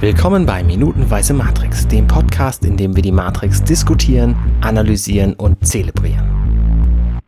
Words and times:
Willkommen 0.00 0.46
bei 0.46 0.64
Minutenweise 0.64 1.34
Matrix, 1.34 1.86
dem 1.86 2.06
Podcast, 2.06 2.64
in 2.64 2.78
dem 2.78 2.96
wir 2.96 3.02
die 3.02 3.12
Matrix 3.12 3.62
diskutieren, 3.62 4.34
analysieren 4.62 5.34
und 5.34 5.66
zelebrieren. 5.66 7.20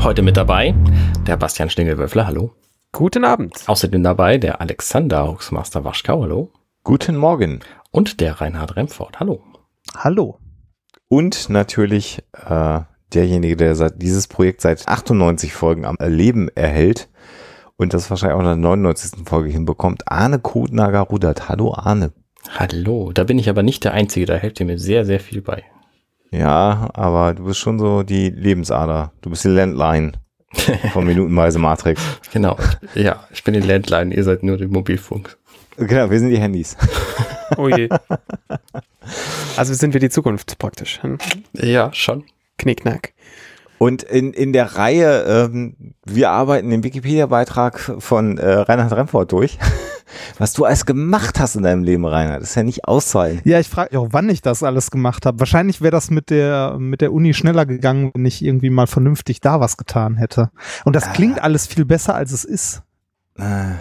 Heute 0.00 0.22
mit 0.22 0.36
dabei 0.36 0.72
der 1.26 1.36
Bastian 1.36 1.70
Stingelwürfler, 1.70 2.28
hallo. 2.28 2.52
Guten 2.92 3.24
Abend. 3.24 3.64
Außerdem 3.66 4.04
dabei 4.04 4.38
der 4.38 4.60
Alexander 4.60 5.26
Huxmaster 5.26 5.84
Waschkau, 5.84 6.22
hallo. 6.22 6.52
Guten 6.84 7.16
Morgen. 7.16 7.62
Und 7.90 8.20
der 8.20 8.40
Reinhard 8.40 8.76
Remford, 8.76 9.18
hallo. 9.18 9.42
Hallo. 9.96 10.38
Und 11.08 11.48
natürlich 11.48 12.22
äh, 12.48 12.78
derjenige, 13.12 13.56
der 13.56 13.74
seit, 13.74 14.00
dieses 14.00 14.28
Projekt 14.28 14.60
seit 14.60 14.86
98 14.86 15.52
Folgen 15.52 15.84
am 15.84 15.96
Leben 15.98 16.48
erhält 16.54 17.08
und 17.80 17.92
das 17.92 18.08
wahrscheinlich 18.08 18.36
auch 18.36 18.40
in 18.40 18.44
der 18.44 18.56
99. 18.56 19.26
Folge 19.26 19.48
hinbekommt, 19.48 20.02
Arne 20.06 20.38
Kutnager 20.38 21.00
rudert. 21.00 21.48
Hallo 21.48 21.74
Arne. 21.74 22.12
Hallo, 22.48 23.12
da 23.12 23.24
bin 23.24 23.38
ich 23.38 23.48
aber 23.48 23.62
nicht 23.62 23.84
der 23.84 23.92
Einzige, 23.92 24.26
da 24.26 24.34
helft 24.34 24.60
ihr 24.60 24.66
mir 24.66 24.78
sehr, 24.78 25.04
sehr 25.04 25.20
viel 25.20 25.42
bei. 25.42 25.64
Ja, 26.30 26.88
aber 26.94 27.34
du 27.34 27.44
bist 27.44 27.58
schon 27.58 27.78
so 27.78 28.02
die 28.02 28.30
Lebensader. 28.30 29.12
Du 29.20 29.30
bist 29.30 29.44
die 29.44 29.48
Landline 29.48 30.12
von 30.92 31.04
Minutenweise 31.06 31.58
Matrix. 31.58 32.02
Genau, 32.32 32.56
ja, 32.94 33.24
ich 33.32 33.44
bin 33.44 33.54
die 33.54 33.60
Landline, 33.60 34.14
ihr 34.14 34.24
seid 34.24 34.42
nur 34.42 34.56
die 34.56 34.66
Mobilfunk. 34.66 35.36
Genau, 35.76 36.10
wir 36.10 36.18
sind 36.18 36.30
die 36.30 36.38
Handys. 36.38 36.76
Oh 37.56 37.68
je. 37.68 37.88
Also 39.56 39.74
sind 39.74 39.92
wir 39.92 40.00
die 40.00 40.10
Zukunft 40.10 40.58
praktisch. 40.58 41.02
Hm? 41.02 41.18
Ja, 41.54 41.92
schon. 41.92 42.24
Knickknack. 42.58 43.12
Und 43.78 44.02
in, 44.02 44.34
in 44.34 44.52
der 44.52 44.76
Reihe, 44.76 45.24
ähm, 45.26 45.94
wir 46.04 46.30
arbeiten 46.30 46.70
den 46.70 46.84
Wikipedia-Beitrag 46.84 47.96
von 47.98 48.36
äh, 48.36 48.46
Reinhard 48.46 48.92
Remford 48.92 49.32
durch. 49.32 49.58
Was 50.38 50.52
du 50.52 50.64
alles 50.64 50.86
gemacht 50.86 51.38
hast 51.40 51.56
in 51.56 51.62
deinem 51.62 51.84
Leben, 51.84 52.04
Reinhard, 52.06 52.42
das 52.42 52.50
ist 52.50 52.54
ja 52.56 52.62
nicht 52.62 52.84
auszuhalten. 52.86 53.40
Ja, 53.44 53.60
ich 53.60 53.68
frage 53.68 53.90
mich 53.90 53.98
auch, 53.98 54.08
wann 54.12 54.28
ich 54.28 54.42
das 54.42 54.62
alles 54.62 54.90
gemacht 54.90 55.26
habe. 55.26 55.38
Wahrscheinlich 55.40 55.80
wäre 55.80 55.90
das 55.92 56.10
mit 56.10 56.30
der, 56.30 56.76
mit 56.78 57.00
der 57.00 57.12
Uni 57.12 57.34
schneller 57.34 57.66
gegangen, 57.66 58.10
wenn 58.14 58.24
ich 58.26 58.44
irgendwie 58.44 58.70
mal 58.70 58.86
vernünftig 58.86 59.40
da 59.40 59.60
was 59.60 59.76
getan 59.76 60.16
hätte. 60.16 60.50
Und 60.84 60.96
das 60.96 61.12
klingt 61.12 61.42
alles 61.42 61.66
viel 61.66 61.84
besser, 61.84 62.14
als 62.14 62.32
es 62.32 62.44
ist. 62.44 62.82
Äh, 63.38 63.72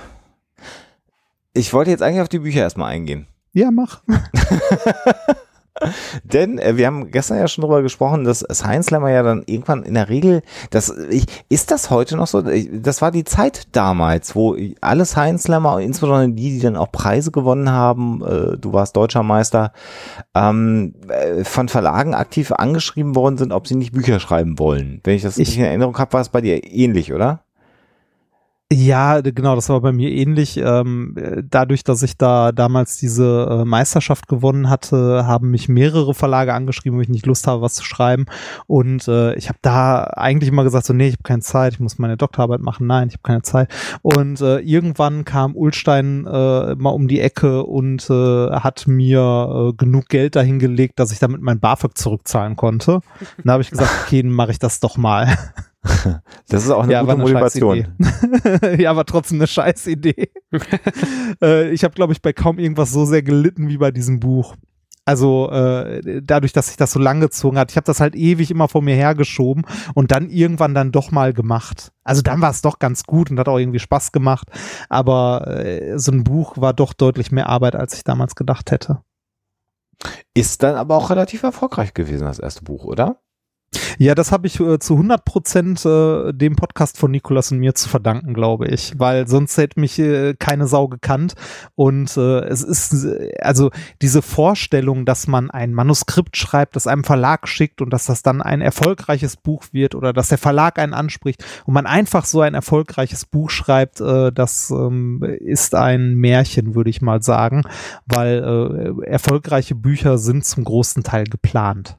Ich 1.53 1.73
wollte 1.73 1.91
jetzt 1.91 2.03
eigentlich 2.03 2.21
auf 2.21 2.29
die 2.29 2.39
Bücher 2.39 2.61
erstmal 2.61 2.91
eingehen. 2.91 3.27
Ja, 3.53 3.71
mach. 3.71 4.01
Denn 6.23 6.57
äh, 6.59 6.77
wir 6.77 6.87
haben 6.87 7.11
gestern 7.11 7.37
ja 7.37 7.47
schon 7.47 7.63
drüber 7.63 7.81
gesprochen, 7.81 8.23
dass 8.23 8.45
Science 8.51 8.87
Slammer 8.87 9.09
ja 9.11 9.23
dann 9.23 9.43
irgendwann 9.45 9.83
in 9.83 9.93
der 9.93 10.09
Regel, 10.09 10.41
das 10.69 10.93
ich, 11.09 11.25
ist 11.49 11.71
das 11.71 11.89
heute 11.89 12.17
noch 12.17 12.27
so? 12.27 12.45
Ich, 12.47 12.69
das 12.71 13.01
war 13.01 13.11
die 13.11 13.23
Zeit 13.23 13.67
damals, 13.71 14.35
wo 14.35 14.55
alle 14.81 15.05
Science 15.05 15.43
Slammer, 15.43 15.79
insbesondere 15.79 16.29
die, 16.29 16.51
die 16.51 16.59
dann 16.59 16.75
auch 16.75 16.91
Preise 16.91 17.31
gewonnen 17.31 17.71
haben, 17.71 18.21
äh, 18.23 18.57
du 18.57 18.73
warst 18.73 18.95
deutscher 18.95 19.23
Meister, 19.23 19.71
ähm, 20.35 20.93
äh, 21.07 21.43
von 21.43 21.69
Verlagen 21.69 22.13
aktiv 22.13 22.51
angeschrieben 22.51 23.15
worden 23.15 23.37
sind, 23.37 23.51
ob 23.51 23.67
sie 23.67 23.75
nicht 23.75 23.93
Bücher 23.93 24.19
schreiben 24.19 24.59
wollen. 24.59 25.01
Wenn 25.03 25.15
ich 25.15 25.21
das 25.23 25.37
Ich- 25.37 25.57
in 25.57 25.63
Erinnerung 25.65 25.97
habe, 25.97 26.13
war 26.13 26.21
es 26.21 26.29
bei 26.29 26.41
dir 26.41 26.63
ähnlich, 26.63 27.13
oder? 27.13 27.43
Ja, 28.71 29.21
genau, 29.21 29.55
das 29.55 29.67
war 29.69 29.81
bei 29.81 29.91
mir 29.91 30.11
ähnlich. 30.11 30.57
Ähm, 30.57 31.15
äh, 31.17 31.41
dadurch, 31.43 31.83
dass 31.83 32.03
ich 32.03 32.17
da 32.17 32.51
damals 32.51 32.97
diese 32.97 33.47
äh, 33.49 33.65
Meisterschaft 33.65 34.27
gewonnen 34.27 34.69
hatte, 34.69 35.25
haben 35.25 35.49
mich 35.49 35.69
mehrere 35.69 36.13
Verlage 36.13 36.53
angeschrieben, 36.53 36.99
wo 36.99 37.01
ich 37.01 37.09
nicht 37.09 37.25
Lust 37.25 37.47
habe, 37.47 37.63
was 37.63 37.73
zu 37.73 37.83
schreiben. 37.83 38.27
Und 38.67 39.07
äh, 39.07 39.33
ich 39.33 39.49
habe 39.49 39.57
da 39.63 40.03
eigentlich 40.03 40.49
immer 40.49 40.63
gesagt, 40.63 40.85
so, 40.85 40.93
nee, 40.93 41.07
ich 41.07 41.13
habe 41.13 41.23
keine 41.23 41.41
Zeit, 41.41 41.73
ich 41.73 41.79
muss 41.79 41.97
meine 41.97 42.15
Doktorarbeit 42.15 42.59
machen, 42.59 42.85
nein, 42.85 43.07
ich 43.07 43.15
habe 43.15 43.23
keine 43.23 43.41
Zeit. 43.41 43.71
Und 44.03 44.39
äh, 44.41 44.59
irgendwann 44.59 45.25
kam 45.25 45.55
Ulstein 45.55 46.27
äh, 46.27 46.75
mal 46.75 46.91
um 46.91 47.07
die 47.07 47.21
Ecke 47.21 47.63
und 47.63 48.07
äh, 48.11 48.51
hat 48.51 48.85
mir 48.85 49.73
genug 49.77 50.09
Geld 50.09 50.35
dahingelegt, 50.35 50.99
dass 50.99 51.11
ich 51.11 51.17
damit 51.17 51.41
mein 51.41 51.59
BAföG 51.59 51.97
zurückzahlen 51.97 52.55
konnte. 52.55 52.95
Und 53.37 53.45
da 53.45 53.53
habe 53.53 53.63
ich 53.63 53.71
gesagt, 53.71 53.89
okay, 54.05 54.21
dann 54.21 54.31
mache 54.31 54.51
ich 54.51 54.59
das 54.59 54.79
doch 54.79 54.97
mal. 54.97 55.35
Das 56.49 56.63
ist 56.63 56.71
auch 56.71 56.83
eine 56.83 56.93
Ja, 56.93 57.01
gute 57.01 57.13
eine 57.13 57.21
Motivation. 57.21 57.87
Ja, 58.77 58.95
war 58.95 59.05
trotzdem 59.05 59.37
eine 59.37 59.47
Scheißidee. 59.47 60.31
äh, 61.41 61.69
ich 61.69 61.83
habe, 61.83 61.93
glaube 61.93 62.13
ich, 62.13 62.21
bei 62.21 62.33
kaum 62.33 62.59
irgendwas 62.59 62.91
so 62.91 63.05
sehr 63.05 63.21
gelitten 63.21 63.69
wie 63.69 63.77
bei 63.77 63.91
diesem 63.91 64.19
Buch. 64.19 64.55
Also 65.05 65.49
äh, 65.49 66.21
dadurch, 66.21 66.53
dass 66.53 66.67
sich 66.67 66.77
das 66.77 66.91
so 66.91 66.99
lang 66.99 67.19
gezogen 67.19 67.57
hat, 67.57 67.71
ich 67.71 67.77
habe 67.77 67.85
das 67.85 67.99
halt 67.99 68.15
ewig 68.15 68.51
immer 68.51 68.67
vor 68.67 68.83
mir 68.83 68.93
hergeschoben 68.93 69.65
und 69.95 70.11
dann 70.11 70.29
irgendwann 70.29 70.75
dann 70.75 70.91
doch 70.91 71.09
mal 71.09 71.33
gemacht. 71.33 71.91
Also 72.03 72.21
dann 72.21 72.41
war 72.41 72.51
es 72.51 72.61
doch 72.61 72.77
ganz 72.77 73.03
gut 73.05 73.31
und 73.31 73.39
hat 73.39 73.47
auch 73.47 73.57
irgendwie 73.57 73.79
Spaß 73.79 74.11
gemacht, 74.11 74.49
aber 74.87 75.47
äh, 75.47 75.97
so 75.97 76.11
ein 76.11 76.23
Buch 76.23 76.57
war 76.57 76.73
doch 76.73 76.93
deutlich 76.93 77.31
mehr 77.31 77.49
Arbeit, 77.49 77.75
als 77.75 77.95
ich 77.95 78.03
damals 78.03 78.35
gedacht 78.35 78.69
hätte. 78.69 79.01
Ist 80.35 80.61
dann 80.61 80.75
aber 80.75 80.95
auch 80.95 81.09
relativ 81.09 81.41
erfolgreich 81.41 81.95
gewesen, 81.95 82.25
das 82.25 82.37
erste 82.37 82.63
Buch, 82.63 82.85
oder? 82.85 83.19
Ja, 84.01 84.15
das 84.15 84.31
habe 84.31 84.47
ich 84.47 84.57
äh, 84.61 84.79
zu 84.79 84.93
100 84.93 85.25
Prozent 85.25 85.85
äh, 85.85 86.31
dem 86.31 86.55
Podcast 86.55 86.97
von 86.97 87.11
Nikolas 87.11 87.51
und 87.51 87.59
mir 87.59 87.75
zu 87.75 87.89
verdanken, 87.89 88.33
glaube 88.33 88.67
ich, 88.67 88.93
weil 88.97 89.27
sonst 89.27 89.57
hätte 89.57 89.77
mich 89.77 89.99
äh, 89.99 90.35
keine 90.39 90.67
Sau 90.67 90.87
gekannt. 90.87 91.33
Und 91.75 92.15
äh, 92.15 92.45
es 92.45 92.63
ist 92.63 93.03
äh, 93.03 93.33
also 93.41 93.71
diese 94.01 94.21
Vorstellung, 94.21 95.05
dass 95.05 95.27
man 95.27 95.51
ein 95.51 95.73
Manuskript 95.73 96.37
schreibt, 96.37 96.77
das 96.77 96.87
einem 96.87 97.03
Verlag 97.03 97.47
schickt 97.49 97.81
und 97.81 97.91
dass 97.91 98.05
das 98.05 98.21
dann 98.21 98.41
ein 98.41 98.61
erfolgreiches 98.61 99.35
Buch 99.35 99.65
wird 99.73 99.95
oder 99.95 100.13
dass 100.13 100.29
der 100.29 100.37
Verlag 100.37 100.79
einen 100.79 100.93
anspricht 100.93 101.43
und 101.65 101.73
man 101.73 101.85
einfach 101.85 102.23
so 102.23 102.39
ein 102.39 102.53
erfolgreiches 102.53 103.25
Buch 103.25 103.49
schreibt, 103.49 103.99
äh, 103.99 104.31
das 104.31 104.71
ähm, 104.71 105.23
ist 105.23 105.75
ein 105.75 106.15
Märchen, 106.15 106.73
würde 106.73 106.89
ich 106.89 107.01
mal 107.01 107.21
sagen, 107.21 107.63
weil 108.05 108.95
äh, 109.03 109.09
erfolgreiche 109.09 109.75
Bücher 109.75 110.17
sind 110.17 110.45
zum 110.45 110.63
großen 110.63 111.03
Teil 111.03 111.25
geplant. 111.25 111.97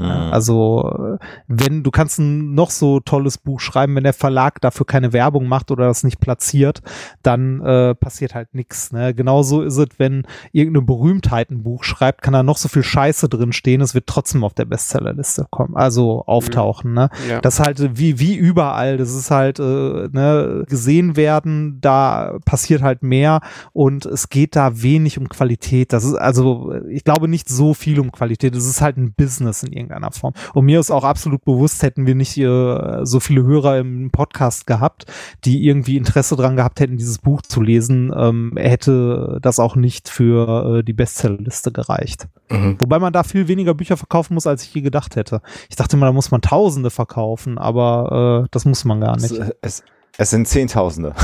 Also, 0.00 1.18
äh, 1.20 1.24
wenn 1.46 1.82
du 1.82 1.90
kannst 1.90 2.18
ein 2.18 2.54
noch 2.54 2.70
so 2.70 3.00
tolles 3.00 3.38
Buch 3.38 3.60
schreiben, 3.60 3.94
wenn 3.96 4.04
der 4.04 4.12
Verlag 4.12 4.60
dafür 4.60 4.86
keine 4.86 5.12
Werbung 5.12 5.46
macht 5.46 5.70
oder 5.70 5.86
das 5.86 6.04
nicht 6.04 6.20
platziert, 6.20 6.80
dann 7.22 7.60
äh, 7.60 7.94
passiert 7.94 8.34
halt 8.34 8.54
nichts. 8.54 8.92
Ne? 8.92 9.14
Genauso 9.14 9.62
ist 9.62 9.76
es, 9.76 9.88
wenn 9.98 10.26
irgendeine 10.52 10.86
Berühmtheit 10.86 11.50
ein 11.50 11.62
Buch 11.62 11.84
schreibt, 11.84 12.22
kann 12.22 12.32
da 12.32 12.42
noch 12.42 12.56
so 12.56 12.68
viel 12.68 12.82
Scheiße 12.82 13.28
drin 13.28 13.52
stehen, 13.52 13.80
es 13.80 13.94
wird 13.94 14.06
trotzdem 14.06 14.44
auf 14.44 14.54
der 14.54 14.64
Bestsellerliste 14.64 15.46
kommen, 15.50 15.76
also 15.76 16.24
auftauchen. 16.26 16.94
Ne? 16.94 17.10
Ja. 17.28 17.40
Das 17.40 17.60
halt 17.60 17.98
wie, 17.98 18.18
wie 18.18 18.36
überall. 18.36 18.96
Das 18.96 19.12
ist 19.14 19.30
halt 19.30 19.58
äh, 19.58 19.62
ne, 19.62 20.64
gesehen 20.68 21.16
werden, 21.16 21.78
da 21.80 22.38
passiert 22.44 22.82
halt 22.82 23.02
mehr 23.02 23.40
und 23.72 24.06
es 24.06 24.28
geht 24.28 24.56
da 24.56 24.82
wenig 24.82 25.18
um 25.18 25.28
Qualität. 25.28 25.92
Das 25.92 26.04
ist 26.04 26.14
also, 26.14 26.74
ich 26.88 27.04
glaube 27.04 27.28
nicht 27.28 27.48
so 27.48 27.74
viel 27.74 28.00
um 28.00 28.12
Qualität. 28.12 28.54
Es 28.54 28.66
ist 28.66 28.80
halt 28.80 28.96
ein 28.96 29.12
Business 29.12 29.62
in 29.62 29.72
irgendeiner 29.80 30.12
Form. 30.12 30.34
Und 30.54 30.64
mir 30.64 30.80
ist 30.80 30.90
auch 30.90 31.04
absolut 31.04 31.44
bewusst, 31.44 31.82
hätten 31.82 32.06
wir 32.06 32.14
nicht 32.14 32.36
äh, 32.38 33.04
so 33.04 33.20
viele 33.20 33.42
Hörer 33.42 33.78
im 33.78 34.10
Podcast 34.10 34.66
gehabt, 34.66 35.06
die 35.44 35.66
irgendwie 35.66 35.96
Interesse 35.96 36.36
dran 36.36 36.56
gehabt 36.56 36.80
hätten, 36.80 36.96
dieses 36.96 37.18
Buch 37.18 37.42
zu 37.42 37.60
lesen, 37.60 38.12
ähm, 38.16 38.54
hätte 38.56 39.38
das 39.42 39.58
auch 39.58 39.76
nicht 39.76 40.08
für 40.08 40.78
äh, 40.78 40.82
die 40.82 40.92
Bestsellerliste 40.92 41.72
gereicht. 41.72 42.28
Mhm. 42.50 42.76
Wobei 42.80 42.98
man 42.98 43.12
da 43.12 43.22
viel 43.22 43.48
weniger 43.48 43.74
Bücher 43.74 43.96
verkaufen 43.96 44.34
muss, 44.34 44.46
als 44.46 44.62
ich 44.62 44.74
je 44.74 44.80
gedacht 44.80 45.16
hätte. 45.16 45.40
Ich 45.68 45.76
dachte 45.76 45.96
immer, 45.96 46.06
da 46.06 46.12
muss 46.12 46.30
man 46.30 46.40
Tausende 46.40 46.90
verkaufen, 46.90 47.58
aber 47.58 48.44
äh, 48.44 48.48
das 48.50 48.64
muss 48.64 48.84
man 48.84 49.00
gar 49.00 49.16
nicht. 49.16 49.32
Es, 49.32 49.52
es, 49.62 49.82
es 50.18 50.30
sind 50.30 50.48
Zehntausende. 50.48 51.14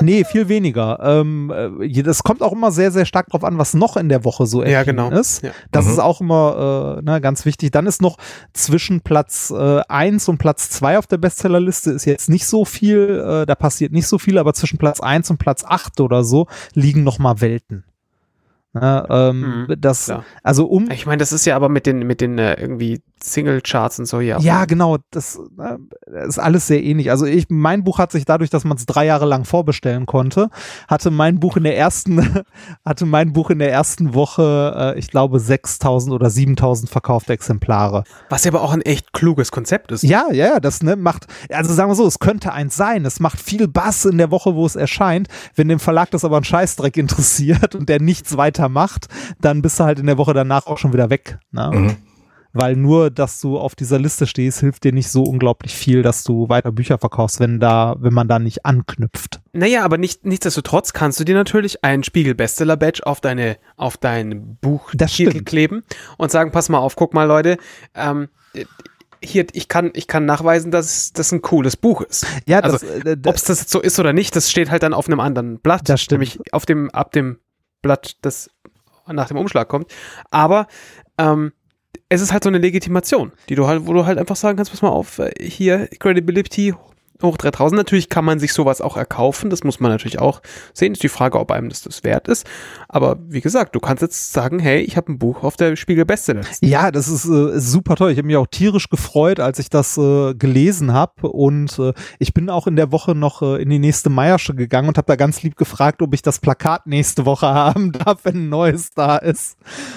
Nee, 0.00 0.24
viel 0.24 0.48
weniger. 0.48 0.98
Ähm, 1.02 1.52
äh, 1.80 2.02
das 2.02 2.22
kommt 2.22 2.42
auch 2.42 2.52
immer 2.52 2.70
sehr, 2.72 2.90
sehr 2.90 3.04
stark 3.06 3.28
drauf 3.28 3.44
an, 3.44 3.58
was 3.58 3.74
noch 3.74 3.96
in 3.96 4.08
der 4.08 4.24
Woche 4.24 4.46
so 4.46 4.62
Ja, 4.62 4.78
erschienen 4.80 4.96
genau. 5.08 5.10
ist. 5.18 5.42
Ja. 5.42 5.50
Das 5.70 5.86
Mhm. 5.86 5.90
ist 5.92 5.98
auch 6.00 6.20
immer 6.20 6.98
äh, 6.98 7.02
ne, 7.02 7.20
ganz 7.20 7.44
wichtig. 7.44 7.70
Dann 7.70 7.86
ist 7.86 8.02
noch 8.02 8.16
zwischen 8.52 9.00
Platz 9.00 9.52
äh, 9.56 9.80
1 9.88 10.28
und 10.28 10.38
Platz 10.38 10.70
2 10.70 10.98
auf 10.98 11.06
der 11.06 11.18
Bestsellerliste 11.18 11.90
ist 11.92 12.04
jetzt 12.04 12.28
nicht 12.28 12.46
so 12.46 12.64
viel, 12.64 13.22
äh, 13.24 13.46
da 13.46 13.54
passiert 13.54 13.92
nicht 13.92 14.06
so 14.06 14.18
viel, 14.18 14.38
aber 14.38 14.54
zwischen 14.54 14.78
Platz 14.78 15.00
1 15.00 15.30
und 15.30 15.38
Platz 15.38 15.64
8 15.66 16.00
oder 16.00 16.24
so 16.24 16.46
liegen 16.74 17.04
noch 17.04 17.18
mal 17.18 17.40
Welten. 17.40 17.84
Ne, 18.76 19.06
ähm, 19.08 19.66
Mhm, 19.68 19.74
das, 19.80 20.06
klar. 20.06 20.24
also 20.42 20.66
um 20.66 20.90
Ich 20.90 21.06
meine, 21.06 21.18
das 21.18 21.32
ist 21.32 21.44
ja 21.44 21.54
aber 21.54 21.68
mit 21.68 21.86
den, 21.86 22.00
mit 22.00 22.20
den 22.20 22.38
äh, 22.38 22.54
irgendwie 22.60 23.00
Single-Charts 23.24 23.98
und 24.00 24.06
so, 24.06 24.20
ja. 24.20 24.38
Ja, 24.38 24.66
genau, 24.66 24.98
das 25.10 25.40
äh, 25.58 26.26
ist 26.26 26.38
alles 26.38 26.66
sehr 26.66 26.82
ähnlich. 26.82 27.10
Also 27.10 27.24
ich, 27.24 27.46
mein 27.48 27.82
Buch 27.82 27.98
hat 27.98 28.12
sich 28.12 28.26
dadurch, 28.26 28.50
dass 28.50 28.64
man 28.64 28.76
es 28.76 28.84
drei 28.84 29.06
Jahre 29.06 29.24
lang 29.24 29.44
vorbestellen 29.44 30.04
konnte, 30.04 30.50
hatte 30.88 31.10
mein 31.10 31.40
Buch 31.40 31.56
in 31.56 31.64
der 31.64 31.76
ersten, 31.76 32.44
hatte 32.84 33.06
mein 33.06 33.32
Buch 33.32 33.50
in 33.50 33.58
der 33.58 33.72
ersten 33.72 34.14
Woche, 34.14 34.94
äh, 34.94 34.98
ich 34.98 35.10
glaube, 35.10 35.40
6000 35.40 36.12
oder 36.14 36.28
7000 36.28 36.90
verkaufte 36.90 37.32
Exemplare. 37.32 38.04
Was 38.28 38.44
ja 38.44 38.52
aber 38.52 38.62
auch 38.62 38.72
ein 38.72 38.82
echt 38.82 39.12
kluges 39.14 39.50
Konzept 39.50 39.90
ist. 39.90 40.02
Ja, 40.02 40.26
ja, 40.30 40.46
ja, 40.46 40.60
das 40.60 40.82
ne, 40.82 40.96
macht, 40.96 41.26
also 41.48 41.72
sagen 41.72 41.90
wir 41.90 41.94
so, 41.94 42.06
es 42.06 42.18
könnte 42.18 42.52
eins 42.52 42.76
sein. 42.76 43.06
Es 43.06 43.20
macht 43.20 43.40
viel 43.40 43.68
Bass 43.68 44.04
in 44.04 44.18
der 44.18 44.30
Woche, 44.30 44.54
wo 44.54 44.66
es 44.66 44.76
erscheint. 44.76 45.28
Wenn 45.54 45.68
dem 45.68 45.80
Verlag 45.80 46.10
das 46.10 46.24
aber 46.24 46.36
ein 46.36 46.44
Scheißdreck 46.44 46.96
interessiert 46.98 47.74
und 47.74 47.88
der 47.88 48.02
nichts 48.02 48.36
weiter 48.36 48.68
macht, 48.68 49.08
dann 49.40 49.62
bist 49.62 49.80
du 49.80 49.84
halt 49.84 49.98
in 49.98 50.06
der 50.06 50.18
Woche 50.18 50.34
danach 50.34 50.66
auch 50.66 50.76
schon 50.76 50.92
wieder 50.92 51.08
weg. 51.08 51.38
Ne? 51.52 51.70
Mhm. 51.72 51.96
Weil 52.54 52.76
nur, 52.76 53.10
dass 53.10 53.40
du 53.40 53.58
auf 53.58 53.74
dieser 53.74 53.98
Liste 53.98 54.26
stehst, 54.26 54.60
hilft 54.60 54.84
dir 54.84 54.92
nicht 54.92 55.10
so 55.10 55.24
unglaublich 55.24 55.74
viel, 55.74 56.02
dass 56.02 56.24
du 56.24 56.48
weiter 56.48 56.72
Bücher 56.72 56.98
verkaufst, 56.98 57.40
wenn 57.40 57.60
da, 57.60 57.96
wenn 57.98 58.14
man 58.14 58.28
da 58.28 58.38
nicht 58.38 58.64
anknüpft. 58.64 59.40
Naja, 59.52 59.84
aber 59.84 59.98
nicht, 59.98 60.24
nichtsdestotrotz 60.24 60.92
kannst 60.92 61.18
du 61.20 61.24
dir 61.24 61.34
natürlich 61.34 61.84
einen 61.84 62.04
Spiegel-Bestseller-Badge 62.04 63.04
auf 63.04 63.20
deine, 63.20 63.58
auf 63.76 63.96
dein 63.96 64.56
Buch 64.60 64.90
Das 64.94 65.12
stimmt. 65.12 65.44
kleben 65.46 65.82
und 66.16 66.30
sagen, 66.30 66.52
pass 66.52 66.68
mal 66.68 66.78
auf, 66.78 66.96
guck 66.96 67.12
mal, 67.12 67.24
Leute, 67.24 67.58
ähm, 67.94 68.28
hier, 69.22 69.46
ich 69.52 69.68
kann, 69.68 69.90
ich 69.94 70.06
kann 70.06 70.24
nachweisen, 70.24 70.70
dass 70.70 71.12
das 71.12 71.32
ein 71.32 71.42
cooles 71.42 71.76
Buch 71.76 72.02
ist. 72.02 72.26
Ja, 72.46 72.60
Also, 72.60 72.86
äh, 72.86 73.16
Ob 73.26 73.34
es 73.34 73.44
das 73.44 73.60
jetzt 73.60 73.70
so 73.70 73.80
ist 73.80 73.98
oder 73.98 74.12
nicht, 74.12 74.36
das 74.36 74.50
steht 74.50 74.70
halt 74.70 74.82
dann 74.82 74.94
auf 74.94 75.08
einem 75.08 75.20
anderen 75.20 75.58
Blatt. 75.58 75.88
Das 75.88 76.00
stimmt. 76.02 76.20
Nämlich 76.20 76.38
auf 76.52 76.66
dem, 76.66 76.90
ab 76.90 77.12
dem 77.12 77.38
Blatt, 77.82 78.16
das 78.22 78.48
nach 79.06 79.28
dem 79.28 79.36
Umschlag 79.38 79.68
kommt. 79.68 79.90
Aber 80.30 80.66
ähm, 81.18 81.52
es 82.14 82.20
ist 82.20 82.32
halt 82.32 82.44
so 82.44 82.48
eine 82.48 82.58
Legitimation, 82.58 83.32
die 83.48 83.54
du 83.54 83.66
halt, 83.66 83.86
wo 83.86 83.92
du 83.92 84.06
halt 84.06 84.18
einfach 84.18 84.36
sagen 84.36 84.56
kannst, 84.56 84.70
pass 84.70 84.82
mal 84.82 84.88
auf, 84.88 85.18
äh, 85.18 85.32
hier 85.40 85.88
Credibility 85.98 86.74
hoch 87.24 87.36
3000. 87.36 87.76
Natürlich 87.76 88.08
kann 88.08 88.24
man 88.24 88.38
sich 88.38 88.52
sowas 88.52 88.80
auch 88.80 88.96
erkaufen, 88.96 89.50
das 89.50 89.64
muss 89.64 89.80
man 89.80 89.90
natürlich 89.90 90.18
auch 90.18 90.40
sehen. 90.72 90.92
Ist 90.92 91.02
die 91.02 91.08
Frage, 91.08 91.38
ob 91.38 91.50
einem 91.50 91.68
das 91.68 91.82
das 91.82 92.04
wert 92.04 92.28
ist. 92.28 92.46
Aber 92.88 93.18
wie 93.28 93.40
gesagt, 93.40 93.74
du 93.74 93.80
kannst 93.80 94.02
jetzt 94.02 94.32
sagen, 94.32 94.58
hey, 94.58 94.80
ich 94.80 94.96
habe 94.96 95.12
ein 95.12 95.18
Buch 95.18 95.42
auf 95.42 95.56
der 95.56 95.76
Spiegel 95.76 96.04
Bestseller. 96.04 96.42
Ja, 96.60 96.90
das 96.90 97.08
ist 97.08 97.26
äh, 97.26 97.58
super 97.58 97.96
toll. 97.96 98.12
Ich 98.12 98.18
habe 98.18 98.26
mich 98.26 98.36
auch 98.36 98.46
tierisch 98.46 98.88
gefreut, 98.88 99.40
als 99.40 99.58
ich 99.58 99.70
das 99.70 99.98
äh, 99.98 100.34
gelesen 100.34 100.92
habe. 100.92 101.28
Und 101.28 101.78
äh, 101.78 101.92
ich 102.18 102.34
bin 102.34 102.50
auch 102.50 102.66
in 102.66 102.76
der 102.76 102.92
Woche 102.92 103.14
noch 103.14 103.42
äh, 103.42 103.62
in 103.62 103.70
die 103.70 103.78
nächste 103.78 104.10
Meiersche 104.10 104.54
gegangen 104.54 104.88
und 104.88 104.98
habe 104.98 105.06
da 105.06 105.16
ganz 105.16 105.42
lieb 105.42 105.56
gefragt, 105.56 106.02
ob 106.02 106.14
ich 106.14 106.22
das 106.22 106.38
Plakat 106.38 106.86
nächste 106.86 107.26
Woche 107.26 107.46
haben 107.54 107.92
darf, 107.92 108.20
wenn 108.24 108.46
ein 108.46 108.48
neues 108.48 108.90
da 108.94 109.16
ist. 109.16 109.56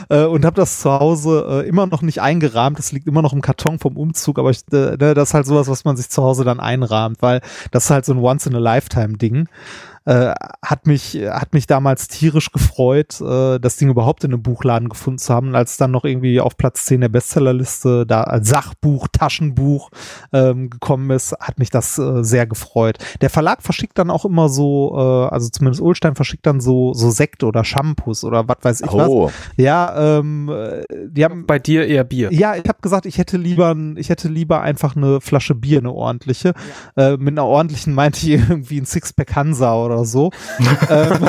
Äh, 0.10 0.24
und 0.24 0.46
habe 0.46 0.56
das 0.56 0.80
zu 0.80 0.92
Hause 0.92 1.64
äh, 1.64 1.68
immer 1.68 1.88
noch 1.88 2.02
nicht 2.02 2.22
eingerahmt. 2.22 2.78
Das 2.80 2.92
liegt 2.92 3.08
immer 3.08 3.22
noch 3.22 3.34
im 3.34 3.42
Karton 3.42 3.80
vom 3.80 3.98
Umzug, 3.98 4.40
aber 4.40 4.50
ich, 4.50 4.62
ne, 4.72 4.98
das 4.98 5.30
ist 5.30 5.34
halt 5.34 5.46
sowas, 5.46 5.68
was 5.68 5.86
man 5.86 5.98
sich 5.98 6.10
zu 6.10 6.24
Hause 6.24 6.44
dann 6.44 6.60
einrahmt, 6.60 7.17
weil 7.20 7.42
das 7.72 7.86
ist 7.86 7.90
halt 7.90 8.06
so 8.06 8.14
ein 8.14 8.20
Once-in-a-Lifetime-Ding 8.20 9.48
äh, 10.08 10.34
hat 10.66 10.88
mich 10.88 11.16
hat 11.30 11.54
mich 11.54 11.68
damals 11.68 12.08
tierisch 12.08 12.52
gefreut, 12.52 13.20
äh, 13.22 13.60
das 13.60 13.76
Ding 13.78 13.90
überhaupt 13.90 14.24
in 14.24 14.34
einem 14.34 14.42
Buchladen 14.42 14.90
gefunden 14.90 15.18
zu 15.20 15.34
haben. 15.34 15.50
Und 15.50 15.56
als 15.56 15.72
es 15.72 15.78
dann 15.78 15.92
noch 15.92 16.06
irgendwie 16.06 16.40
auf 16.40 16.56
Platz 16.58 16.86
10 16.86 17.02
der 17.02 17.10
Bestsellerliste 17.10 18.06
da 18.06 18.24
als 18.24 18.48
Sachbuch, 18.50 19.08
Taschenbuch 19.12 19.90
ähm, 20.34 20.70
gekommen 20.70 21.12
ist, 21.12 21.34
hat 21.40 21.60
mich 21.60 21.70
das 21.70 21.98
äh, 21.98 22.24
sehr 22.24 22.48
gefreut. 22.48 22.98
Der 23.22 23.30
Verlag 23.30 23.62
verschickt 23.62 23.98
dann 24.00 24.10
auch 24.10 24.24
immer 24.26 24.50
so, 24.50 24.94
äh, 24.96 25.34
also 25.34 25.50
zumindest 25.50 25.82
Ulstein 25.82 26.16
verschickt 26.16 26.46
dann 26.46 26.62
so 26.62 26.94
so 26.94 27.10
Sekte 27.12 27.46
oder 27.46 27.64
Shampoos 27.66 28.24
oder 28.24 28.48
was 28.48 28.58
weiß 28.62 28.82
ich 28.82 28.94
was. 28.94 29.10
Oh, 29.10 29.30
Ja, 29.58 30.20
ähm, 30.20 30.50
äh, 30.50 30.84
die 31.10 31.26
haben 31.26 31.46
Bei 31.46 31.60
dir 31.60 31.86
eher 31.86 32.04
Bier. 32.06 32.32
ja, 32.32 32.56
ich 32.56 32.68
habe 32.68 32.80
gesagt, 32.82 33.06
ich 33.06 33.18
hätte 33.18 33.36
lieber, 33.38 33.72
ein- 33.74 33.98
ich 33.98 34.10
hätte 34.10 34.30
lieber 34.30 34.62
einfach 34.62 34.96
eine 34.96 35.20
Flasche 35.22 35.54
Bier, 35.54 35.80
eine 35.80 35.92
ordentliche. 35.92 36.54
Äh, 36.96 37.18
mit 37.18 37.34
einer 37.34 37.46
ordentlichen 37.46 37.94
meinte 37.94 38.20
ich 38.20 38.30
irgendwie 38.50 38.80
ein 38.80 38.86
Sixpack 38.86 39.36
Hansa 39.36 39.76
oder 39.76 39.97
so. 40.06 40.32
ähm, 40.90 41.28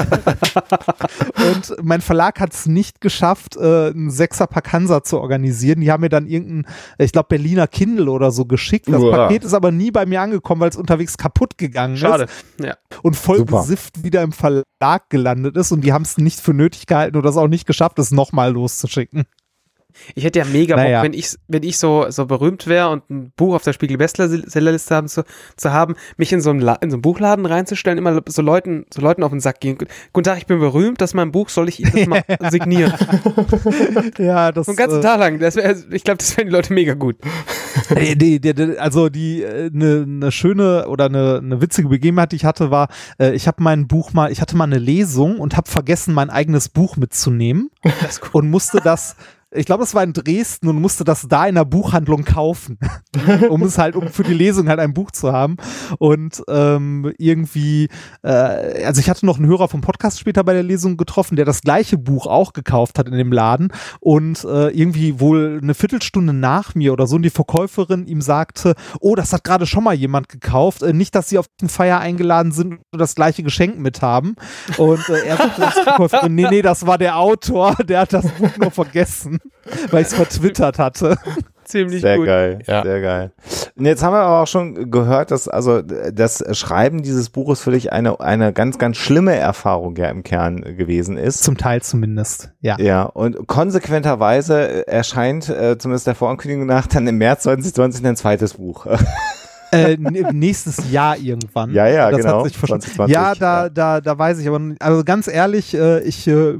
und 1.53 1.77
mein 1.83 2.01
Verlag 2.01 2.41
hat 2.41 2.53
es 2.53 2.67
nicht 2.67 3.01
geschafft, 3.01 3.57
äh, 3.57 3.89
einen 3.89 4.11
Sechserpack 4.11 4.73
Hansa 4.73 5.03
zu 5.03 5.21
organisieren. 5.21 5.81
Die 5.81 5.91
haben 5.91 6.01
mir 6.01 6.09
dann 6.09 6.27
irgendein, 6.27 6.73
ich 6.99 7.13
glaube 7.13 7.29
Berliner 7.29 7.67
Kindle 7.67 8.11
oder 8.11 8.31
so 8.31 8.45
geschickt. 8.45 8.89
Das 8.89 9.03
Uah. 9.03 9.17
Paket 9.17 9.45
ist 9.45 9.55
aber 9.55 9.71
nie 9.71 9.91
bei 9.91 10.07
mir 10.07 10.21
angekommen, 10.21 10.61
weil 10.61 10.71
es 10.71 10.77
unterwegs 10.77 11.17
kaputt 11.17 11.59
gegangen 11.59 11.97
Schade. 11.97 12.25
ist 12.25 12.65
Ja. 12.65 12.77
und 13.03 13.17
voll 13.17 13.39
Super. 13.39 13.61
besifft 13.61 14.03
wieder 14.03 14.23
im 14.23 14.33
Verlag 14.33 15.09
gelandet 15.09 15.57
ist 15.57 15.73
und 15.73 15.83
die 15.83 15.93
haben 15.93 16.03
es 16.03 16.19
nicht 16.19 16.41
für 16.41 16.55
nötig 16.55 16.87
gehalten 16.87 17.17
oder 17.17 17.31
es 17.31 17.37
auch 17.37 17.49
nicht 17.49 17.67
geschafft, 17.67 17.99
es 17.99 18.11
nochmal 18.11 18.53
loszuschicken. 18.53 19.25
Ich 20.15 20.25
hätte 20.25 20.39
ja 20.39 20.45
mega 20.45 20.77
Bock, 20.77 20.85
Naja. 20.85 21.03
wenn 21.03 21.13
ich, 21.13 21.37
wenn 21.49 21.63
ich 21.63 21.79
so, 21.79 22.07
so 22.11 22.27
berühmt 22.27 22.67
wäre 22.67 22.89
und 22.91 23.09
ein 23.11 23.33
Buch 23.37 23.55
auf 23.55 23.63
der 23.63 23.73
Spiegel 23.73 23.97
Bestsellerliste 23.99 24.95
haben, 24.95 25.09
zu, 25.09 25.25
zu 25.57 25.73
haben, 25.73 25.95
mich 26.17 26.33
in 26.33 26.41
so, 26.41 26.51
einen 26.51 26.61
La 26.61 26.75
in 26.75 26.91
so 26.91 26.97
einen 26.97 27.03
Buchladen 27.03 27.47
reinzustellen, 27.47 27.99
immer 27.99 28.21
so 28.27 28.43
Leuten, 28.43 28.87
so 28.93 29.01
Leuten 29.01 29.23
auf 29.23 29.31
den 29.31 29.41
Sack 29.41 29.61
gehen. 29.61 29.79
Guten 30.13 30.25
Tag, 30.25 30.39
ich 30.39 30.47
bin 30.47 30.59
berühmt, 30.59 31.01
das 31.01 31.11
ist 31.11 31.15
mein 31.15 31.33
Buch, 31.33 31.49
soll 31.49 31.69
ich 31.69 31.83
das 31.83 32.07
mal 32.07 32.23
signieren? 32.51 32.93
Ja, 34.19 34.53
das 34.53 34.67
So 34.67 34.73
einen 34.73 34.77
ganzen 34.77 34.99
äh, 34.99 35.03
Tag 35.03 35.19
lang. 35.21 35.39
Das 35.39 35.57
wär, 35.57 35.77
ich 35.93 36.05
glaube, 36.05 36.19
das 36.19 36.33
fänden 36.33 36.51
die 36.51 36.57
Leute 36.57 36.73
mega 36.73 36.95
gut. 36.95 37.17
Nee, 37.95 38.17
die, 38.17 38.41
die, 38.41 38.79
also 38.79 39.09
die 39.09 39.45
eine 39.47 40.05
ne 40.07 40.33
schöne 40.33 40.89
oder 40.89 41.07
eine 41.07 41.41
ne 41.43 41.61
witzige 41.63 41.89
Begebenheit, 41.89 42.33
die 42.33 42.37
ich 42.37 42.45
hatte, 42.45 42.71
war, 42.71 42.89
äh, 43.19 43.33
ich 43.35 43.47
habe 43.47 43.63
mein 43.63 43.87
Buch 43.87 44.13
mal, 44.13 44.31
ich 44.33 44.41
hatte 44.41 44.57
mal 44.57 44.65
eine 44.65 44.79
Lesung 44.79 45.39
und 45.39 45.57
habe 45.57 45.71
vergessen, 45.71 46.13
mein 46.13 46.29
eigenes 46.29 46.69
Buch 46.69 46.97
mitzunehmen 46.97 47.71
und 48.33 48.51
musste 48.51 48.81
das 48.83 49.17
ich 49.51 49.67
glaube, 49.67 49.83
es 49.83 49.95
war 49.95 50.03
in 50.03 50.13
Dresden 50.13 50.69
und 50.69 50.81
musste 50.81 51.05
das 51.05 51.27
da 51.29 51.47
in 51.47 51.55
der 51.55 51.65
Buchhandlung 51.65 52.25
kaufen, 52.25 52.79
um 53.49 53.63
es 53.63 53.79
halt, 53.79 53.97
um 53.97 54.09
für 54.09 54.23
die 54.23 54.35
Lesung 54.35 54.69
halt 54.69 54.79
ein 54.79 54.93
Buch 54.93 55.11
zu 55.11 55.33
haben. 55.33 55.57
Und 55.99 56.43
ähm, 56.49 57.13
irgendwie, 57.19 57.89
äh, 58.23 58.85
also 58.85 59.01
ich 59.01 59.09
hatte 59.09 59.25
noch 59.25 59.39
einen 59.39 59.47
Hörer 59.47 59.69
vom 59.69 59.81
Podcast 59.81 60.21
später 60.21 60.45
bei 60.45 60.53
der 60.53 60.63
Lesung 60.63 60.97
getroffen, 60.97 61.37
der 61.37 61.45
das 61.45 61.63
gleiche 61.63 61.97
Buch 61.97 62.27
auch 62.27 62.53
gekauft 62.53 62.99
hat 62.99 63.09
in 63.09 63.17
dem 63.17 63.33
Laden 63.33 63.73
und 64.01 64.45
äh, 64.45 64.69
irgendwie 64.69 65.19
wohl 65.21 65.61
eine 65.63 65.75
Viertelstunde 65.75 66.33
nach 66.33 66.75
mir 66.75 66.93
oder 66.93 67.07
so 67.07 67.17
und 67.17 67.23
die 67.23 67.31
Verkäuferin 67.31 68.07
ihm 68.07 68.21
sagte, 68.21 68.75
oh, 69.01 69.15
das 69.15 69.33
hat 69.33 69.45
gerade 69.45 69.67
schon 69.67 69.85
mal 69.85 69.95
jemand 69.95 70.29
gekauft, 70.29 70.83
äh, 70.83 70.93
nicht, 70.93 71.15
dass 71.15 71.29
sie 71.29 71.39
auf 71.39 71.47
den 71.61 71.69
Feier 71.69 72.01
eingeladen 72.01 72.53
sind 72.53 72.81
und 72.91 72.99
das 72.99 73.15
gleiche 73.15 73.43
Geschenk 73.43 73.79
mit 73.79 74.03
haben. 74.03 74.37
Und 74.77 75.09
äh, 75.09 75.25
er 75.27 75.37
sagte 75.37 76.31
nee, 76.31 76.47
nee, 76.51 76.63
das 76.63 76.87
war 76.87 76.99
der 76.99 77.19
Autor, 77.19 77.75
der 77.89 78.01
hat 78.01 78.13
das 78.13 78.31
Buch 78.33 78.57
nur 78.59 78.71
vergessen, 78.71 79.38
weil 79.91 80.03
ich 80.03 80.09
es 80.09 80.15
vertwittert 80.15 80.79
hatte. 80.79 81.17
Ziemlich 81.65 82.01
sehr 82.01 82.17
gut. 82.17 82.25
geil, 82.25 82.61
Ja. 82.67 82.83
sehr 82.83 83.03
geil. 83.03 83.31
Und 83.77 83.85
jetzt 83.85 84.03
haben 84.03 84.15
wir 84.15 84.21
aber 84.21 84.41
auch 84.43 84.47
schon 84.47 84.91
gehört, 84.91 85.31
dass 85.31 85.49
also 85.49 85.83
das 85.83 86.43
Schreiben 86.57 87.03
dieses 87.03 87.29
Buches 87.29 87.61
für 87.61 87.73
dich 87.73 87.93
eine, 87.93 88.21
eine 88.21 88.55
ganz, 88.55 88.79
ganz 88.79 88.97
schlimme 88.97 89.35
Erfahrung 89.37 89.95
ja 89.97 90.09
im 90.09 90.23
Kern 90.23 90.63
gewesen 90.63 91.19
ist. 91.19 91.45
Zum 91.45 91.59
Teil 91.59 91.83
zumindest, 91.83 92.53
ja. 92.63 92.79
Ja, 92.81 93.03
und 93.03 93.47
konsequenterweise 93.47 94.87
erscheint, 94.89 95.51
äh, 95.51 95.77
zumindest 95.77 96.07
der 96.07 96.15
Vorankündigung 96.15 96.65
nach, 96.65 96.87
dann 96.87 97.07
im 97.07 97.19
März 97.19 97.43
2020 97.43 98.07
ein 98.07 98.17
zweites 98.17 98.55
Buch. 98.55 98.87
Äh, 99.73 99.97
nächstes 99.97 100.91
Jahr 100.91 101.17
irgendwann. 101.17 101.73
Ja, 101.73 101.87
ja, 101.87 102.11
das 102.11 102.21
genau. 102.21 102.39
Hat 102.39 102.49
sich 102.49 102.57
verschoben. 102.59 102.81
2020, 102.81 103.15
ja, 103.15 103.35
da, 103.35 103.63
ja. 103.65 103.69
da, 103.69 104.01
da 104.01 104.19
weiß 104.19 104.39
ich, 104.39 104.49
aber 104.49 104.61
also 104.81 105.05
ganz 105.05 105.29
ehrlich, 105.29 105.75
äh, 105.75 106.01
ich, 106.03 106.27
äh, 106.27 106.59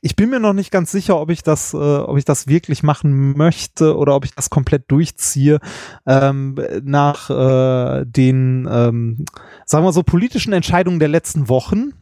ich 0.00 0.16
bin 0.16 0.30
mir 0.30 0.40
noch 0.40 0.52
nicht 0.52 0.70
ganz 0.70 0.90
sicher, 0.90 1.20
ob 1.20 1.30
ich 1.30 1.42
das, 1.42 1.74
äh, 1.74 1.76
ob 1.76 2.16
ich 2.18 2.24
das 2.24 2.46
wirklich 2.46 2.82
machen 2.82 3.36
möchte 3.36 3.96
oder 3.96 4.14
ob 4.14 4.24
ich 4.24 4.34
das 4.34 4.50
komplett 4.50 4.90
durchziehe 4.90 5.58
ähm, 6.06 6.56
nach 6.82 7.30
äh, 7.30 8.04
den, 8.06 8.68
ähm, 8.70 9.24
sagen 9.64 9.84
wir 9.84 9.92
so, 9.92 10.02
politischen 10.02 10.52
Entscheidungen 10.52 10.98
der 10.98 11.08
letzten 11.08 11.48
Wochen. 11.48 11.92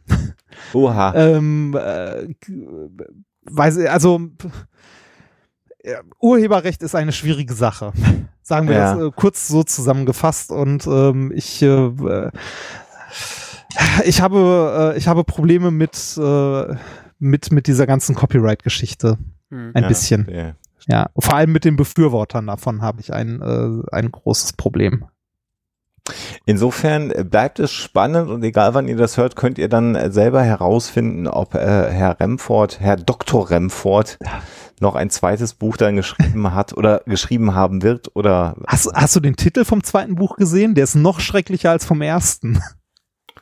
Oha. 0.73 1.13
ähm, 1.15 1.77
äh, 1.79 2.27
weiß, 3.49 3.79
also 3.87 4.29
Urheberrecht 6.19 6.81
ist 6.83 6.95
eine 6.95 7.11
schwierige 7.11 7.53
Sache. 7.53 7.93
Sagen 8.41 8.67
wir 8.69 8.75
Ja. 8.77 8.95
das 8.95 9.07
äh, 9.07 9.11
kurz 9.15 9.47
so 9.47 9.63
zusammengefasst 9.63 10.51
und 10.51 10.87
ähm, 10.87 11.31
ich 11.35 11.61
äh, 11.61 11.67
äh, 11.67 12.31
ich 14.05 14.21
habe 14.21 14.93
äh, 14.95 14.97
ich 14.97 15.07
habe 15.07 15.23
Probleme 15.23 15.71
mit 15.71 16.17
äh, 16.17 16.75
mit 17.19 17.51
mit 17.51 17.67
dieser 17.67 17.85
ganzen 17.87 18.15
Copyright-Geschichte 18.15 19.17
Hm. 19.49 19.71
ein 19.73 19.83
Ja, 19.83 19.87
bisschen. 19.87 20.27
ja. 20.29 20.55
Ja, 20.89 21.09
vor 21.19 21.33
allem 21.35 21.51
mit 21.51 21.65
den 21.65 21.75
Befürwortern 21.75 22.47
davon 22.47 22.81
habe 22.81 23.01
ich 23.01 23.11
ein 23.13 23.41
äh, 23.41 23.83
ein 23.95 24.11
großes 24.11 24.53
Problem. 24.53 25.05
Insofern 26.45 27.09
bleibt 27.29 27.59
es 27.59 27.71
spannend 27.73 28.29
und 28.29 28.41
egal 28.43 28.73
wann 28.73 28.87
ihr 28.87 28.95
das 28.95 29.17
hört, 29.17 29.35
könnt 29.35 29.57
ihr 29.57 29.67
dann 29.67 29.95
äh, 29.95 30.09
selber 30.11 30.41
herausfinden, 30.43 31.27
ob 31.27 31.55
äh, 31.55 31.59
Herr 31.59 32.17
Remford, 32.21 32.79
Herr 32.79 32.95
Dr. 32.95 33.49
Remford 33.49 34.17
noch 34.79 34.95
ein 34.95 35.09
zweites 35.09 35.53
Buch 35.53 35.77
dann 35.77 35.95
geschrieben 35.95 36.53
hat 36.53 36.75
oder 36.75 37.01
geschrieben 37.05 37.55
haben 37.55 37.83
wird 37.83 38.15
oder 38.15 38.55
Hast, 38.67 38.91
hast 38.93 39.15
du 39.15 39.19
den 39.19 39.35
Titel 39.35 39.65
vom 39.65 39.83
zweiten 39.83 40.15
Buch 40.15 40.35
gesehen? 40.37 40.75
Der 40.75 40.83
ist 40.83 40.95
noch 40.95 41.19
schrecklicher 41.19 41.71
als 41.71 41.85
vom 41.85 42.01
ersten. 42.01 42.61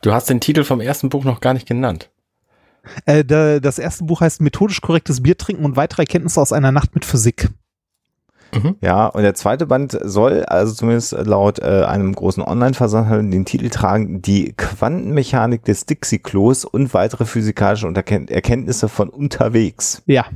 Du 0.02 0.12
hast 0.12 0.28
den 0.28 0.40
Titel 0.40 0.64
vom 0.64 0.80
ersten 0.80 1.08
Buch 1.08 1.24
noch 1.24 1.40
gar 1.40 1.54
nicht 1.54 1.66
genannt. 1.66 2.10
Äh, 3.04 3.24
da, 3.24 3.58
das 3.58 3.78
erste 3.78 4.04
Buch 4.04 4.20
heißt 4.20 4.40
Methodisch 4.40 4.80
korrektes 4.80 5.22
Biertrinken 5.22 5.64
und 5.64 5.76
weitere 5.76 6.02
Erkenntnisse 6.02 6.40
aus 6.40 6.52
einer 6.52 6.72
Nacht 6.72 6.94
mit 6.94 7.04
Physik. 7.04 7.50
Ja, 8.80 9.06
und 9.06 9.22
der 9.22 9.34
zweite 9.34 9.66
Band 9.66 9.98
soll, 10.02 10.44
also 10.44 10.72
zumindest 10.72 11.12
laut 11.12 11.58
äh, 11.58 11.84
einem 11.84 12.14
großen 12.14 12.42
Online-Versandhandel, 12.42 13.30
den 13.30 13.44
Titel 13.44 13.68
tragen, 13.68 14.22
die 14.22 14.54
Quantenmechanik 14.56 15.64
des 15.64 15.86
Dixie-Klos 15.86 16.64
und 16.64 16.94
weitere 16.94 17.26
physikalische 17.26 17.86
Unterken 17.86 18.28
Erkenntnisse 18.28 18.88
von 18.88 19.08
unterwegs. 19.08 20.02
Ja. 20.06 20.26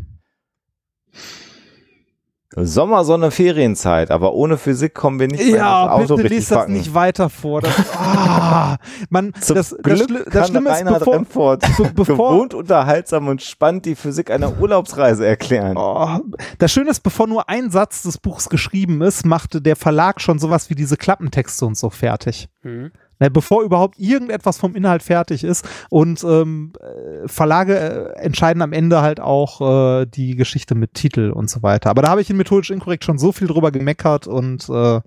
Sommersonne, 2.56 3.30
Ferienzeit, 3.30 4.10
aber 4.10 4.32
ohne 4.34 4.58
Physik 4.58 4.92
kommen 4.92 5.20
wir 5.20 5.28
nicht 5.28 5.44
mehr 5.46 5.56
Ja, 5.56 5.84
das 5.84 5.92
Auto 5.92 6.16
bitte 6.16 6.24
richtig 6.30 6.38
liest 6.38 6.50
das 6.50 6.68
nicht 6.68 6.94
weiter 6.94 7.30
vor. 7.30 7.60
Das, 7.60 7.72
ah, 7.96 8.76
man, 9.08 9.32
Zum 9.40 9.54
das, 9.56 9.70
das, 9.70 9.78
Glück 9.82 9.98
Schli- 10.10 10.24
das 10.24 10.32
kann 10.32 10.46
Schlimme 10.46 10.70
ist, 10.70 10.76
Reinhard 10.76 11.04
bevor, 11.04 11.56
be- 11.58 11.92
bevor 11.94 12.16
gewohnt 12.32 12.54
unterhaltsam 12.54 13.28
und 13.28 13.40
spannend 13.40 13.86
die 13.86 13.94
Physik 13.94 14.32
einer 14.32 14.60
Urlaubsreise 14.60 15.24
erklären. 15.26 15.76
Oh, 15.76 16.18
das 16.58 16.72
Schöne 16.72 16.90
ist, 16.90 17.00
bevor 17.00 17.28
nur 17.28 17.48
ein 17.48 17.70
Satz 17.70 18.02
des 18.02 18.18
Buchs 18.18 18.48
geschrieben 18.48 19.00
ist, 19.02 19.24
machte 19.24 19.62
der 19.62 19.76
Verlag 19.76 20.20
schon 20.20 20.40
sowas 20.40 20.70
wie 20.70 20.74
diese 20.74 20.96
Klappentexte 20.96 21.64
und 21.66 21.76
so 21.78 21.88
fertig. 21.88 22.48
Mhm. 22.64 22.90
Ne, 23.20 23.30
bevor 23.30 23.62
überhaupt 23.62 23.98
irgendetwas 23.98 24.56
vom 24.56 24.74
Inhalt 24.74 25.02
fertig 25.02 25.44
ist. 25.44 25.68
Und 25.90 26.24
ähm, 26.24 26.72
äh, 26.80 27.28
Verlage 27.28 27.78
äh, 27.78 28.18
entscheiden 28.18 28.62
am 28.62 28.72
Ende 28.72 29.02
halt 29.02 29.20
auch 29.20 29.60
äh, 30.00 30.06
die 30.06 30.36
Geschichte 30.36 30.74
mit 30.74 30.94
Titel 30.94 31.30
und 31.30 31.50
so 31.50 31.62
weiter. 31.62 31.90
Aber 31.90 32.00
da 32.00 32.08
habe 32.08 32.22
ich 32.22 32.30
in 32.30 32.38
Methodisch 32.38 32.70
Inkorrekt 32.70 33.04
schon 33.04 33.18
so 33.18 33.30
viel 33.32 33.46
drüber 33.46 33.72
gemeckert 33.72 34.26
und 34.26 34.66
äh, 34.70 34.96
äh, 34.96 35.02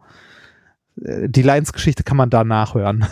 die 1.27 1.41
Lions-Geschichte 1.41 2.03
kann 2.03 2.17
man 2.17 2.29
da 2.29 2.43
nachhören. 2.43 3.07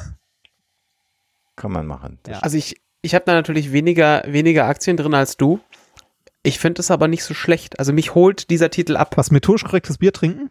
Kann 1.55 1.71
man 1.71 1.87
machen. 1.87 2.19
Ja. 2.27 2.39
Also 2.39 2.57
ich, 2.57 2.79
ich 3.01 3.15
habe 3.15 3.25
da 3.25 3.33
natürlich 3.33 3.71
weniger, 3.71 4.23
weniger 4.27 4.65
Aktien 4.65 4.97
drin 4.97 5.15
als 5.15 5.35
du. 5.35 5.59
Ich 6.43 6.59
finde 6.59 6.79
es 6.79 6.91
aber 6.91 7.07
nicht 7.07 7.23
so 7.23 7.33
schlecht. 7.33 7.79
Also 7.79 7.91
mich 7.91 8.13
holt 8.13 8.51
dieser 8.51 8.69
Titel 8.69 8.97
ab. 8.97 9.17
Was 9.17 9.31
methodisch 9.31 9.63
korrektes 9.63 9.97
Bier 9.97 10.13
trinken? 10.13 10.49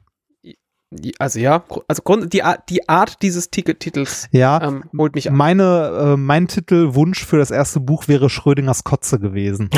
Also 1.21 1.39
ja, 1.39 1.63
also 1.87 2.03
Grund, 2.03 2.33
die, 2.33 2.43
Art, 2.43 2.69
die 2.69 2.89
Art 2.89 3.23
dieses 3.23 3.49
Titels 3.51 4.29
Ja. 4.33 4.61
ähm, 4.61 4.83
holt 4.99 5.15
mich 5.15 5.29
ab. 5.31 5.37
Meine, 5.37 6.15
äh, 6.15 6.17
mein 6.17 6.49
Titelwunsch 6.49 7.25
für 7.25 7.39
das 7.39 7.53
erste 7.53 7.79
Buch 7.79 8.09
wäre 8.09 8.29
Schrödingers 8.29 8.83
Kotze 8.83 9.21
gewesen. 9.21 9.71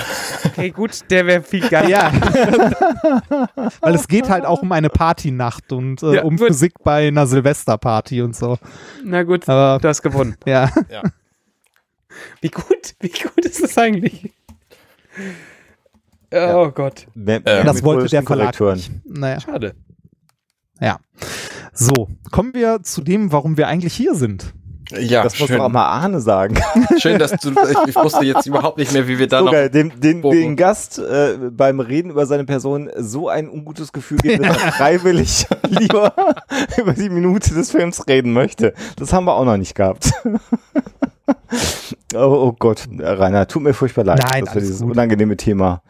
Okay, 0.46 0.70
gut, 0.70 1.00
der 1.10 1.26
wäre 1.26 1.42
viel 1.42 1.68
geiler. 1.68 1.88
Ja. 1.90 2.12
Weil 3.82 3.94
es 3.94 4.08
geht 4.08 4.30
halt 4.30 4.46
auch 4.46 4.62
um 4.62 4.72
eine 4.72 4.88
Partynacht 4.88 5.70
und 5.72 6.02
äh, 6.02 6.14
Ja, 6.16 6.22
um 6.24 6.38
gut. 6.38 6.48
Physik 6.48 6.72
bei 6.82 7.08
einer 7.08 7.26
Silvesterparty 7.26 8.22
und 8.22 8.34
so. 8.34 8.56
Na 9.04 9.22
gut, 9.22 9.46
Aber 9.50 9.78
du 9.82 9.88
hast 9.88 10.00
gewonnen. 10.00 10.36
ja. 10.46 10.70
Wie 12.40 12.48
gut, 12.50 12.94
wie 13.00 13.08
gut 13.10 13.44
ist 13.44 13.62
das 13.62 13.76
eigentlich? 13.76 14.30
Oh 16.34 16.70
Gott, 16.70 17.06
Ähm, 17.14 17.42
das 17.44 17.82
wollte 17.82 18.08
der 18.08 18.22
Verlag 18.22 18.58
nicht. 18.58 18.90
Naja. 19.04 19.40
schade. 19.40 19.74
Ja. 20.82 20.98
So, 21.72 22.08
kommen 22.30 22.54
wir 22.54 22.82
zu 22.82 23.02
dem, 23.02 23.32
warum 23.32 23.56
wir 23.56 23.68
eigentlich 23.68 23.94
hier 23.94 24.14
sind. 24.14 24.52
Ja, 24.98 25.22
Das 25.22 25.38
muss 25.40 25.48
doch 25.48 25.58
auch 25.60 25.68
mal 25.70 25.86
Arne 25.86 26.20
sagen. 26.20 26.58
schön, 26.98 27.18
dass 27.18 27.30
du, 27.30 27.50
ich, 27.50 27.96
wusste 27.96 28.24
jetzt 28.24 28.46
überhaupt 28.46 28.76
nicht 28.76 28.92
mehr, 28.92 29.08
wie 29.08 29.18
wir 29.18 29.26
da 29.26 29.38
So 29.38 29.46
noch 29.46 29.52
geil, 29.52 29.70
dem, 29.70 29.98
den, 30.00 30.20
den 30.20 30.56
Gast 30.56 30.98
äh, 30.98 31.38
beim 31.50 31.80
Reden 31.80 32.10
über 32.10 32.26
seine 32.26 32.44
Person 32.44 32.90
so 32.96 33.28
ein 33.28 33.48
ungutes 33.48 33.92
Gefühl 33.92 34.18
gibt, 34.18 34.44
dass 34.44 34.62
er 34.62 34.72
freiwillig 34.72 35.46
lieber 35.68 36.12
über 36.76 36.92
die 36.92 37.08
Minute 37.08 37.54
des 37.54 37.70
Films 37.70 38.06
reden 38.06 38.32
möchte. 38.34 38.74
Das 38.96 39.12
haben 39.14 39.24
wir 39.24 39.34
auch 39.34 39.44
noch 39.46 39.56
nicht 39.56 39.74
gehabt. 39.74 40.12
oh, 42.14 42.18
oh 42.18 42.52
Gott, 42.58 42.86
Rainer, 42.98 43.46
tut 43.48 43.62
mir 43.62 43.72
furchtbar 43.72 44.04
leid, 44.04 44.20
Nein, 44.30 44.44
dass 44.44 44.54
wir 44.54 44.60
dieses 44.60 44.80
gut. 44.80 44.90
unangenehme 44.90 45.36
Thema 45.36 45.82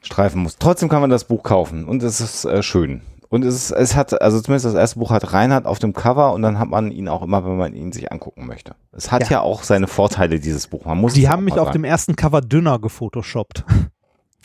streifen 0.00 0.42
mussten. 0.42 0.60
Trotzdem 0.60 0.88
kann 0.88 1.02
man 1.02 1.10
das 1.10 1.24
Buch 1.24 1.42
kaufen 1.42 1.84
und 1.84 2.02
es 2.02 2.20
ist 2.20 2.46
äh, 2.46 2.62
schön. 2.62 3.02
Und 3.30 3.44
es, 3.44 3.54
ist, 3.54 3.70
es 3.70 3.94
hat, 3.94 4.20
also 4.20 4.40
zumindest 4.40 4.66
das 4.66 4.74
erste 4.74 4.98
Buch 4.98 5.10
hat 5.12 5.32
Reinhard 5.32 5.64
auf 5.64 5.78
dem 5.78 5.92
Cover 5.92 6.32
und 6.32 6.42
dann 6.42 6.58
hat 6.58 6.68
man 6.68 6.90
ihn 6.90 7.08
auch 7.08 7.22
immer, 7.22 7.44
wenn 7.44 7.56
man 7.56 7.74
ihn 7.74 7.92
sich 7.92 8.10
angucken 8.10 8.46
möchte. 8.46 8.74
Es 8.92 9.12
hat 9.12 9.22
ja, 9.24 9.30
Ja. 9.38 9.40
auch 9.42 9.62
seine 9.62 9.86
Vorteile, 9.86 10.40
dieses 10.40 10.66
Buch. 10.66 10.84
Man 10.84 10.98
muss 10.98 11.14
Die 11.14 11.28
haben 11.28 11.44
mich 11.44 11.56
auf 11.56 11.70
dem 11.70 11.84
ersten 11.84 12.16
Cover 12.16 12.40
dünner 12.40 12.80
gefotoshoppt. 12.80 13.64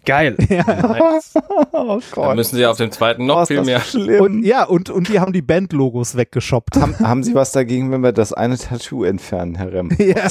Geil. 0.05 0.35
Nice. 0.47 1.33
Oh 1.71 1.99
Dann 2.15 2.35
müssen 2.35 2.57
sie 2.57 2.65
auf 2.67 2.77
dem 2.77 2.91
zweiten 2.91 3.25
noch 3.25 3.41
Oh, 3.41 3.45
viel 3.47 3.63
mehr. 3.63 3.79
Schlimm. 3.79 4.21
Und 4.21 4.43
ja, 4.43 4.63
und, 4.65 4.91
und 4.91 5.09
die 5.09 5.19
haben 5.19 5.33
die 5.33 5.41
Bandlogos 5.41 6.15
weggeshoppt. 6.15 6.75
haben, 6.77 6.95
haben 6.99 7.23
Sie 7.23 7.33
was 7.33 7.51
dagegen, 7.53 7.89
wenn 7.91 8.01
wir 8.03 8.11
das 8.11 8.33
eine 8.33 8.55
Tattoo 8.55 9.03
entfernen, 9.03 9.55
Herr 9.55 9.73
Rem? 9.73 9.89
ja. 9.97 10.27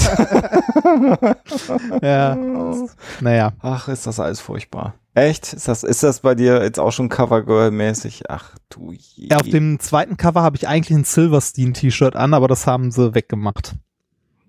ja. 2.02 2.36
Naja. 3.20 3.52
Ach, 3.60 3.88
ist 3.88 4.06
das 4.06 4.20
alles 4.20 4.38
furchtbar. 4.40 4.94
Echt? 5.14 5.52
Ist 5.52 5.68
das, 5.68 5.84
ist 5.84 6.02
das 6.02 6.20
bei 6.20 6.34
dir 6.34 6.62
jetzt 6.62 6.80
auch 6.80 6.90
schon 6.90 7.08
Covergirl-mäßig? 7.08 8.22
Ach 8.28 8.56
du 8.68 8.92
je. 8.92 9.28
Ja, 9.30 9.36
auf 9.38 9.48
dem 9.48 9.78
zweiten 9.78 10.16
Cover 10.16 10.42
habe 10.42 10.56
ich 10.56 10.66
eigentlich 10.66 10.96
ein 10.98 11.04
Silverstein-T-Shirt 11.04 12.16
an, 12.16 12.34
aber 12.34 12.48
das 12.48 12.66
haben 12.66 12.90
sie 12.90 13.14
weggemacht. 13.14 13.74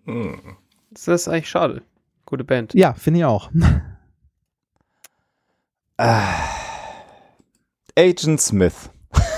Hm. 0.05 0.39
Das 0.91 1.07
ist 1.07 1.27
eigentlich 1.27 1.49
schade. 1.49 1.83
Gute 2.25 2.43
Band. 2.43 2.73
Ja, 2.73 2.93
finde 2.93 3.19
ich 3.19 3.25
auch. 3.25 3.51
Agent 7.97 8.41
Smith. 8.41 8.89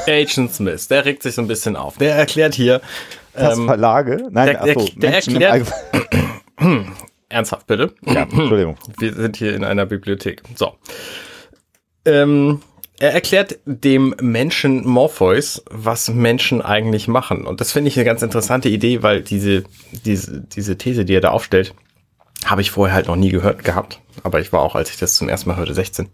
Agent 0.08 0.54
Smith, 0.54 0.88
der 0.88 1.06
regt 1.06 1.24
sich 1.24 1.36
so 1.36 1.42
ein 1.42 1.48
bisschen 1.48 1.76
auf. 1.76 1.98
Der 1.98 2.16
erklärt 2.16 2.56
hier, 2.56 2.82
Das 3.34 3.58
ähm, 3.58 3.66
Verlage? 3.66 4.28
Nein, 4.32 4.48
der- 4.48 4.64
der- 4.64 4.78
achso, 4.78 4.90
der 4.96 5.14
erklärt-. 5.16 5.74
ernsthaft 7.30 7.68
bitte. 7.68 7.94
Ja, 8.06 8.22
Entschuldigung. 8.32 8.78
Wir 8.98 9.14
sind 9.14 9.38
hier 9.38 9.56
in 9.56 9.64
einer 9.64 9.86
Bibliothek. 9.86 10.44
So. 10.56 10.74
Ähm, 12.06 12.62
er 13.00 13.14
erklärt 13.14 13.60
dem 13.66 14.16
Menschen 14.20 14.88
Morpheus, 14.88 15.64
was 15.70 16.10
Menschen 16.10 16.62
eigentlich 16.62 17.08
machen. 17.08 17.46
Und 17.46 17.62
das 17.62 17.72
finde 17.72 17.90
ich 17.90 17.98
eine 17.98 18.06
ganz 18.06 18.24
interessante 18.24 18.70
Idee, 18.70 19.04
weil 19.04 19.22
diese, 19.22 19.64
diese, 20.04 20.42
diese 20.42 20.78
These, 20.78 21.06
die 21.06 21.14
er 21.14 21.22
da 21.22 21.30
aufstellt, 21.30 21.76
habe 22.46 22.62
ich 22.62 22.72
vorher 22.72 22.96
halt 22.96 23.08
noch 23.08 23.16
nie 23.16 23.30
gehört 23.30 23.64
gehabt. 23.64 24.00
Aber 24.24 24.40
ich 24.40 24.52
war 24.52 24.62
auch, 24.62 24.76
als 24.76 24.90
ich 24.90 24.98
das 24.98 25.16
zum 25.16 25.30
ersten 25.30 25.50
Mal 25.50 25.58
hörte, 25.58 25.74
16. 25.74 26.10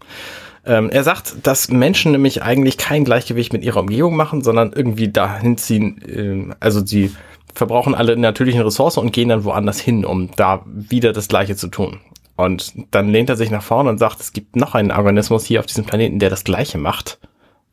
Ähm, 0.66 0.90
er 0.90 1.04
sagt, 1.04 1.46
dass 1.46 1.70
Menschen 1.70 2.12
nämlich 2.12 2.42
eigentlich 2.42 2.76
kein 2.78 3.04
Gleichgewicht 3.04 3.52
mit 3.52 3.64
ihrer 3.64 3.80
Umgebung 3.80 4.16
machen, 4.16 4.42
sondern 4.42 4.72
irgendwie 4.72 5.08
dahin 5.08 5.56
ziehen, 5.56 6.02
ähm, 6.06 6.54
also 6.60 6.84
sie 6.84 7.12
verbrauchen 7.52 7.94
alle 7.94 8.16
natürlichen 8.16 8.62
Ressourcen 8.62 9.00
und 9.00 9.12
gehen 9.12 9.28
dann 9.28 9.44
woanders 9.44 9.80
hin, 9.80 10.04
um 10.04 10.30
da 10.36 10.62
wieder 10.66 11.12
das 11.12 11.28
Gleiche 11.28 11.56
zu 11.56 11.68
tun. 11.68 12.00
Und 12.36 12.72
dann 12.90 13.10
lehnt 13.10 13.28
er 13.28 13.36
sich 13.36 13.50
nach 13.50 13.62
vorne 13.62 13.90
und 13.90 13.98
sagt, 13.98 14.20
es 14.20 14.32
gibt 14.32 14.56
noch 14.56 14.74
einen 14.74 14.90
Organismus 14.90 15.44
hier 15.44 15.60
auf 15.60 15.66
diesem 15.66 15.84
Planeten, 15.84 16.18
der 16.18 16.30
das 16.30 16.44
Gleiche 16.44 16.78
macht. 16.78 17.18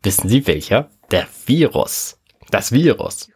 Wissen 0.03 0.29
Sie 0.29 0.45
welcher? 0.47 0.89
Der 1.09 1.27
Virus. 1.45 2.19
Das 2.51 2.71
Virus. 2.71 3.29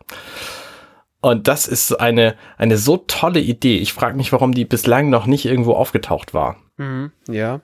Und 1.22 1.48
das 1.48 1.68
ist 1.68 2.00
eine, 2.00 2.36
eine 2.58 2.78
so 2.78 2.98
tolle 2.98 3.40
Idee. 3.40 3.78
Ich 3.78 3.94
frage 3.94 4.16
mich, 4.16 4.32
warum 4.32 4.54
die 4.54 4.66
bislang 4.66 5.10
noch 5.10 5.26
nicht 5.26 5.46
irgendwo 5.46 5.74
aufgetaucht 5.74 6.36
war. 6.36 6.58
Mhm. 6.78 7.12
Ja. 7.28 7.62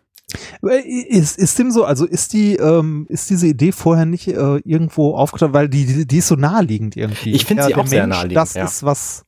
Äh, 0.68 0.80
Ist, 0.80 1.38
ist 1.38 1.58
dem 1.60 1.72
so, 1.72 1.84
also 1.86 2.06
ist 2.06 2.34
die, 2.34 2.56
ähm, 2.56 3.06
ist 3.10 3.30
diese 3.30 3.48
Idee 3.48 3.72
vorher 3.72 4.06
nicht 4.06 4.28
äh, 4.28 4.58
irgendwo 4.64 5.16
aufgetaucht, 5.16 5.54
weil 5.54 5.70
die, 5.70 5.86
die, 5.86 6.08
die 6.08 6.18
ist 6.18 6.28
so 6.28 6.36
naheliegend 6.36 6.96
irgendwie. 6.98 7.32
Ich 7.34 7.46
finde 7.46 7.64
sie 7.64 7.70
der 7.74 7.80
auch 7.80 7.88
sehr 7.88 8.08
Mensch, 8.08 8.18
naheliegend, 8.18 8.38
Das 8.38 8.54
ja. 8.54 8.64
ist 8.64 8.84
was, 8.84 9.26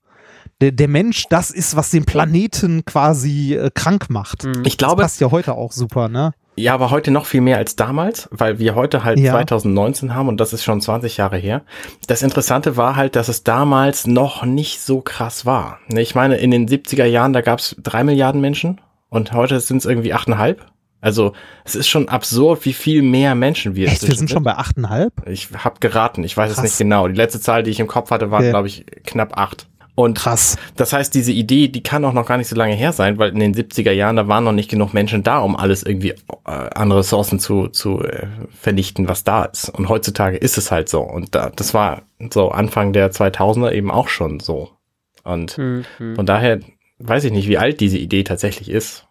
der, 0.62 0.72
der 0.72 0.88
Mensch, 0.88 1.26
das 1.30 1.52
ist, 1.52 1.76
was 1.76 1.90
den 1.90 2.06
Planeten 2.06 2.86
quasi 2.86 3.56
äh, 3.56 3.70
krank 3.74 4.10
macht. 4.10 4.44
Mhm. 4.46 4.64
Ich 4.66 4.78
Das 4.78 4.78
glaube, 4.78 5.02
passt 5.02 5.20
ja 5.22 5.32
heute 5.32 5.54
auch 5.56 5.72
super, 5.72 6.08
ne? 6.10 6.34
Ja, 6.56 6.76
aber 6.76 6.92
heute 6.92 7.10
noch 7.10 7.26
viel 7.26 7.42
mehr 7.42 7.58
als 7.58 7.76
damals, 7.76 8.30
weil 8.32 8.60
wir 8.60 8.76
heute 8.76 9.04
halt 9.04 9.18
Ja. 9.20 9.32
2019 9.32 10.14
haben 10.14 10.28
und 10.28 10.40
das 10.40 10.54
ist 10.54 10.64
schon 10.64 10.82
20 10.82 11.18
Jahre 11.18 11.38
her. 11.38 11.64
Das 12.06 12.22
Interessante 12.22 12.78
war 12.78 12.96
halt, 12.96 13.16
dass 13.16 13.28
es 13.28 13.44
damals 13.44 14.06
noch 14.06 14.46
nicht 14.46 14.80
so 14.80 15.02
krass 15.02 15.48
war. 15.48 15.80
Ich 15.90 16.14
meine, 16.14 16.36
in 16.38 16.52
den 16.52 16.68
70er 16.68 17.06
Jahren, 17.06 17.34
da 17.34 17.42
gab 17.42 17.58
es 17.58 17.76
drei 17.82 18.04
Milliarden 18.04 18.40
Menschen 18.40 18.80
und 19.10 19.34
heute 19.34 19.60
sind 19.62 19.78
es 19.78 19.86
irgendwie 19.86 20.14
achteinhalb. 20.14 20.64
Also 21.04 21.34
es 21.66 21.76
ist 21.76 21.88
schon 21.90 22.08
absurd, 22.08 22.66
wie 22.66 22.74
viel 22.74 23.02
mehr 23.02 23.36
Menschen 23.36 23.76
wir 23.76 23.88
Echt, 23.90 24.08
wir 24.08 24.16
sind 24.16 24.30
schon 24.30 24.44
bei 24.44 24.56
achteinhalb? 24.56 25.12
Ich 25.28 25.50
habe 25.54 25.76
geraten, 25.80 26.24
ich 26.24 26.36
weiß 26.38 26.50
es 26.50 26.56
Krass. 26.56 26.64
nicht 26.64 26.78
genau. 26.78 27.08
Die 27.08 27.14
letzte 27.16 27.40
Zahl, 27.42 27.62
die 27.64 27.72
ich 27.72 27.80
im 27.80 27.88
Kopf 27.88 28.10
hatte, 28.10 28.32
war, 28.32 28.40
Okay. 28.40 28.50
glaube 28.50 28.68
ich, 28.68 28.86
knapp 29.06 29.38
acht. 29.38 29.68
Und 29.96 30.18
Krass. 30.18 30.58
das 30.76 30.92
heißt, 30.94 31.14
diese 31.14 31.32
Idee, 31.32 31.68
die 31.68 31.84
kann 31.84 32.04
auch 32.04 32.14
noch 32.14 32.26
gar 32.26 32.38
nicht 32.38 32.48
so 32.48 32.56
lange 32.56 32.74
her 32.74 32.94
sein, 32.94 33.20
weil 33.20 33.30
in 33.32 33.40
den 33.40 33.54
70er 33.54 33.92
Jahren, 33.92 34.16
da 34.16 34.28
waren 34.28 34.44
noch 34.44 34.52
nicht 34.54 34.70
genug 34.72 34.94
Menschen 34.94 35.22
da, 35.22 35.38
um 35.40 35.56
alles 35.56 35.84
irgendwie 35.84 36.12
äh, 36.12 36.16
an 36.46 36.92
Ressourcen 36.92 37.38
zu, 37.38 37.68
zu 37.68 38.02
äh, 38.04 38.26
vernichten, 38.60 39.08
was 39.08 39.24
da 39.24 39.44
ist. 39.46 39.70
Und 39.70 39.90
heutzutage 39.90 40.38
ist 40.38 40.58
es 40.58 40.72
halt 40.72 40.90
so. 40.90 41.02
Und 41.02 41.36
da, 41.36 41.52
das 41.56 41.74
war 41.76 42.04
so 42.32 42.50
Anfang 42.50 42.92
der 42.94 43.12
2000er 43.12 43.72
eben 43.72 43.92
auch 43.92 44.08
schon 44.08 44.40
so. 44.40 44.70
Und 45.24 45.58
Mhm. 45.60 45.86
von 46.16 46.26
daher 46.26 46.60
weiß 46.98 47.26
ich 47.26 47.32
nicht, 47.32 47.48
wie 47.48 47.58
alt 47.60 47.80
diese 47.80 47.98
Idee 48.00 48.24
tatsächlich 48.24 48.70
ist. 48.72 49.06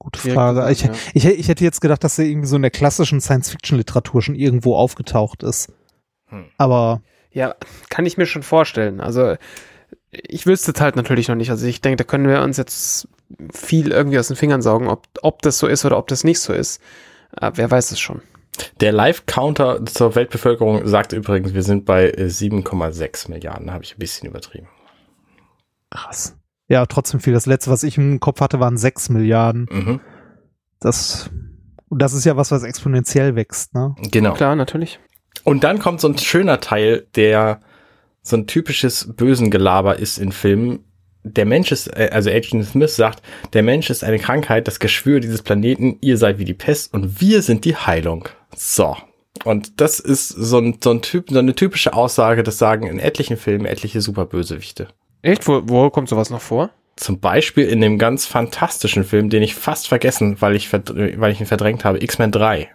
Gute 0.00 0.18
Frage. 0.18 0.74
sagen, 0.74 0.94
Ich, 1.12 1.24
ich, 1.24 1.38
ich 1.38 1.48
hätte 1.48 1.62
jetzt 1.62 1.80
gedacht, 1.80 2.02
dass 2.02 2.16
sie 2.16 2.28
irgendwie 2.28 2.48
so 2.48 2.56
in 2.56 2.62
der 2.62 2.70
klassischen 2.70 3.20
Science-Fiction-Literatur 3.20 4.22
schon 4.22 4.34
irgendwo 4.34 4.74
aufgetaucht 4.74 5.42
ist. 5.42 5.72
Hm. 6.28 6.46
Aber 6.56 7.02
Ja, 7.32 7.54
kann 7.90 8.06
ich 8.06 8.16
mir 8.16 8.24
schon 8.24 8.42
vorstellen. 8.42 9.00
Also 9.00 9.36
ich 10.10 10.46
wüsste 10.46 10.72
es 10.72 10.80
halt 10.80 10.96
natürlich 10.96 11.28
noch 11.28 11.34
nicht. 11.36 11.50
Also 11.50 11.66
ich 11.66 11.82
denke, 11.82 11.96
da 11.96 12.04
können 12.04 12.26
wir 12.26 12.40
uns 12.42 12.56
jetzt 12.56 13.08
viel 13.52 13.92
irgendwie 13.92 14.18
aus 14.18 14.28
den 14.28 14.36
Fingern 14.36 14.62
saugen, 14.62 14.88
ob, 14.88 15.06
ob 15.20 15.42
das 15.42 15.58
so 15.58 15.66
ist 15.66 15.84
oder 15.84 15.98
ob 15.98 16.08
das 16.08 16.24
nicht 16.24 16.40
so 16.40 16.54
ist. 16.54 16.80
Äh, 17.38 17.52
wer 17.54 17.70
weiß 17.70 17.92
es 17.92 18.00
schon. 18.00 18.22
Der 18.80 18.92
Live-Counter 18.92 19.84
zur 19.84 20.14
Weltbevölkerung 20.14 20.86
sagt 20.86 21.12
übrigens, 21.12 21.52
wir 21.52 21.62
sind 21.62 21.84
bei 21.84 22.08
äh, 22.08 22.24
7,6 22.24 23.30
Milliarden. 23.30 23.66
Da 23.66 23.74
habe 23.74 23.84
ich 23.84 23.94
ein 23.94 23.98
bisschen 23.98 24.28
übertrieben. 24.28 24.68
krass. 25.90 26.36
Ja, 26.70 26.86
trotzdem 26.86 27.20
viel. 27.20 27.34
Das 27.34 27.44
letzte, 27.44 27.70
was 27.70 27.82
ich 27.82 27.98
im 27.98 28.20
Kopf 28.20 28.40
hatte, 28.40 28.60
waren 28.60 28.78
sechs 28.78 29.10
Milliarden. 29.10 29.66
Mhm. 29.70 30.00
Das 30.78 31.30
das 31.90 32.12
ist 32.12 32.24
ja 32.24 32.36
was, 32.36 32.50
was 32.50 32.62
exponentiell 32.62 33.34
wächst, 33.34 33.74
ne? 33.74 33.94
Genau. 34.10 34.34
Klar, 34.34 34.56
natürlich. 34.56 35.00
Und 35.44 35.64
dann 35.64 35.78
kommt 35.78 36.00
so 36.00 36.08
ein 36.08 36.16
schöner 36.16 36.60
Teil, 36.60 37.06
der 37.16 37.60
so 38.22 38.36
ein 38.36 38.46
typisches 38.46 39.12
bösen 39.14 39.50
Gelaber 39.50 39.98
ist 39.98 40.18
in 40.18 40.32
Filmen. 40.32 40.84
Der 41.24 41.44
Mensch 41.44 41.72
ist, 41.72 41.88
äh, 41.88 42.10
also 42.12 42.30
Agent 42.30 42.64
Smith 42.64 42.94
sagt, 42.94 43.22
der 43.52 43.62
Mensch 43.62 43.90
ist 43.90 44.04
eine 44.04 44.18
Krankheit, 44.18 44.68
das 44.68 44.78
Geschwür 44.78 45.20
dieses 45.20 45.42
Planeten, 45.42 45.98
ihr 46.00 46.16
seid 46.16 46.38
wie 46.38 46.44
die 46.44 46.54
Pest 46.54 46.94
und 46.94 47.20
wir 47.20 47.42
sind 47.42 47.64
die 47.64 47.76
Heilung. 47.76 48.28
So. 48.56 48.96
Und 49.44 49.80
das 49.80 50.00
ist 50.00 50.28
so 50.28 50.58
ein, 50.58 50.78
so 50.82 50.90
ein 50.90 51.02
Typ, 51.02 51.30
so 51.30 51.38
eine 51.38 51.54
typische 51.54 51.94
Aussage, 51.94 52.42
das 52.42 52.58
sagen 52.58 52.86
in 52.86 52.98
etlichen 52.98 53.36
Filmen 53.36 53.64
etliche 53.64 54.00
Superbösewichte. 54.00 54.88
Echt? 55.22 55.46
Wo, 55.46 55.62
wo 55.64 55.90
kommt 55.90 56.08
sowas 56.08 56.30
noch 56.30 56.40
vor? 56.40 56.70
Zum 56.96 57.18
Beispiel 57.20 57.66
in 57.66 57.80
dem 57.80 57.98
ganz 57.98 58.26
fantastischen 58.26 59.04
Film, 59.04 59.30
den 59.30 59.42
ich 59.42 59.54
fast 59.54 59.88
vergessen, 59.88 60.40
weil 60.40 60.54
ich, 60.56 60.68
verdr- 60.68 61.18
weil 61.18 61.32
ich 61.32 61.40
ihn 61.40 61.46
verdrängt 61.46 61.84
habe, 61.84 62.02
X-Men 62.02 62.30
3. 62.30 62.68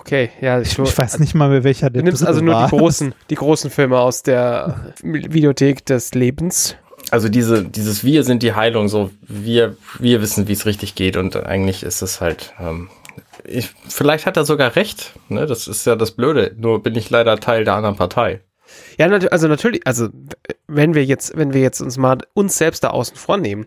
Okay, 0.00 0.30
ja, 0.40 0.60
ich, 0.60 0.78
Ich 0.78 0.98
weiß 0.98 1.18
nicht 1.18 1.34
mal 1.34 1.48
mehr, 1.48 1.64
welcher 1.64 1.88
der 1.90 2.02
Du 2.02 2.06
nimmst 2.06 2.24
also 2.26 2.40
nur 2.40 2.54
war. 2.54 2.68
die 2.68 2.76
großen, 2.76 3.14
die 3.30 3.34
großen 3.34 3.70
Filme 3.70 3.98
aus 3.98 4.22
der 4.22 4.92
Videothek 5.02 5.84
des 5.86 6.14
Lebens. 6.14 6.76
Also 7.10 7.28
diese, 7.28 7.64
dieses 7.64 8.04
Wir 8.04 8.24
sind 8.24 8.42
die 8.42 8.54
Heilung, 8.54 8.88
so 8.88 9.10
wir, 9.22 9.76
wir 9.98 10.20
wissen, 10.20 10.48
wie 10.48 10.52
es 10.52 10.66
richtig 10.66 10.94
geht 10.94 11.16
und 11.16 11.34
eigentlich 11.36 11.82
ist 11.82 12.02
es 12.02 12.20
halt, 12.20 12.52
ähm, 12.60 12.88
ich, 13.44 13.70
vielleicht 13.88 14.26
hat 14.26 14.36
er 14.36 14.44
sogar 14.44 14.76
recht, 14.76 15.14
ne? 15.28 15.46
Das 15.46 15.66
ist 15.66 15.86
ja 15.86 15.96
das 15.96 16.12
Blöde. 16.12 16.54
Nur 16.58 16.82
bin 16.82 16.94
ich 16.94 17.08
leider 17.08 17.38
Teil 17.38 17.64
der 17.64 17.74
anderen 17.74 17.96
Partei. 17.96 18.40
Ja, 18.98 19.08
nat 19.08 19.32
also 19.32 19.48
natürlich, 19.48 19.86
also 19.86 20.08
wenn 20.66 20.94
wir 20.94 21.04
jetzt, 21.04 21.36
wenn 21.36 21.52
wir 21.52 21.60
jetzt 21.60 21.80
uns 21.80 21.96
mal 21.96 22.18
uns 22.34 22.56
selbst 22.56 22.84
da 22.84 22.90
außen 22.90 23.16
vor 23.16 23.36
nehmen, 23.36 23.66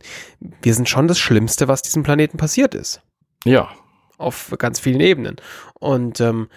wir 0.62 0.74
sind 0.74 0.89
schon 0.89 1.08
das 1.08 1.20
Schlimmste, 1.20 1.67
was 1.67 1.82
diesem 1.82 2.03
Planeten 2.03 2.38
passiert 2.38 2.75
ist. 2.75 3.01
Ja. 3.46 3.70
Auf 4.17 4.53
ganz 4.58 4.79
vielen 4.79 5.01
Ebenen. 5.01 5.38
Und 5.79 6.22
ähm, 6.22 6.48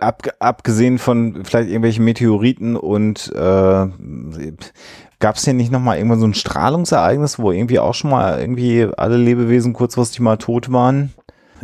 Ab, 0.00 0.22
abgesehen 0.40 0.98
von 0.98 1.44
vielleicht 1.44 1.68
irgendwelchen 1.68 2.04
Meteoriten 2.04 2.76
und 2.76 3.32
äh, 3.32 3.86
gab 5.18 5.36
es 5.36 5.44
hier 5.44 5.54
nicht 5.54 5.72
nochmal 5.72 5.96
irgendwann 5.96 6.20
so 6.20 6.26
ein 6.26 6.34
Strahlungsereignis, 6.34 7.38
wo 7.38 7.52
irgendwie 7.52 7.78
auch 7.78 7.94
schon 7.94 8.10
mal 8.10 8.38
irgendwie 8.38 8.86
alle 8.96 9.16
Lebewesen 9.16 9.72
kurzfristig 9.72 10.20
mal 10.20 10.36
tot 10.36 10.72
waren? 10.72 11.14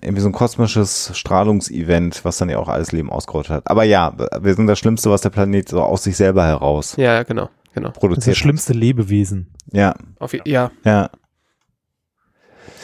Irgendwie 0.03 0.21
so 0.23 0.29
ein 0.29 0.33
kosmisches 0.33 1.11
Strahlungsevent, 1.15 2.25
was 2.25 2.39
dann 2.39 2.49
ja 2.49 2.59
auch 2.59 2.69
alles 2.69 2.93
Leben 2.93 3.11
ausgerottet 3.11 3.51
hat. 3.51 3.71
Aber 3.71 3.85
ja, 3.85 4.13
wir 4.41 4.55
sind 4.55 4.67
das 4.67 4.79
Schlimmste, 4.79 5.11
was 5.11 5.21
der 5.21 5.31
Planet 5.31 5.69
so 5.69 5.81
aus 5.83 6.05
sich 6.05 6.17
selber 6.17 6.45
heraus 6.47 6.95
ja, 6.97 7.23
genau, 7.23 7.49
genau. 7.75 7.89
Das 7.89 7.97
ist 7.97 7.97
das 7.97 8.01
produziert. 8.01 8.37
schlimmste 8.37 8.73
Lebewesen. 8.73 9.53
Ja, 9.73 9.95
Auf, 10.19 10.35
ja, 10.45 10.71
ja. 10.85 11.11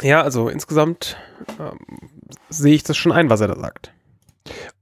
ja, 0.03 0.23
also 0.23 0.49
insgesamt 0.49 1.17
ähm, 1.59 1.79
sehe 2.49 2.75
ich 2.75 2.83
das 2.85 2.97
schon 2.97 3.13
ein, 3.13 3.29
was 3.31 3.41
er 3.41 3.49
da 3.49 3.57
sagt. 3.59 3.93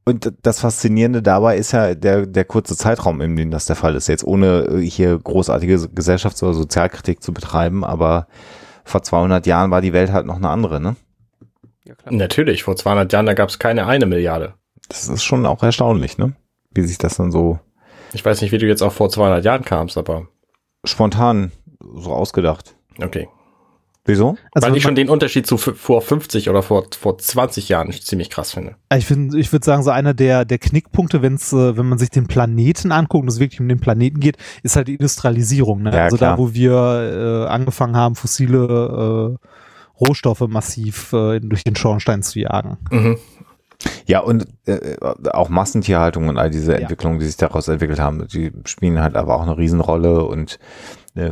Und 0.04 0.32
das 0.42 0.60
Faszinierende 0.60 1.20
dabei 1.22 1.58
ist 1.58 1.72
ja 1.72 1.94
der, 1.94 2.24
der 2.26 2.44
kurze 2.46 2.76
Zeitraum, 2.76 3.20
in 3.20 3.36
dem 3.36 3.50
das 3.50 3.66
der 3.66 3.76
Fall 3.76 3.94
ist. 3.94 4.08
Jetzt 4.08 4.24
ohne 4.24 4.60
äh, 4.64 4.80
hier 4.80 5.18
großartige 5.18 5.74
Gesellschafts- 5.94 6.42
oder 6.42 6.54
Sozialkritik 6.54 7.22
zu 7.22 7.34
betreiben, 7.34 7.84
aber 7.84 8.26
vor 8.84 9.02
200 9.02 9.46
Jahren 9.46 9.70
war 9.70 9.82
die 9.82 9.92
Welt 9.92 10.10
halt 10.10 10.24
noch 10.24 10.36
eine 10.36 10.48
andere, 10.48 10.80
ne? 10.80 10.96
Ja, 11.88 11.94
klar. 11.94 12.12
Natürlich, 12.12 12.64
vor 12.64 12.76
200 12.76 13.10
Jahren, 13.10 13.24
da 13.24 13.32
gab 13.32 13.48
es 13.48 13.58
keine 13.58 13.86
eine 13.86 14.04
Milliarde. 14.04 14.52
Das 14.90 15.08
ist 15.08 15.24
schon 15.24 15.46
auch 15.46 15.62
erstaunlich, 15.62 16.18
ne? 16.18 16.34
Wie 16.70 16.82
sich 16.82 16.98
das 16.98 17.16
dann 17.16 17.32
so 17.32 17.58
Ich 18.12 18.22
weiß 18.22 18.42
nicht, 18.42 18.52
wie 18.52 18.58
du 18.58 18.66
jetzt 18.66 18.82
auch 18.82 18.92
vor 18.92 19.08
200 19.08 19.42
Jahren 19.42 19.64
kamst, 19.64 19.96
aber 19.96 20.28
spontan 20.84 21.50
so 21.80 22.12
ausgedacht. 22.12 22.76
okay. 23.02 23.28
Wieso? 24.04 24.36
Also 24.52 24.66
Weil 24.66 24.76
ich 24.76 24.82
schon 24.82 24.94
den 24.94 25.10
Unterschied 25.10 25.46
zu 25.46 25.58
vor 25.58 26.00
50 26.00 26.48
oder 26.48 26.62
vor, 26.62 26.86
vor 26.98 27.18
20 27.18 27.68
Jahren 27.68 27.92
ziemlich 27.92 28.30
krass 28.30 28.52
finde. 28.52 28.76
Ich 28.94 29.04
finde, 29.04 29.38
ich 29.38 29.52
würde 29.52 29.66
sagen, 29.66 29.82
so 29.82 29.90
einer 29.90 30.14
der, 30.14 30.46
der 30.46 30.58
Knickpunkte, 30.58 31.20
wenn's, 31.20 31.52
äh, 31.52 31.76
wenn 31.76 31.86
man 31.86 31.98
sich 31.98 32.08
den 32.08 32.26
Planeten 32.26 32.90
anguckt 32.90 33.22
und 33.22 33.28
es 33.28 33.38
wirklich 33.38 33.60
um 33.60 33.68
den 33.68 33.80
Planeten 33.80 34.18
geht, 34.20 34.38
ist 34.62 34.76
halt 34.76 34.88
die 34.88 34.94
Industrialisierung. 34.94 35.82
Ne? 35.82 35.92
Ja, 35.92 36.04
also 36.04 36.16
klar. 36.16 36.36
da, 36.36 36.38
wo 36.38 36.54
wir 36.54 36.72
äh, 36.72 37.50
angefangen 37.50 37.96
haben, 37.96 38.14
fossile 38.14 39.36
äh, 39.42 39.46
Rohstoffe 40.00 40.46
massiv 40.48 41.12
äh, 41.12 41.40
durch 41.40 41.64
den 41.64 41.76
Schornstein 41.76 42.22
zu 42.22 42.38
jagen. 42.38 42.78
Mhm. 42.90 43.18
Ja, 44.06 44.20
und 44.20 44.46
äh, 44.66 44.96
auch 45.30 45.48
Massentierhaltung 45.48 46.28
und 46.28 46.36
all 46.36 46.50
diese 46.50 46.72
Ja. 46.72 46.78
Entwicklungen, 46.78 47.20
die 47.20 47.26
sich 47.26 47.36
daraus 47.36 47.68
entwickelt 47.68 48.00
haben, 48.00 48.26
die 48.26 48.50
spielen 48.64 49.00
halt 49.00 49.16
aber 49.16 49.36
auch 49.36 49.42
eine 49.42 49.56
Riesenrolle 49.56 50.24
und 50.24 50.58
äh, 51.14 51.30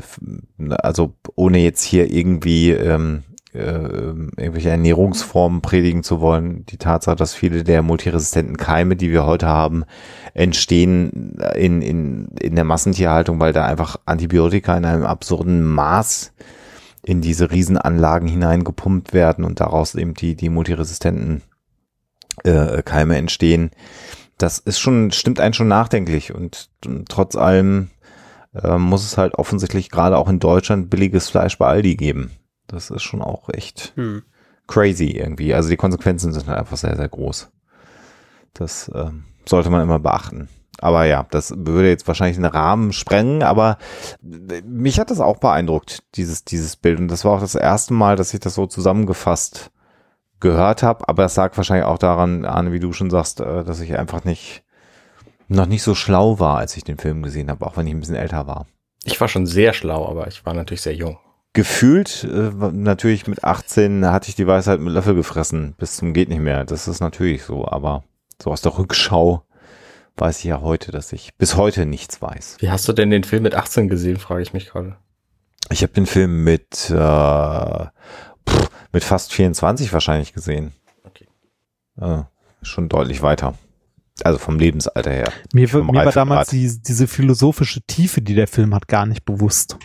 also 0.71 1.15
ohne 1.35 1.59
jetzt 1.59 1.83
hier 1.83 2.11
irgendwie 2.11 2.71
ähm, 2.71 3.25
äh, 3.53 3.59
irgendwelche 3.59 4.71
Ernährungsformen 4.71 5.61
predigen 5.61 6.03
zu 6.03 6.21
wollen, 6.21 6.65
die 6.67 6.77
Tatsache, 6.77 7.17
dass 7.17 7.35
viele 7.35 7.65
der 7.65 7.83
multiresistenten 7.83 8.57
Keime, 8.57 8.95
die 8.97 9.11
wir 9.11 9.27
heute 9.27 9.47
haben, 9.47 9.85
entstehen 10.35 11.39
in, 11.57 11.83
in, 11.83 12.29
in 12.41 12.55
der 12.55 12.65
Massentierhaltung, 12.65 13.41
weil 13.41 13.53
da 13.53 13.65
einfach 13.65 13.97
Antibiotika 14.05 14.77
in 14.77 14.85
einem 14.85 15.05
absurden 15.05 15.65
Maß 15.65 16.33
in 17.07 17.21
diese 17.21 17.53
Riesenanlagen 17.53 18.29
hineingepumpt 18.29 19.15
werden 19.15 19.45
und 19.45 19.61
daraus 19.61 19.95
eben 19.95 20.15
die, 20.15 20.35
die 20.35 20.49
multiresistenten 20.49 21.43
äh, 22.43 22.83
Keime 22.83 23.17
entstehen. 23.17 23.71
Das 24.39 24.59
ist 24.59 24.81
schon, 24.81 25.13
stimmt 25.13 25.39
einen 25.39 25.55
schon 25.55 25.69
nachdenklich 25.69 26.35
und, 26.35 26.69
und 26.85 27.09
trotz 27.09 27.37
allem 27.37 27.91
äh, 28.55 28.77
muss 28.77 29.05
es 29.05 29.17
halt 29.17 29.35
offensichtlich 29.35 29.91
gerade 29.91 30.19
auch 30.19 30.29
in 30.29 30.41
Deutschland 30.41 30.91
billiges 30.91 31.31
Fleisch 31.31 31.57
bei 31.59 31.67
Aldi 31.69 31.95
geben. 31.95 32.33
Das 32.67 32.91
ist 32.91 33.05
schon 33.05 33.23
auch 33.23 33.49
echt 33.51 33.93
Hm. 33.95 34.25
crazy 34.67 35.11
irgendwie. 35.11 35.55
Also 35.55 35.69
die 35.69 35.77
Konsequenzen 35.77 36.33
sind 36.33 36.49
halt 36.49 36.59
einfach 36.59 36.77
sehr, 36.77 36.97
sehr 36.97 37.09
groß. 37.09 37.51
Das 38.53 38.91
ähm, 38.93 39.25
sollte 39.49 39.71
man 39.71 39.83
immer 39.83 40.01
beachten. 40.01 40.49
Aber 40.79 41.05
ja, 41.07 41.27
das 41.31 41.55
würde 41.57 41.89
jetzt 41.89 42.07
wahrscheinlich 42.07 42.37
den 42.37 42.45
Rahmen 42.45 42.93
sprengen, 42.93 43.43
aber 43.43 43.79
mich 44.23 45.01
hat 45.01 45.11
das 45.11 45.21
auch 45.21 45.39
beeindruckt, 45.39 46.03
dieses, 46.15 46.45
dieses 46.45 46.77
Bild. 46.77 46.99
Und 46.99 47.09
das 47.09 47.25
war 47.25 47.33
auch 47.33 47.41
das 47.41 47.55
erste 47.55 47.95
Mal, 47.95 48.17
dass 48.17 48.35
ich 48.35 48.41
das 48.41 48.55
so 48.55 48.67
zusammengefasst 48.67 49.71
gehört 50.41 50.83
habe. 50.83 51.09
Aber 51.09 51.23
das 51.23 51.37
lag 51.37 51.57
wahrscheinlich 51.57 51.87
auch 51.87 51.99
daran, 51.99 52.45
Arne, 52.45 52.73
wie 52.73 52.81
du 52.81 52.93
schon 52.93 53.11
sagst, 53.11 53.41
äh, 53.41 53.65
dass 53.65 53.81
ich 53.81 53.97
einfach 53.99 54.25
nicht, 54.25 54.65
noch 55.49 55.67
nicht 55.67 55.83
so 55.83 55.95
schlau 55.95 56.39
war, 56.39 56.59
als 56.59 56.77
ich 56.77 56.85
den 56.85 56.99
Film 56.99 57.23
gesehen 57.23 57.51
habe, 57.51 57.67
auch 57.67 57.77
wenn 57.77 57.87
ich 57.87 57.95
ein 57.95 58.01
bisschen 58.01 58.17
älter 58.17 58.47
war. 58.47 58.67
Ich 59.05 59.21
war 59.21 59.29
schon 59.29 59.47
sehr 59.47 59.73
schlau, 59.73 60.07
aber 60.07 60.27
ich 60.27 60.45
war 60.45 60.53
natürlich 60.53 60.83
sehr 60.83 60.95
jung. 60.95 61.19
Gefühlt, 61.53 62.25
äh, 62.25 62.51
natürlich 62.73 63.27
mit 63.27 63.45
18 63.45 64.05
hatte 64.11 64.29
ich 64.29 64.35
die 64.35 64.47
Weisheit 64.47 64.81
mit 64.81 64.93
Löffel 64.93 65.15
gefressen, 65.15 65.75
bis 65.79 65.97
zum 65.97 66.13
geht 66.13 66.29
nicht 66.29 66.43
mehr. 66.43 66.65
Das 66.65 66.87
ist 66.87 67.01
natürlich 67.01 67.45
so, 67.45 67.67
aber 67.67 68.05
so 68.43 68.51
aus 68.51 68.61
der 68.61 68.77
Rückschau 68.77 69.43
weiß 70.17 70.39
ich 70.39 70.45
ja 70.45 70.61
heute, 70.61 70.93
dass 70.93 71.13
ich 71.13 71.35
bis 71.37 71.57
heute 71.57 71.87
nichts 71.87 72.21
weiß. 72.23 72.57
Wie 72.61 72.71
hast 72.71 72.89
du 72.89 72.93
denn 72.93 73.11
den 73.11 73.25
Film 73.25 73.43
mit 73.43 73.55
18 73.55 73.89
gesehen, 73.89 74.17
frage 74.17 74.43
ich 74.43 74.53
mich 74.53 74.67
gerade. 74.67 74.97
Ich 75.71 75.83
habe 75.83 75.93
den 75.93 76.07
Film 76.07 76.45
mit, 76.45 76.91
äh, 76.91 76.95
pff, 76.95 78.71
mit 78.93 79.05
fast 79.05 79.33
24 79.33 79.93
wahrscheinlich 79.93 80.33
gesehen. 80.33 80.73
Okay. 81.05 81.27
Äh, 82.01 82.23
schon 82.63 82.89
deutlich 82.89 83.23
weiter. 83.23 83.55
Also 84.25 84.39
vom 84.39 84.59
Lebensalter 84.59 85.11
her. 85.11 85.33
Mir, 85.53 85.69
mir 85.69 86.05
war 86.05 86.13
damals 86.13 86.49
die, 86.49 86.81
diese 86.81 87.07
philosophische 87.07 87.83
Tiefe, 87.83 88.23
die 88.23 88.35
der 88.35 88.47
Film 88.47 88.75
hat, 88.75 88.89
gar 88.89 89.05
nicht 89.05 89.25
bewusst. 89.25 89.77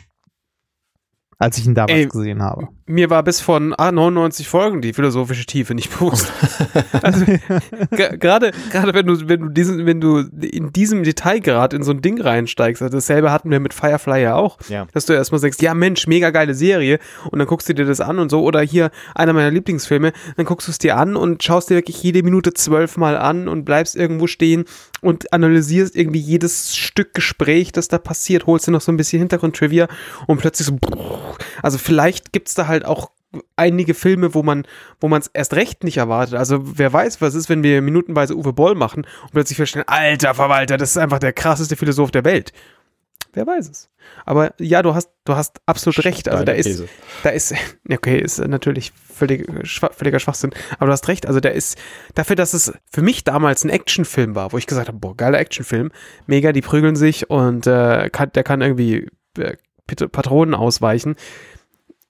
Als 1.37 1.57
ich 1.57 1.65
ihn 1.65 1.75
damals 1.75 1.99
Ey. 1.99 2.07
gesehen 2.07 2.41
habe. 2.41 2.69
Mir 2.91 3.09
war 3.09 3.23
bis 3.23 3.41
von 3.41 3.73
ah, 3.77 3.91
99 3.91 4.47
Folgen 4.47 4.81
die 4.81 4.93
philosophische 4.93 5.45
Tiefe 5.45 5.73
nicht 5.73 5.89
bewusst. 5.97 6.31
also 7.01 7.25
ge- 7.25 8.17
gerade 8.17 8.51
gerade 8.71 8.93
wenn 8.93 9.05
du 9.07 9.27
wenn 9.29 9.39
du 9.41 9.49
diesen 9.49 9.85
wenn 9.85 10.01
du 10.01 10.19
in 10.41 10.73
diesem 10.73 11.03
Detailgrad 11.03 11.73
in 11.73 11.83
so 11.83 11.91
ein 11.91 12.01
Ding 12.01 12.19
reinsteigst, 12.21 12.81
also 12.81 12.95
dasselbe 12.97 13.31
hatten 13.31 13.49
wir 13.49 13.59
mit 13.59 13.73
Firefly 13.73 14.21
ja 14.23 14.35
auch, 14.35 14.57
Ja. 14.69 14.87
dass 14.93 15.05
du 15.05 15.13
erstmal 15.13 15.39
sagst, 15.39 15.61
ja 15.61 15.73
Mensch, 15.73 16.07
mega 16.07 16.29
geile 16.31 16.53
Serie 16.53 16.99
und 17.29 17.39
dann 17.39 17.47
guckst 17.47 17.69
du 17.69 17.73
dir 17.73 17.85
das 17.85 18.01
an 18.01 18.19
und 18.19 18.29
so 18.29 18.43
oder 18.43 18.61
hier 18.61 18.91
einer 19.15 19.33
meiner 19.33 19.51
Lieblingsfilme, 19.51 20.11
dann 20.37 20.45
guckst 20.45 20.67
du 20.67 20.71
es 20.71 20.77
dir 20.77 20.97
an 20.97 21.15
und 21.15 21.43
schaust 21.43 21.69
dir 21.69 21.75
wirklich 21.75 22.01
jede 22.03 22.23
Minute 22.23 22.53
zwölfmal 22.53 23.17
an 23.17 23.47
und 23.47 23.63
bleibst 23.65 23.95
irgendwo 23.95 24.27
stehen 24.27 24.65
und 25.01 25.31
analysierst 25.33 25.95
irgendwie 25.95 26.19
jedes 26.19 26.75
Stück 26.75 27.13
Gespräch, 27.13 27.71
das 27.71 27.87
da 27.87 27.97
passiert, 27.97 28.45
holst 28.45 28.67
dir 28.67 28.71
noch 28.71 28.81
so 28.81 28.91
ein 28.91 28.97
bisschen 28.97 29.19
Hintergrund-Trivia 29.19 29.87
und 30.27 30.39
plötzlich 30.39 30.67
so, 30.67 30.77
also 31.63 31.77
vielleicht 31.77 32.31
gibt's 32.33 32.53
da 32.53 32.67
halt 32.67 32.80
auch 32.85 33.11
einige 33.55 33.93
Filme, 33.93 34.33
wo 34.33 34.43
man, 34.43 34.65
wo 34.99 35.07
man 35.07 35.21
es 35.21 35.27
erst 35.27 35.53
recht 35.53 35.83
nicht 35.83 35.97
erwartet. 35.97 36.35
Also 36.35 36.59
wer 36.77 36.91
weiß, 36.91 37.21
was 37.21 37.35
ist, 37.35 37.49
wenn 37.49 37.63
wir 37.63 37.81
minutenweise 37.81 38.35
Uwe 38.35 38.53
Boll 38.53 38.75
machen 38.75 39.05
und 39.23 39.31
plötzlich 39.31 39.57
feststellen, 39.57 39.87
alter 39.87 40.33
Verwalter, 40.33 40.77
das 40.77 40.91
ist 40.91 40.97
einfach 40.97 41.19
der 41.19 41.33
krasseste 41.33 41.75
Philosoph 41.75 42.11
der 42.11 42.25
Welt. 42.25 42.51
Wer 43.33 43.47
weiß 43.47 43.69
es. 43.69 43.89
Aber 44.25 44.53
ja, 44.59 44.81
du 44.81 44.93
hast, 44.93 45.09
du 45.23 45.35
hast 45.35 45.61
absolut 45.65 46.03
recht. 46.03 46.27
Also 46.27 46.43
da 46.43 46.51
ist, 46.51 46.83
da 47.23 47.29
ist, 47.29 47.53
okay, 47.89 48.19
ist 48.19 48.39
natürlich 48.39 48.91
völlig, 48.91 49.47
völliger 49.65 50.19
Schwachsinn, 50.19 50.51
aber 50.77 50.87
du 50.87 50.91
hast 50.91 51.07
recht, 51.07 51.27
also 51.27 51.39
der 51.39 51.53
ist, 51.53 51.77
dafür, 52.15 52.35
dass 52.35 52.53
es 52.53 52.73
für 52.91 53.01
mich 53.01 53.23
damals 53.23 53.63
ein 53.63 53.69
Actionfilm 53.69 54.35
war, 54.35 54.51
wo 54.51 54.57
ich 54.57 54.67
gesagt 54.67 54.87
habe, 54.87 54.97
boah, 54.97 55.15
geiler 55.15 55.39
Actionfilm, 55.39 55.91
mega, 56.25 56.51
die 56.51 56.61
prügeln 56.61 56.95
sich 56.95 57.29
und 57.29 57.67
äh, 57.67 58.09
kann, 58.09 58.31
der 58.33 58.43
kann 58.43 58.61
irgendwie 58.61 59.07
äh, 59.37 59.55
Patronen 59.85 60.55
ausweichen, 60.55 61.15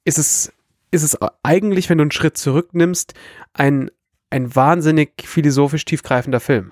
ist 0.04 0.18
es, 0.18 0.54
ist 0.92 1.04
es 1.04 1.18
eigentlich, 1.44 1.90
wenn 1.90 1.98
du 1.98 2.04
einen 2.04 2.12
Schritt 2.12 2.38
zurücknimmst, 2.38 3.14
ein 3.54 3.90
ein 4.30 4.56
wahnsinnig 4.56 5.12
philosophisch 5.26 5.84
tiefgreifender 5.84 6.40
Film. 6.40 6.72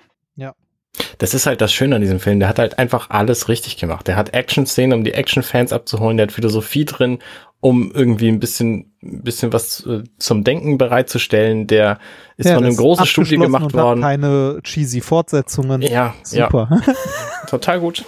Das 1.18 1.34
ist 1.34 1.46
halt 1.46 1.60
das 1.60 1.72
Schöne 1.72 1.96
an 1.96 2.02
diesem 2.02 2.20
Film. 2.20 2.40
Der 2.40 2.48
hat 2.48 2.58
halt 2.58 2.78
einfach 2.78 3.10
alles 3.10 3.48
richtig 3.48 3.76
gemacht. 3.76 4.08
Der 4.08 4.16
hat 4.16 4.34
Action-Szenen, 4.34 4.98
um 4.98 5.04
die 5.04 5.12
Action-Fans 5.12 5.72
abzuholen. 5.72 6.16
Der 6.16 6.26
hat 6.26 6.32
Philosophie 6.32 6.84
drin, 6.84 7.20
um 7.60 7.92
irgendwie 7.92 8.28
ein 8.28 8.40
bisschen, 8.40 8.92
ein 9.02 9.22
bisschen 9.22 9.52
was 9.52 9.86
äh, 9.86 10.02
zum 10.18 10.42
Denken 10.44 10.78
bereitzustellen. 10.78 11.66
Der 11.66 11.98
ist 12.36 12.48
Ja, 12.48 12.56
von 12.56 12.64
einem 12.64 12.76
großen 12.76 13.06
Studio 13.06 13.40
gemacht 13.40 13.64
und 13.64 13.74
hat 13.74 13.82
worden. 13.82 14.00
Keine 14.00 14.60
cheesy 14.62 15.00
Fortsetzungen. 15.00 15.82
Ja, 15.82 16.14
ja, 16.32 16.46
Super. 16.46 16.80
total 17.46 17.80
gut. 17.80 18.04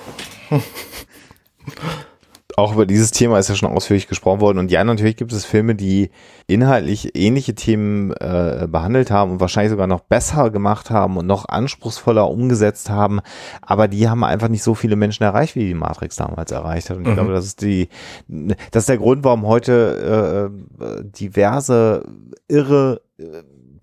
Auch 2.57 2.75
über 2.75 2.85
dieses 2.87 3.11
Thema 3.13 3.39
ist 3.39 3.49
ja 3.49 3.55
schon 3.55 3.71
ausführlich 3.71 4.09
gesprochen 4.09 4.41
worden. 4.41 4.59
Und 4.59 4.71
ja, 4.71 4.85
natürlich 4.85 5.17
gibt 5.17 5.33
es 5.33 5.45
Filme, 5.45 5.75
die 5.75 6.11
inhaltlich 6.47 7.17
ähnliche 7.17 7.55
Themen 7.55 8.13
äh, 8.13 8.67
behandelt 8.71 9.11
haben 9.11 9.33
und 9.33 9.41
wahrscheinlich 9.41 9.71
sogar 9.71 9.87
noch 9.87 10.01
besser 10.01 10.51
gemacht 10.51 10.91
haben 10.91 11.17
und 11.17 11.27
noch 11.27 11.49
anspruchsvoller 11.49 12.29
umgesetzt 12.29 12.91
haben. 12.91 13.21
Aber 13.63 13.89
die 13.89 14.09
haben 14.09 14.23
einfach 14.25 14.49
nicht 14.49 14.63
so 14.63 14.75
viele 14.75 14.97
Menschen 14.97 15.23
erreicht, 15.25 15.57
wie 15.57 15.67
die 15.67 15.75
Matrix 15.75 16.17
damals 16.17 16.51
erreicht 16.51 16.91
hat. 16.91 16.97
Und 16.99 17.05
ich 17.05 17.11
Mhm. 17.11 17.15
glaube, 17.15 17.33
das 17.33 17.47
ist 17.47 17.63
die, 17.63 17.89
das 18.29 18.83
ist 18.83 18.89
der 18.89 18.99
Grund, 18.99 19.25
warum 19.25 19.47
heute 19.47 20.51
äh, 20.81 21.05
diverse 21.05 22.05
irre 22.49 23.01
äh, 23.19 23.25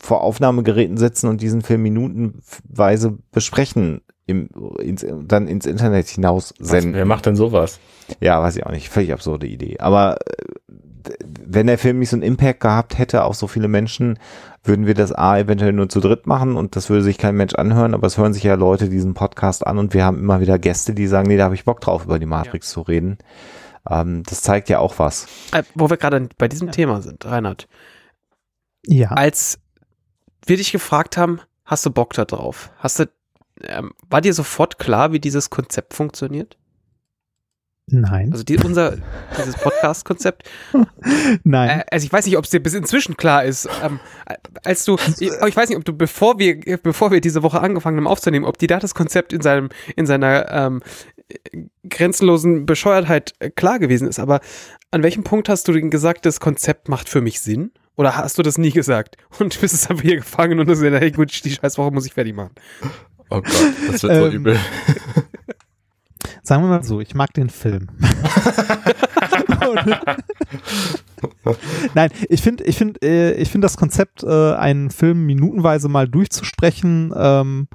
vor 0.01 0.21
Aufnahmegeräten 0.21 0.97
sitzen 0.97 1.27
und 1.27 1.41
diesen 1.41 1.61
Film 1.61 1.81
minutenweise 1.81 3.17
besprechen, 3.31 4.01
im, 4.29 4.49
ins, 4.79 5.05
dann 5.23 5.47
ins 5.47 5.65
Internet 5.65 6.07
hinaus 6.07 6.53
Was, 6.59 6.69
senden. 6.69 6.93
wer 6.93 7.05
macht 7.05 7.25
denn 7.25 7.35
sowas? 7.35 7.79
Ja, 8.19 8.41
weiß 8.41 8.55
ich 8.55 8.65
auch 8.65 8.71
nicht. 8.71 8.89
Völlig 8.89 9.11
absurde 9.11 9.47
Idee. 9.47 9.77
Aber 9.79 10.17
äh, 10.25 11.13
wenn 11.45 11.67
der 11.67 11.77
Film 11.77 11.99
nicht 11.99 12.09
so 12.09 12.15
einen 12.15 12.23
Impact 12.23 12.59
gehabt 12.59 12.97
hätte 12.97 13.23
auf 13.23 13.35
so 13.35 13.47
viele 13.47 13.67
Menschen, 13.67 14.19
würden 14.63 14.85
wir 14.85 14.93
das 14.93 15.11
A 15.11 15.39
eventuell 15.39 15.73
nur 15.73 15.89
zu 15.89 15.99
dritt 15.99 16.27
machen 16.27 16.55
und 16.55 16.75
das 16.75 16.89
würde 16.89 17.03
sich 17.03 17.17
kein 17.17 17.35
Mensch 17.35 17.55
anhören, 17.55 17.93
aber 17.93 18.07
es 18.07 18.17
hören 18.17 18.33
sich 18.33 18.43
ja 18.43 18.55
Leute 18.55 18.89
diesen 18.89 19.13
Podcast 19.13 19.65
an 19.65 19.77
und 19.77 19.93
wir 19.93 20.03
haben 20.03 20.19
immer 20.19 20.41
wieder 20.41 20.59
Gäste, 20.59 20.93
die 20.93 21.07
sagen, 21.07 21.27
nee, 21.27 21.37
da 21.37 21.45
habe 21.45 21.55
ich 21.55 21.65
Bock 21.65 21.81
drauf, 21.81 22.05
über 22.05 22.19
die 22.19 22.25
Matrix 22.25 22.69
zu 22.69 22.81
reden. 22.81 23.17
Ähm, 23.89 24.23
das 24.23 24.41
zeigt 24.41 24.69
ja 24.69 24.79
auch 24.79 24.99
was. 24.99 25.27
Äh, 25.51 25.63
wo 25.75 25.89
wir 25.89 25.97
gerade 25.97 26.29
bei 26.37 26.47
diesem 26.47 26.71
Thema 26.71 27.01
sind, 27.01 27.25
Reinhard. 27.25 27.67
Ja. 28.85 29.09
Als 29.09 29.59
wir 30.45 30.57
dich 30.57 30.71
gefragt 30.71 31.17
haben, 31.17 31.39
hast 31.65 31.85
du 31.85 31.91
Bock 31.91 32.13
da 32.13 32.25
drauf? 32.25 32.71
Hast 32.77 32.99
du, 32.99 33.09
ähm, 33.63 33.91
war 34.09 34.21
dir 34.21 34.33
sofort 34.33 34.79
klar, 34.79 35.11
wie 35.11 35.19
dieses 35.19 35.49
Konzept 35.49 35.93
funktioniert? 35.93 36.57
Nein. 37.91 38.31
Also 38.31 38.43
die, 38.43 38.57
unser, 38.57 38.97
dieses 39.37 39.55
Podcast-Konzept. 39.55 40.49
Nein. 41.43 41.69
Äh, 41.69 41.83
also 41.91 42.05
ich 42.05 42.13
weiß 42.13 42.25
nicht, 42.25 42.37
ob 42.37 42.45
es 42.45 42.51
dir 42.51 42.61
bis 42.61 42.73
inzwischen 42.73 43.17
klar 43.17 43.43
ist. 43.43 43.67
Ähm, 43.83 43.99
äh, 44.25 44.35
als 44.63 44.85
du, 44.85 44.97
ich, 45.19 45.31
ich 45.31 45.55
weiß 45.55 45.69
nicht, 45.69 45.77
ob 45.77 45.85
du 45.85 45.93
bevor 45.93 46.39
wir, 46.39 46.59
bevor 46.77 47.11
wir 47.11 47.21
diese 47.21 47.43
Woche 47.43 47.61
angefangen 47.61 47.97
haben 47.97 48.07
aufzunehmen, 48.07 48.45
ob 48.45 48.57
dir 48.57 48.67
da 48.67 48.79
das 48.79 48.95
Konzept 48.95 49.33
in 49.33 49.41
seinem, 49.41 49.69
in 49.95 50.05
seiner 50.05 50.51
ähm, 50.51 50.81
grenzenlosen 51.87 52.65
Bescheuertheit 52.65 53.33
äh, 53.39 53.49
klar 53.49 53.79
gewesen 53.79 54.07
ist. 54.07 54.19
Aber 54.19 54.39
an 54.91 55.03
welchem 55.03 55.23
Punkt 55.23 55.49
hast 55.49 55.67
du 55.67 55.73
denn 55.73 55.89
gesagt, 55.89 56.25
das 56.25 56.39
Konzept 56.39 56.89
macht 56.89 57.09
für 57.09 57.21
mich 57.21 57.41
Sinn? 57.41 57.71
Oder 57.95 58.15
hast 58.15 58.37
du 58.37 58.43
das 58.43 58.57
nie 58.57 58.71
gesagt? 58.71 59.17
Und 59.39 59.59
bist 59.59 59.73
es 59.73 59.89
einfach 59.89 60.03
hier 60.03 60.17
gefangen 60.17 60.59
und 60.59 60.69
hast 60.69 60.79
gesagt, 60.79 61.01
hey 61.01 61.11
gut, 61.11 61.43
die 61.43 61.51
Scheißwoche 61.51 61.91
muss 61.91 62.05
ich 62.05 62.13
fertig 62.13 62.35
machen. 62.35 62.51
Oh 63.29 63.41
Gott, 63.41 63.45
das 63.91 64.03
wird 64.03 64.13
so 64.15 64.25
Ähm, 64.27 64.31
übel. 64.33 64.59
Sagen 66.43 66.63
wir 66.63 66.69
mal 66.69 66.83
so, 66.83 66.99
ich 66.99 67.13
mag 67.15 67.33
den 67.33 67.49
Film. 67.49 67.87
Nein, 71.93 72.09
ich 72.29 72.41
finde, 72.41 72.63
ich 72.63 72.77
finde, 72.77 72.99
äh, 73.03 73.33
ich 73.33 73.49
finde 73.49 73.65
das 73.65 73.77
Konzept, 73.77 74.23
äh, 74.23 74.53
einen 74.53 74.89
Film 74.89 75.25
minutenweise 75.25 75.89
mal 75.89 76.07
durchzusprechen, 76.07 77.13
ähm, 77.15 77.67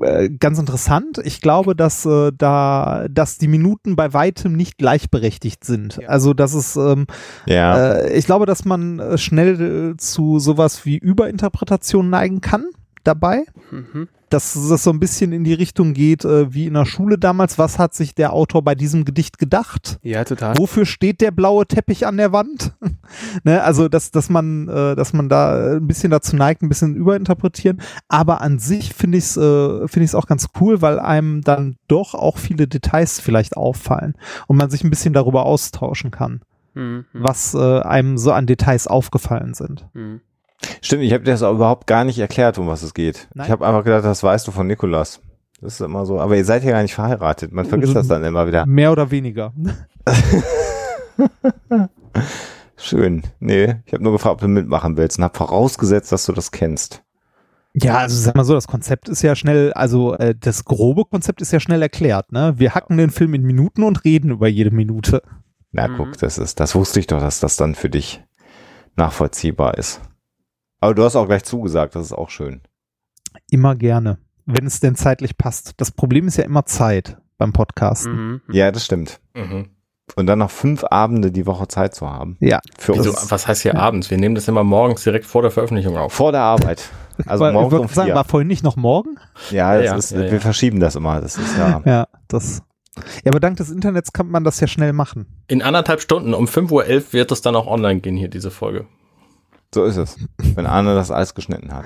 äh, 0.00 0.28
ganz 0.28 0.58
interessant. 0.58 1.20
Ich 1.24 1.40
glaube, 1.40 1.76
dass 1.76 2.04
äh, 2.04 2.32
da, 2.36 3.06
dass 3.10 3.38
die 3.38 3.48
Minuten 3.48 3.96
bei 3.96 4.12
weitem 4.12 4.52
nicht 4.54 4.76
gleichberechtigt 4.76 5.64
sind. 5.64 5.98
Ja. 6.02 6.08
Also, 6.08 6.34
dass 6.34 6.52
es, 6.54 6.76
ähm, 6.76 7.06
Ja. 7.46 7.92
äh, 7.98 8.12
ich 8.16 8.26
glaube, 8.26 8.44
dass 8.46 8.64
man 8.64 8.98
äh, 8.98 9.18
schnell 9.18 9.92
äh, 9.92 9.96
zu 9.96 10.38
sowas 10.40 10.84
wie 10.84 10.98
Überinterpretation 10.98 12.10
neigen 12.10 12.40
kann 12.40 12.66
dabei 13.04 13.44
Mhm. 13.70 14.08
Dass 14.34 14.52
das 14.68 14.82
so 14.82 14.90
ein 14.90 14.98
bisschen 14.98 15.32
in 15.32 15.44
die 15.44 15.54
Richtung 15.54 15.94
geht, 15.94 16.24
äh, 16.24 16.52
wie 16.52 16.66
in 16.66 16.74
der 16.74 16.86
Schule 16.86 17.18
damals. 17.18 17.56
Was 17.56 17.78
hat 17.78 17.94
sich 17.94 18.14
der 18.16 18.32
Autor 18.32 18.62
bei 18.62 18.74
diesem 18.74 19.04
Gedicht 19.04 19.38
gedacht? 19.38 19.98
Ja, 20.02 20.24
total. 20.24 20.58
Wofür 20.58 20.86
steht 20.86 21.20
der 21.20 21.30
blaue 21.30 21.66
Teppich 21.66 22.06
an 22.06 22.16
der 22.16 22.32
Wand? 22.32 22.74
ne, 23.44 23.62
also, 23.62 23.88
dass, 23.88 24.10
dass 24.10 24.30
man, 24.30 24.68
äh, 24.68 24.96
dass 24.96 25.12
man 25.12 25.28
da 25.28 25.76
ein 25.76 25.86
bisschen 25.86 26.10
dazu 26.10 26.34
neigt, 26.34 26.62
ein 26.62 26.68
bisschen 26.68 26.96
überinterpretieren. 26.96 27.80
Aber 28.08 28.40
an 28.40 28.58
sich 28.58 28.92
finde 28.92 29.18
ich 29.18 29.24
es 29.24 29.36
äh, 29.36 30.02
es 30.04 30.14
auch 30.16 30.26
ganz 30.26 30.48
cool, 30.60 30.82
weil 30.82 30.98
einem 30.98 31.42
dann 31.42 31.76
doch 31.86 32.14
auch 32.14 32.36
viele 32.38 32.66
Details 32.66 33.20
vielleicht 33.20 33.56
auffallen 33.56 34.14
und 34.48 34.56
man 34.56 34.68
sich 34.68 34.82
ein 34.82 34.90
bisschen 34.90 35.14
darüber 35.14 35.46
austauschen 35.46 36.10
kann, 36.10 36.42
Mhm. 36.74 37.04
was 37.12 37.54
äh, 37.54 37.80
einem 37.80 38.18
so 38.18 38.32
an 38.32 38.46
Details 38.46 38.88
aufgefallen 38.88 39.54
sind. 39.54 39.86
Mhm. 39.94 40.20
Stimmt, 40.80 41.02
ich 41.02 41.12
habe 41.12 41.24
dir 41.24 41.32
das 41.32 41.42
auch 41.42 41.54
überhaupt 41.54 41.86
gar 41.86 42.04
nicht 42.04 42.18
erklärt, 42.18 42.58
um 42.58 42.68
was 42.68 42.82
es 42.82 42.94
geht. 42.94 43.28
Nein. 43.34 43.46
Ich 43.46 43.52
habe 43.52 43.66
einfach 43.66 43.84
gedacht, 43.84 44.04
das 44.04 44.22
weißt 44.22 44.46
du 44.46 44.52
von 44.52 44.66
Nikolas. 44.66 45.20
Das 45.60 45.74
ist 45.74 45.80
immer 45.80 46.04
so. 46.06 46.20
Aber 46.20 46.36
ihr 46.36 46.44
seid 46.44 46.64
ja 46.64 46.72
gar 46.72 46.82
nicht 46.82 46.94
verheiratet. 46.94 47.52
Man 47.52 47.64
vergisst 47.66 47.94
das 47.96 48.08
dann 48.08 48.24
immer 48.24 48.46
wieder. 48.46 48.66
Mehr 48.68 48.92
oder 48.92 49.10
weniger. 49.10 49.52
Schön. 52.76 53.22
Nee, 53.40 53.76
ich 53.86 53.92
habe 53.92 54.02
nur 54.02 54.12
gefragt, 54.12 54.34
ob 54.34 54.40
du 54.40 54.48
mitmachen 54.48 54.96
willst 54.96 55.18
und 55.18 55.24
habe 55.24 55.36
vorausgesetzt, 55.36 56.12
dass 56.12 56.26
du 56.26 56.32
das 56.32 56.50
kennst. 56.50 57.02
Ja, 57.72 57.98
also 57.98 58.16
sag 58.20 58.36
mal 58.36 58.44
so, 58.44 58.54
das 58.54 58.68
Konzept 58.68 59.08
ist 59.08 59.22
ja 59.22 59.34
schnell, 59.34 59.72
also 59.72 60.14
äh, 60.14 60.34
das 60.38 60.64
grobe 60.64 61.04
Konzept 61.06 61.40
ist 61.42 61.52
ja 61.52 61.58
schnell 61.58 61.82
erklärt, 61.82 62.30
ne? 62.30 62.54
Wir 62.56 62.74
hacken 62.74 62.98
den 62.98 63.10
Film 63.10 63.34
in 63.34 63.42
Minuten 63.42 63.82
und 63.82 64.04
reden 64.04 64.30
über 64.30 64.46
jede 64.46 64.70
Minute. 64.70 65.22
Na 65.72 65.88
Mhm. 65.88 65.96
guck, 65.96 66.18
das 66.18 66.38
ist, 66.38 66.60
das 66.60 66.74
wusste 66.76 67.00
ich 67.00 67.08
doch, 67.08 67.18
dass 67.18 67.40
das 67.40 67.56
dann 67.56 67.74
für 67.74 67.90
dich 67.90 68.22
nachvollziehbar 68.96 69.76
ist. 69.76 70.00
Aber 70.84 70.94
du 70.94 71.02
hast 71.02 71.16
auch 71.16 71.24
gleich 71.24 71.44
zugesagt, 71.44 71.94
das 71.94 72.04
ist 72.04 72.12
auch 72.12 72.28
schön. 72.28 72.60
Immer 73.50 73.74
gerne, 73.74 74.18
wenn 74.44 74.66
es 74.66 74.80
denn 74.80 74.96
zeitlich 74.96 75.38
passt. 75.38 75.72
Das 75.78 75.90
Problem 75.90 76.28
ist 76.28 76.36
ja 76.36 76.44
immer 76.44 76.66
Zeit 76.66 77.16
beim 77.38 77.54
Podcasten. 77.54 78.12
Mhm. 78.14 78.40
Ja, 78.52 78.70
das 78.70 78.84
stimmt. 78.84 79.18
Mhm. 79.34 79.70
Und 80.14 80.26
dann 80.26 80.40
noch 80.40 80.50
fünf 80.50 80.84
Abende 80.84 81.32
die 81.32 81.46
Woche 81.46 81.68
Zeit 81.68 81.94
zu 81.94 82.10
haben. 82.10 82.36
Ja. 82.38 82.60
Für 82.76 82.92
Wieso, 82.96 83.12
uns. 83.12 83.30
was 83.30 83.48
heißt 83.48 83.62
hier 83.62 83.78
abends? 83.78 84.10
Wir 84.10 84.18
nehmen 84.18 84.34
das 84.34 84.46
immer 84.46 84.62
morgens 84.62 85.02
direkt 85.02 85.24
vor 85.24 85.40
der 85.40 85.50
Veröffentlichung 85.50 85.96
auf. 85.96 86.12
Vor 86.12 86.32
der 86.32 86.42
Arbeit. 86.42 86.90
Also 87.24 87.44
Weil, 87.44 87.52
ich 87.54 87.58
um 87.72 87.88
sagen, 87.88 88.08
vier. 88.08 88.14
war 88.14 88.24
vorhin 88.24 88.48
nicht 88.48 88.62
noch 88.62 88.76
morgen? 88.76 89.16
Ja, 89.50 89.80
Ja, 89.80 89.96
ist, 89.96 90.10
ja, 90.10 90.18
wir 90.18 90.32
ja. 90.34 90.38
verschieben 90.40 90.80
das 90.80 90.96
immer. 90.96 91.22
Das 91.22 91.38
ist 91.38 91.56
ja. 91.56 91.80
Ja, 91.86 92.08
das. 92.28 92.62
Ja, 93.24 93.30
aber 93.30 93.40
dank 93.40 93.56
des 93.56 93.70
Internets 93.70 94.12
kann 94.12 94.28
man 94.28 94.44
das 94.44 94.60
ja 94.60 94.66
schnell 94.66 94.92
machen. 94.92 95.44
In 95.48 95.62
anderthalb 95.62 96.02
Stunden, 96.02 96.34
um 96.34 96.44
5.11 96.44 96.72
Uhr 96.72 97.12
wird 97.12 97.32
es 97.32 97.40
dann 97.40 97.56
auch 97.56 97.66
online 97.66 98.00
gehen, 98.00 98.16
hier 98.18 98.28
diese 98.28 98.50
Folge. 98.50 98.86
So 99.74 99.84
ist 99.84 99.96
es. 99.96 100.16
Wenn 100.54 100.66
Arne 100.66 100.94
das 100.94 101.10
alles 101.10 101.34
geschnitten 101.34 101.74
hat. 101.74 101.84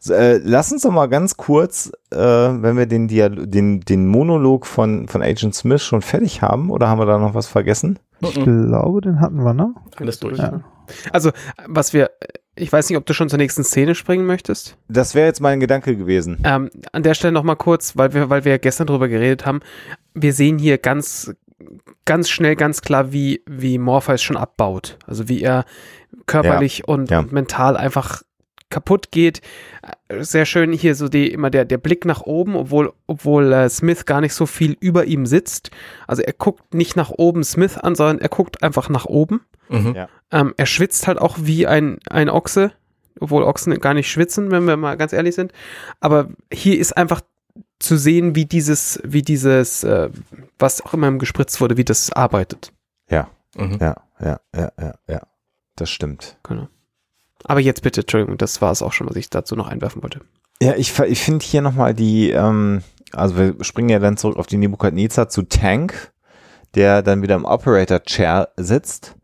So, 0.00 0.12
äh, 0.12 0.40
lass 0.42 0.72
uns 0.72 0.82
doch 0.82 0.90
mal 0.90 1.06
ganz 1.06 1.36
kurz, 1.36 1.92
äh, 2.10 2.16
wenn 2.18 2.76
wir 2.76 2.86
den, 2.86 3.06
Dialo 3.06 3.46
den, 3.46 3.80
den 3.80 4.08
Monolog 4.08 4.66
von, 4.66 5.06
von 5.06 5.22
Agent 5.22 5.54
Smith 5.54 5.84
schon 5.84 6.02
fertig 6.02 6.42
haben, 6.42 6.70
oder 6.70 6.88
haben 6.88 6.98
wir 6.98 7.06
da 7.06 7.18
noch 7.18 7.34
was 7.34 7.46
vergessen? 7.46 8.00
Ich 8.20 8.34
glaube, 8.34 9.00
den 9.00 9.20
hatten 9.20 9.44
wir, 9.44 9.54
ne? 9.54 9.72
Alles 9.98 10.18
durch. 10.18 10.38
Ja. 10.38 10.60
Also, 11.12 11.30
was 11.66 11.92
wir, 11.92 12.10
ich 12.56 12.72
weiß 12.72 12.88
nicht, 12.88 12.98
ob 12.98 13.06
du 13.06 13.14
schon 13.14 13.28
zur 13.28 13.38
nächsten 13.38 13.62
Szene 13.62 13.94
springen 13.94 14.26
möchtest. 14.26 14.76
Das 14.88 15.14
wäre 15.14 15.28
jetzt 15.28 15.40
mein 15.40 15.60
Gedanke 15.60 15.96
gewesen. 15.96 16.38
Ähm, 16.42 16.70
an 16.90 17.04
der 17.04 17.14
Stelle 17.14 17.32
nochmal 17.32 17.56
kurz, 17.56 17.96
weil 17.96 18.14
wir, 18.14 18.30
weil 18.30 18.44
wir 18.44 18.52
ja 18.52 18.58
gestern 18.58 18.88
drüber 18.88 19.06
geredet 19.06 19.46
haben. 19.46 19.60
Wir 20.14 20.32
sehen 20.32 20.58
hier 20.58 20.78
ganz, 20.78 21.32
ganz 22.04 22.28
schnell, 22.28 22.56
ganz 22.56 22.82
klar, 22.82 23.12
wie, 23.12 23.42
wie 23.46 23.78
Morpheus 23.78 24.22
schon 24.22 24.36
abbaut. 24.36 24.98
Also 25.06 25.28
wie 25.28 25.40
er 25.40 25.64
körperlich 26.28 26.86
und, 26.86 27.10
ja. 27.10 27.18
und 27.18 27.32
mental 27.32 27.76
einfach 27.76 28.22
kaputt 28.70 29.10
geht. 29.10 29.40
Äh, 30.08 30.22
Sehr 30.22 30.46
schön 30.46 30.72
hier 30.72 30.94
so 30.94 31.08
die, 31.08 31.30
immer 31.32 31.50
der, 31.50 31.64
der 31.64 31.78
Blick 31.78 32.04
nach 32.04 32.20
oben, 32.20 32.54
obwohl, 32.54 32.92
obwohl 33.06 33.52
äh, 33.52 33.68
Smith 33.68 34.06
gar 34.06 34.20
nicht 34.20 34.34
so 34.34 34.46
viel 34.46 34.76
über 34.80 35.06
ihm 35.06 35.26
sitzt. 35.26 35.70
Also 36.06 36.22
er 36.22 36.32
guckt 36.32 36.74
nicht 36.74 36.96
nach 36.96 37.10
oben 37.10 37.44
Smith 37.44 37.76
an, 37.78 37.94
sondern 37.94 38.20
er 38.20 38.28
guckt 38.28 38.62
einfach 38.62 38.88
nach 38.88 39.06
oben. 39.06 39.40
Mhm. 39.68 39.94
Ja. 39.94 40.08
Ähm, 40.30 40.54
er 40.56 40.66
schwitzt 40.66 41.06
halt 41.08 41.18
auch 41.18 41.38
wie 41.40 41.66
ein, 41.66 41.98
ein 42.10 42.28
Ochse, 42.28 42.72
obwohl 43.20 43.42
Ochsen 43.42 43.74
gar 43.80 43.94
nicht 43.94 44.10
schwitzen, 44.10 44.50
wenn 44.50 44.64
wir 44.64 44.76
mal 44.76 44.96
ganz 44.96 45.12
ehrlich 45.12 45.34
sind. 45.34 45.52
Aber 46.00 46.28
hier 46.52 46.78
ist 46.78 46.96
einfach 46.96 47.22
zu 47.78 47.96
sehen, 47.96 48.34
wie 48.34 48.44
dieses, 48.44 49.00
wie 49.04 49.22
dieses, 49.22 49.84
äh, 49.84 50.10
was 50.58 50.84
auch 50.84 50.94
immer 50.94 51.08
im 51.08 51.18
gespritzt 51.18 51.60
wurde, 51.60 51.76
wie 51.76 51.84
das 51.84 52.12
arbeitet. 52.12 52.72
Mhm. 53.56 53.78
Ja, 53.80 53.96
ja, 54.20 54.40
ja, 54.54 54.72
ja, 54.78 54.94
ja. 55.08 55.22
Das 55.78 55.90
stimmt. 55.90 56.36
Genau. 56.42 56.68
Aber 57.44 57.60
jetzt 57.60 57.82
bitte, 57.82 58.00
Entschuldigung, 58.02 58.36
das 58.36 58.60
war 58.60 58.72
es 58.72 58.82
auch 58.82 58.92
schon, 58.92 59.08
was 59.08 59.16
ich 59.16 59.30
dazu 59.30 59.56
noch 59.56 59.68
einwerfen 59.68 60.02
wollte. 60.02 60.20
Ja, 60.60 60.74
ich, 60.74 60.98
ich 60.98 61.20
finde 61.20 61.44
hier 61.44 61.62
nochmal 61.62 61.94
die, 61.94 62.30
ähm, 62.30 62.82
also 63.12 63.36
wir 63.36 63.54
springen 63.64 63.88
ja 63.90 64.00
dann 64.00 64.16
zurück 64.16 64.36
auf 64.36 64.46
die 64.46 64.56
Nebukadnezar 64.56 65.28
zu 65.28 65.42
Tank, 65.42 66.12
der 66.74 67.02
dann 67.02 67.22
wieder 67.22 67.36
im 67.36 67.44
Operator 67.44 68.02
Chair 68.02 68.48
sitzt. 68.56 69.14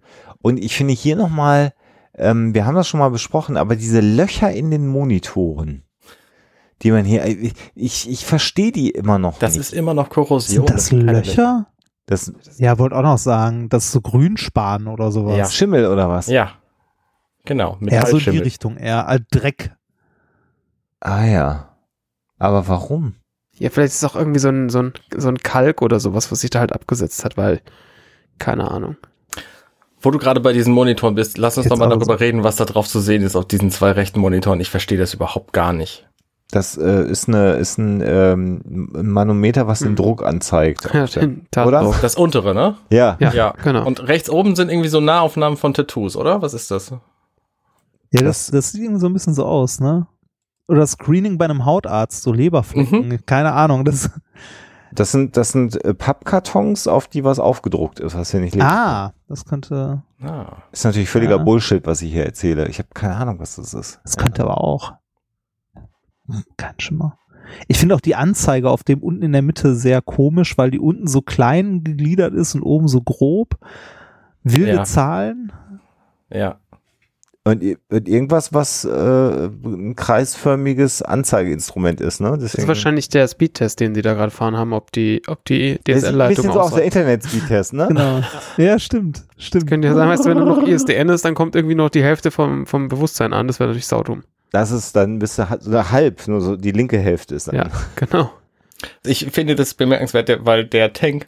Und 0.40 0.58
ich 0.62 0.76
finde 0.76 0.94
hier 0.94 1.16
nochmal 1.16 1.72
ähm, 2.16 2.54
wir 2.54 2.64
haben 2.64 2.74
das 2.76 2.88
schon 2.88 3.00
mal 3.00 3.10
besprochen, 3.10 3.56
aber 3.56 3.76
diese 3.76 4.00
Löcher 4.00 4.52
in 4.52 4.70
den 4.70 4.86
Monitoren, 4.86 5.82
die 6.82 6.90
man 6.90 7.04
hier, 7.04 7.26
ich, 7.26 7.54
ich, 7.74 8.08
ich 8.10 8.24
verstehe 8.24 8.72
die 8.72 8.90
immer 8.90 9.18
noch 9.18 9.38
Das 9.38 9.52
nicht. 9.54 9.60
ist 9.60 9.72
immer 9.72 9.94
noch 9.94 10.10
Korrosion. 10.10 10.66
Sind 10.66 10.70
das 10.70 10.90
keine 10.90 11.12
Löcher? 11.12 11.66
Das 12.06 12.32
Ja, 12.58 12.78
wollte 12.78 12.96
auch 12.96 13.02
noch 13.02 13.18
sagen, 13.18 13.68
das 13.68 13.86
ist 13.86 13.92
so 13.92 14.00
Grünspan 14.00 14.88
oder 14.88 15.10
sowas. 15.10 15.36
Ja. 15.36 15.46
Schimmel 15.46 15.86
oder 15.86 16.08
was? 16.08 16.26
Ja. 16.26 16.52
Genau. 17.44 17.78
Eher 17.86 18.06
so 18.06 18.18
in 18.18 18.32
die. 18.32 18.38
Richtung, 18.38 18.76
eher 18.76 19.06
als 19.06 19.24
Dreck. 19.30 19.74
Ah 21.00 21.24
ja. 21.24 21.76
Aber 22.38 22.68
warum? 22.68 23.14
Ja, 23.58 23.70
vielleicht 23.70 23.92
ist 23.92 24.02
es 24.02 24.10
auch 24.10 24.16
irgendwie 24.16 24.40
so 24.40 24.48
ein, 24.48 24.68
so, 24.68 24.80
ein, 24.80 24.92
so 25.16 25.28
ein 25.28 25.38
Kalk 25.38 25.82
oder 25.82 26.00
sowas, 26.00 26.32
was 26.32 26.40
sich 26.40 26.50
da 26.50 26.60
halt 26.60 26.72
abgesetzt 26.72 27.24
hat, 27.24 27.36
weil, 27.36 27.60
keine 28.38 28.70
Ahnung. 28.70 28.96
Wo 30.00 30.10
du 30.10 30.18
gerade 30.18 30.40
bei 30.40 30.52
diesen 30.52 30.74
Monitoren 30.74 31.14
bist, 31.14 31.38
lass 31.38 31.56
uns 31.56 31.68
doch 31.68 31.78
mal 31.78 31.88
darüber 31.88 32.20
reden, 32.20 32.44
was 32.44 32.56
da 32.56 32.64
drauf 32.64 32.88
zu 32.88 33.00
sehen 33.00 33.22
ist 33.22 33.36
auf 33.36 33.46
diesen 33.46 33.70
zwei 33.70 33.92
rechten 33.92 34.20
Monitoren. 34.20 34.60
Ich 34.60 34.70
verstehe 34.70 34.98
das 34.98 35.14
überhaupt 35.14 35.52
gar 35.52 35.72
nicht. 35.72 36.06
Das 36.54 36.76
äh, 36.76 37.04
ist 37.10 37.26
eine 37.28 37.52
ist 37.54 37.78
ein 37.78 38.00
ähm, 38.04 38.90
ein 38.94 39.08
Manometer, 39.10 39.66
was 39.66 39.80
den 39.80 39.88
Hm. 39.88 39.96
Druck 39.96 40.24
anzeigt. 40.24 40.88
Ja, 40.92 41.06
den 41.06 41.46
Oder? 41.56 41.92
Das 42.00 42.14
untere, 42.16 42.54
ne? 42.54 42.76
Ja. 42.90 43.16
Ja, 43.18 43.54
genau. 43.62 43.84
Und 43.86 44.06
rechts 44.06 44.30
oben 44.30 44.54
sind 44.54 44.70
irgendwie 44.70 44.88
so 44.88 45.00
Nahaufnahmen 45.00 45.56
von 45.58 45.74
Tattoos, 45.74 46.16
oder? 46.16 46.42
Was 46.42 46.54
ist 46.54 46.70
das? 46.70 46.92
Ja, 48.12 48.22
das, 48.22 48.46
das 48.52 48.70
sieht 48.72 48.82
irgendwie 48.82 49.00
so 49.00 49.06
ein 49.08 49.12
bisschen 49.12 49.34
so 49.34 49.44
aus, 49.44 49.80
ne? 49.80 50.06
Oder 50.68 50.86
Screening 50.86 51.36
bei 51.38 51.44
einem 51.46 51.64
Hautarzt, 51.64 52.22
so 52.22 52.32
Leberflecken, 52.32 53.26
keine 53.26 53.52
Ahnung. 53.52 53.84
Das, 53.84 54.10
Das 54.92 55.10
sind 55.10 55.36
das 55.36 55.50
sind 55.50 55.84
äh, 55.84 55.92
Pappkartons, 55.92 56.86
auf 56.86 57.08
die 57.08 57.24
was 57.24 57.40
aufgedruckt 57.40 57.98
ist, 57.98 58.16
was 58.16 58.30
hier 58.30 58.38
nicht 58.40 58.54
lebt. 58.54 58.64
ah, 58.64 59.12
das 59.28 59.44
könnte, 59.44 60.02
Ah. 60.22 60.52
Ist 60.70 60.84
natürlich 60.84 61.10
völliger 61.10 61.36
Ja. 61.38 61.42
Bullshit, 61.42 61.84
was 61.84 62.00
ich 62.00 62.12
hier 62.12 62.24
erzähle. 62.24 62.68
Ich 62.68 62.78
habe 62.78 62.88
keine 62.94 63.16
Ahnung, 63.16 63.40
was 63.40 63.56
das 63.56 63.74
ist. 63.74 64.00
das 64.04 64.16
könnte 64.16 64.42
aber 64.44 64.58
auch. 64.62 64.92
Hm, 66.28 66.44
Kein 66.56 66.74
Schimmer. 66.78 67.18
Ich 67.68 67.78
finde 67.78 67.94
auch 67.94 68.00
die 68.00 68.14
Anzeige 68.14 68.70
auf 68.70 68.84
dem 68.84 69.00
unten 69.02 69.22
in 69.22 69.32
der 69.32 69.42
Mitte 69.42 69.74
sehr 69.74 70.00
komisch, 70.00 70.56
weil 70.56 70.70
die 70.70 70.80
unten 70.80 71.06
so 71.06 71.20
klein 71.20 71.84
gegliedert 71.84 72.34
ist 72.34 72.54
und 72.54 72.62
oben 72.62 72.88
so 72.88 73.02
grob. 73.02 73.58
Wilde 74.42 74.72
Ja. 74.76 74.84
Zahlen. 74.84 75.52
Ja. 76.30 76.58
Und, 77.46 77.62
und 77.90 78.08
irgendwas, 78.08 78.54
was 78.54 78.86
äh, 78.86 78.88
ein 79.48 79.94
kreisförmiges 79.96 81.02
Anzeigeinstrument 81.02 82.00
ist, 82.00 82.22
ne? 82.22 82.38
Das 82.40 82.54
ist 82.54 82.66
wahrscheinlich 82.66 83.10
der 83.10 83.28
Speedtest, 83.28 83.80
den 83.80 83.94
sie 83.94 84.00
da 84.00 84.14
gerade 84.14 84.30
fahren 84.30 84.56
haben, 84.56 84.72
ob 84.72 84.90
die, 84.92 85.20
ob 85.26 85.44
die 85.44 85.78
Das 85.84 85.96
ist 85.98 86.04
ein 86.04 86.08
DSL-Leitung 86.14 86.36
bisschen 86.36 86.52
so 86.54 86.60
auf 86.60 86.74
der. 86.74 86.84
Internet-Speed-Test, 86.84 87.74
ne? 87.74 87.88
Genau. 87.88 88.22
ja, 88.56 88.78
stimmt. 88.78 89.24
Stimmt. 89.36 89.66
Könnte 89.66 89.88
ja 89.88 89.94
sein, 89.94 90.08
weißt 90.08 90.24
du, 90.24 90.30
wenn 90.30 90.38
du 90.38 90.46
noch 90.46 90.66
ISDN 90.66 91.10
ist, 91.10 91.26
dann 91.26 91.34
kommt 91.34 91.54
irgendwie 91.54 91.74
noch 91.74 91.90
die 91.90 92.02
Hälfte 92.02 92.30
vom, 92.30 92.64
vom 92.64 92.88
Bewusstsein 92.88 93.34
an. 93.34 93.46
Das 93.46 93.60
wäre 93.60 93.68
natürlich 93.68 93.86
saudumm. 93.86 94.22
Das 94.54 94.70
ist 94.70 94.94
dann 94.94 95.20
halt- 95.20 95.66
oder 95.66 95.90
halb, 95.90 96.28
nur 96.28 96.40
so 96.40 96.54
die 96.54 96.70
linke 96.70 96.96
Hälfte 96.96 97.34
ist 97.34 97.48
dann. 97.48 97.56
Ja, 97.56 97.70
genau. 97.96 98.30
Ich 99.04 99.26
finde 99.32 99.56
das 99.56 99.74
bemerkenswert, 99.74 100.30
weil 100.46 100.64
der 100.64 100.92
Tank 100.92 101.26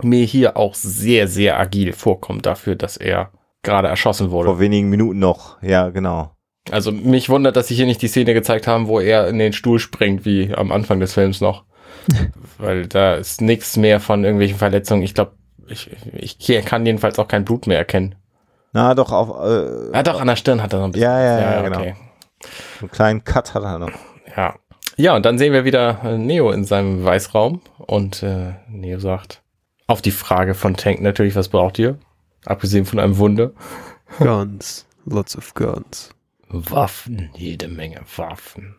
mir 0.00 0.24
hier 0.24 0.56
auch 0.56 0.76
sehr, 0.76 1.26
sehr 1.26 1.58
agil 1.58 1.92
vorkommt 1.92 2.46
dafür, 2.46 2.76
dass 2.76 2.96
er 2.96 3.32
gerade 3.64 3.88
erschossen 3.88 4.30
wurde. 4.30 4.50
Vor 4.50 4.60
wenigen 4.60 4.90
Minuten 4.90 5.18
noch. 5.18 5.60
Ja, 5.60 5.90
genau. 5.90 6.36
Also 6.70 6.92
mich 6.92 7.28
wundert, 7.28 7.56
dass 7.56 7.66
sie 7.66 7.74
hier 7.74 7.86
nicht 7.86 8.00
die 8.00 8.06
Szene 8.06 8.32
gezeigt 8.32 8.68
haben, 8.68 8.86
wo 8.86 9.00
er 9.00 9.26
in 9.26 9.40
den 9.40 9.52
Stuhl 9.52 9.80
springt, 9.80 10.24
wie 10.24 10.54
am 10.54 10.70
Anfang 10.70 11.00
des 11.00 11.14
Films 11.14 11.40
noch. 11.40 11.64
Weil 12.58 12.86
da 12.86 13.14
ist 13.14 13.40
nichts 13.40 13.76
mehr 13.76 13.98
von 13.98 14.22
irgendwelchen 14.22 14.58
Verletzungen. 14.58 15.02
Ich 15.02 15.14
glaube, 15.14 15.32
ich, 15.66 15.90
ich 16.12 16.64
kann 16.64 16.86
jedenfalls 16.86 17.18
auch 17.18 17.26
kein 17.26 17.44
Blut 17.44 17.66
mehr 17.66 17.78
erkennen. 17.78 18.14
Na, 18.72 18.94
doch 18.94 19.10
auf 19.10 19.30
äh, 19.30 19.90
Ah, 19.92 20.04
doch, 20.04 20.20
an 20.20 20.28
der 20.28 20.36
Stirn 20.36 20.62
hat 20.62 20.72
er 20.72 20.78
noch 20.78 20.86
ein 20.86 20.92
bisschen. 20.92 21.10
Ja, 21.10 21.20
ja, 21.20 21.40
ja, 21.40 21.62
genau. 21.62 21.80
okay. 21.80 21.94
Einen 22.80 22.90
kleinen 22.90 23.24
Cut 23.24 23.54
hat 23.54 23.62
er 23.62 23.78
noch. 23.78 23.92
Ja. 24.36 24.56
Ja, 24.96 25.16
und 25.16 25.24
dann 25.24 25.38
sehen 25.38 25.52
wir 25.52 25.64
wieder 25.64 26.00
äh, 26.04 26.18
Neo 26.18 26.50
in 26.50 26.64
seinem 26.64 27.04
Weißraum 27.04 27.62
und 27.78 28.22
äh, 28.22 28.52
Neo 28.68 28.98
sagt 28.98 29.42
auf 29.92 30.02
die 30.02 30.10
Frage 30.10 30.54
von 30.54 30.74
Tank 30.74 31.00
natürlich, 31.02 31.36
was 31.36 31.48
braucht 31.48 31.78
ihr? 31.78 31.98
Abgesehen 32.46 32.86
von 32.86 32.98
einem 32.98 33.18
Wunder. 33.18 33.52
Guns. 34.18 34.86
Lots 35.04 35.36
of 35.36 35.54
guns. 35.54 36.14
Waffen, 36.48 37.30
jede 37.34 37.68
Menge 37.68 38.00
Waffen. 38.16 38.76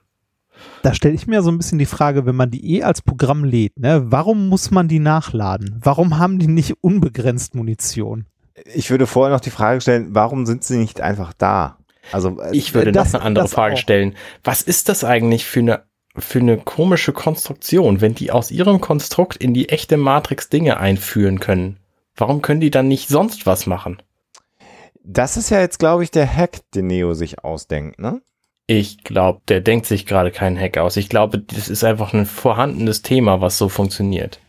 Da 0.82 0.94
stelle 0.94 1.16
ich 1.16 1.28
mir 1.28 1.42
so 1.42 1.52
ein 1.52 1.58
bisschen 1.58 1.80
die 1.80 1.86
Frage, 1.86 2.26
wenn 2.26 2.36
man 2.36 2.52
die 2.52 2.78
eh 2.78 2.84
als 2.84 3.02
Programm 3.02 3.44
lädt, 3.44 3.80
ne, 3.80 4.12
warum 4.12 4.50
muss 4.50 4.72
man 4.72 4.88
die 4.88 5.00
nachladen? 5.00 5.80
Warum 5.84 6.18
haben 6.18 6.40
die 6.40 6.48
nicht 6.48 6.84
unbegrenzt 6.84 7.56
Munition? 7.56 8.26
Ich 8.74 8.90
würde 8.90 9.08
vorher 9.08 9.34
noch 9.34 9.42
die 9.42 9.50
Frage 9.50 9.82
stellen, 9.82 10.16
warum 10.16 10.46
sind 10.46 10.64
sie 10.64 10.78
nicht 10.78 11.02
einfach 11.02 11.34
da? 11.34 11.78
Also 12.12 12.40
äh, 12.42 12.56
Ich 12.56 12.74
würde 12.74 12.92
das- 12.92 13.14
noch 13.14 13.20
eine 13.22 13.26
andere 13.28 13.48
Frage 13.48 13.76
auch. 13.76 13.80
stellen. 13.80 14.16
Was 14.44 14.62
ist 14.62 14.90
das 14.90 15.04
eigentlich 15.04 15.46
für 15.46 15.60
eine, 15.62 15.84
für 16.16 16.40
eine 16.40 16.58
komische 16.58 17.14
Konstruktion, 17.14 18.02
wenn 18.02 18.14
die 18.16 18.32
aus 18.32 18.52
ihrem 18.52 18.82
Konstrukt 18.82 19.38
in 19.38 19.54
die 19.54 19.70
echte 19.70 19.98
Matrix 19.98 20.50
Dinge 20.50 20.78
einführen 20.78 21.40
können? 21.40 21.78
Warum 22.16 22.42
können 22.42 22.60
die 22.62 22.72
dann 22.72 22.88
nicht 22.88 23.10
sonst 23.10 23.46
was 23.46 23.66
machen? 23.66 24.02
das 25.06 25.36
ist 25.36 25.50
ja 25.50 25.60
jetzt, 25.60 25.80
glaube 25.80 26.04
ich, 26.06 26.12
der 26.12 26.34
Hack, 26.34 26.60
den 26.76 26.88
Neo 26.88 27.14
sich 27.14 27.44
ausdenkt, 27.44 28.00
ne? 28.00 28.22
Ich 28.68 29.04
glaube, 29.04 29.42
der 29.50 29.60
denkt 29.60 29.86
sich 29.86 30.06
gerade 30.06 30.32
keinen 30.32 30.58
Hack 30.58 30.78
aus. 30.78 30.96
Ich 30.96 31.10
glaube, 31.10 31.40
das 31.40 31.68
ist 31.68 31.84
einfach 31.84 32.14
ein 32.14 32.26
vorhandenes 32.26 33.02
Thema, 33.02 33.42
was 33.42 33.58
so 33.58 33.68
funktioniert. 33.68 34.40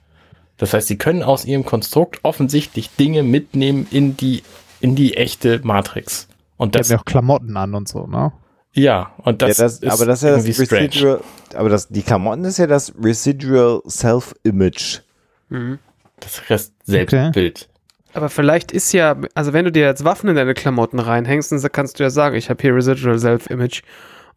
Das 0.57 0.73
heißt, 0.73 0.87
sie 0.87 0.97
können 0.97 1.25
aus 1.25 1.45
ihrem 1.45 1.64
Konstrukt 1.64 2.21
offensichtlich 2.23 2.90
Dinge 2.95 3.25
mitnehmen 3.25 3.88
in 3.90 4.17
die, 4.17 4.45
in 4.81 4.95
die 4.95 5.17
echte 5.17 5.61
Matrix. 5.64 6.29
Und 6.57 6.75
Die 6.75 6.79
das, 6.79 6.88
haben 6.88 6.97
ja 6.97 7.01
auch 7.01 7.05
Klamotten 7.05 7.57
an 7.57 7.75
und 7.75 7.88
so, 7.88 8.07
ne? 8.07 8.33
ja, 8.73 9.12
und 9.19 9.43
das, 9.43 9.59
ja, 9.59 9.64
das 9.64 9.79
ist 9.81 9.90
aber 9.93 10.05
das 10.07 10.23
ist 10.23 10.29
ja 10.29 10.37
das 10.37 10.67
strange. 10.67 10.88
Residual, 10.88 11.21
aber 11.55 11.69
das, 11.69 11.88
die 11.88 12.03
Klamotten 12.03 12.45
ist 12.45 12.59
ja 12.59 12.67
das 12.67 12.93
Residual 13.01 13.83
Self-Image. 13.88 15.01
Mhm. 15.49 15.79
Das 16.21 16.49
Rest 16.51 16.75
Selbstbild. 16.85 17.69
Aber 18.14 18.29
vielleicht 18.29 18.71
ist 18.73 18.93
ja, 18.93 19.17
also 19.35 19.53
wenn 19.53 19.64
du 19.64 19.73
dir 19.73 19.85
jetzt 19.87 20.05
Waffen 20.05 20.29
in 20.29 20.37
deine 20.37 20.55
Klamotten 20.55 21.01
reinhängst, 21.01 21.51
dann 21.51 21.61
kannst 21.73 21.99
du 21.99 22.05
ja 22.05 22.11
sagen, 22.11 22.37
ich 22.37 22.49
habe 22.51 22.62
hier 22.62 22.75
Residual 22.75 23.19
Self-Image. 23.19 23.83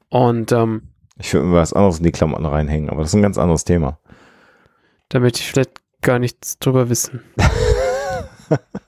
Und 0.10 0.52
ähm, 0.52 0.82
Ich 1.20 1.34
würde 1.34 1.46
mir 1.48 1.56
was 1.58 1.74
anderes 1.74 2.00
in 2.00 2.04
die 2.04 2.12
Klamotten 2.12 2.46
reinhängen, 2.46 2.90
aber 2.90 3.02
das 3.02 3.10
ist 3.12 3.16
ein 3.16 3.22
ganz 3.22 3.38
anderes 3.38 3.64
Thema. 3.66 4.00
da 5.10 5.20
möchte 5.20 5.40
ich 5.40 5.48
vielleicht 5.52 5.82
gar 6.02 6.18
nichts 6.20 6.58
drüber 6.60 6.90
wissen. 6.90 7.22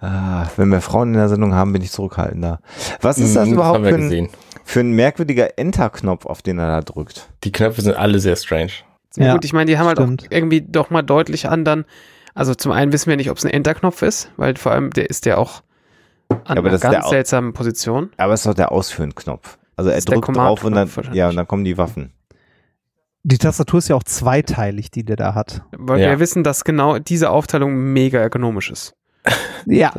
Ah, 0.00 0.46
wenn 0.56 0.68
wir 0.68 0.80
Frauen 0.80 1.08
in 1.08 1.14
der 1.14 1.28
Sendung 1.28 1.54
haben, 1.54 1.72
bin 1.72 1.82
ich 1.82 1.90
zurückhaltender. 1.90 2.60
Was 3.00 3.18
ist 3.18 3.34
das 3.34 3.48
Mhm, 3.48 3.54
überhaupt 3.54 3.84
für 3.86 3.94
ein, 3.96 4.28
für 4.64 4.80
ein 4.80 4.92
merkwürdiger 4.92 5.58
Enter-Knopf, 5.58 6.24
auf 6.26 6.40
den 6.42 6.58
er 6.58 6.68
da 6.68 6.80
drückt? 6.82 7.28
Die 7.44 7.50
Knöpfe 7.52 7.82
sind 7.82 7.96
alle 7.96 8.20
sehr 8.20 8.36
strange. 8.36 8.70
Ja, 9.16 9.32
gut, 9.32 9.44
ich 9.44 9.52
meine, 9.52 9.66
die 9.70 9.76
haben 9.78 9.86
halt 9.86 9.98
stimmt. 9.98 10.24
auch 10.24 10.30
irgendwie 10.30 10.60
doch 10.60 10.90
mal 10.90 11.02
deutlich 11.02 11.48
anderen. 11.48 11.84
Also 12.34 12.54
zum 12.54 12.70
einen 12.70 12.92
wissen 12.92 13.08
wir 13.10 13.16
nicht, 13.16 13.30
ob 13.30 13.38
es 13.38 13.44
ein 13.44 13.50
Enter-Knopf 13.50 14.02
ist, 14.02 14.30
weil 14.36 14.56
vor 14.56 14.70
allem 14.70 14.90
der 14.90 15.10
ist 15.10 15.26
ja 15.26 15.36
auch 15.38 15.62
an 16.30 16.58
aber 16.58 16.60
einer 16.60 16.70
das 16.70 16.74
ist 16.74 16.82
der 16.84 16.90
ganz 16.92 17.08
seltsamen 17.08 17.52
Position. 17.52 18.10
Aber 18.18 18.34
es 18.34 18.40
ist 18.40 18.46
doch 18.46 18.54
der 18.54 18.70
Ausführen-Knopf. 18.70 19.58
Also 19.74 19.90
er 19.90 20.00
drückt 20.00 20.28
drauf 20.36 20.62
und 20.62 20.74
dann, 20.74 20.88
ja, 21.12 21.28
und 21.28 21.36
dann 21.36 21.48
kommen 21.48 21.64
die 21.64 21.78
Waffen. 21.78 22.12
Die 23.24 23.38
Tastatur 23.38 23.78
ist 23.78 23.88
ja 23.88 23.96
auch 23.96 24.04
zweiteilig, 24.04 24.90
die 24.90 25.04
der 25.04 25.16
da 25.16 25.34
hat. 25.34 25.62
Weil 25.76 26.00
Ja. 26.00 26.10
wir 26.10 26.20
wissen, 26.20 26.44
dass 26.44 26.62
genau 26.64 26.98
diese 26.98 27.30
Aufteilung 27.30 27.74
mega 27.92 28.18
ergonomisch 28.20 28.70
ist. 28.70 28.94
Ja. 29.66 29.92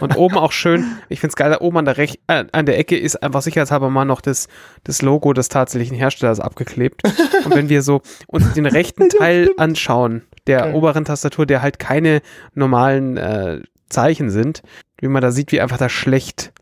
Und 0.00 0.16
oben 0.16 0.36
auch 0.36 0.52
schön, 0.52 0.84
ich 1.08 1.20
finde 1.20 1.30
es 1.30 1.36
geil, 1.36 1.50
da 1.50 1.60
oben 1.60 1.78
an 1.78 1.84
der, 1.86 1.96
Rech 1.96 2.18
äh, 2.26 2.44
an 2.52 2.66
der 2.66 2.78
Ecke 2.78 2.96
ist 2.98 3.22
einfach 3.22 3.42
sicherheitshalber 3.42 3.88
mal 3.90 4.04
noch 4.04 4.20
das, 4.20 4.48
das 4.84 5.02
Logo 5.02 5.32
des 5.32 5.48
tatsächlichen 5.48 5.96
Herstellers 5.96 6.40
abgeklebt. 6.40 7.02
Und 7.44 7.54
wenn 7.54 7.68
wir 7.68 7.82
so 7.82 8.02
uns 8.26 8.52
den 8.52 8.66
rechten 8.66 9.08
Teil 9.18 9.50
anschauen, 9.56 10.22
der 10.46 10.68
Ja. 10.68 10.74
oberen 10.74 11.04
Tastatur, 11.04 11.46
der 11.46 11.62
halt 11.62 11.78
keine 11.78 12.20
normalen 12.54 13.16
äh, 13.16 13.60
Zeichen 13.88 14.30
sind, 14.30 14.62
wie 15.00 15.08
man 15.08 15.22
da 15.22 15.30
sieht, 15.30 15.52
wie 15.52 15.60
einfach 15.60 15.78
da 15.78 15.88
schlecht 15.88 16.52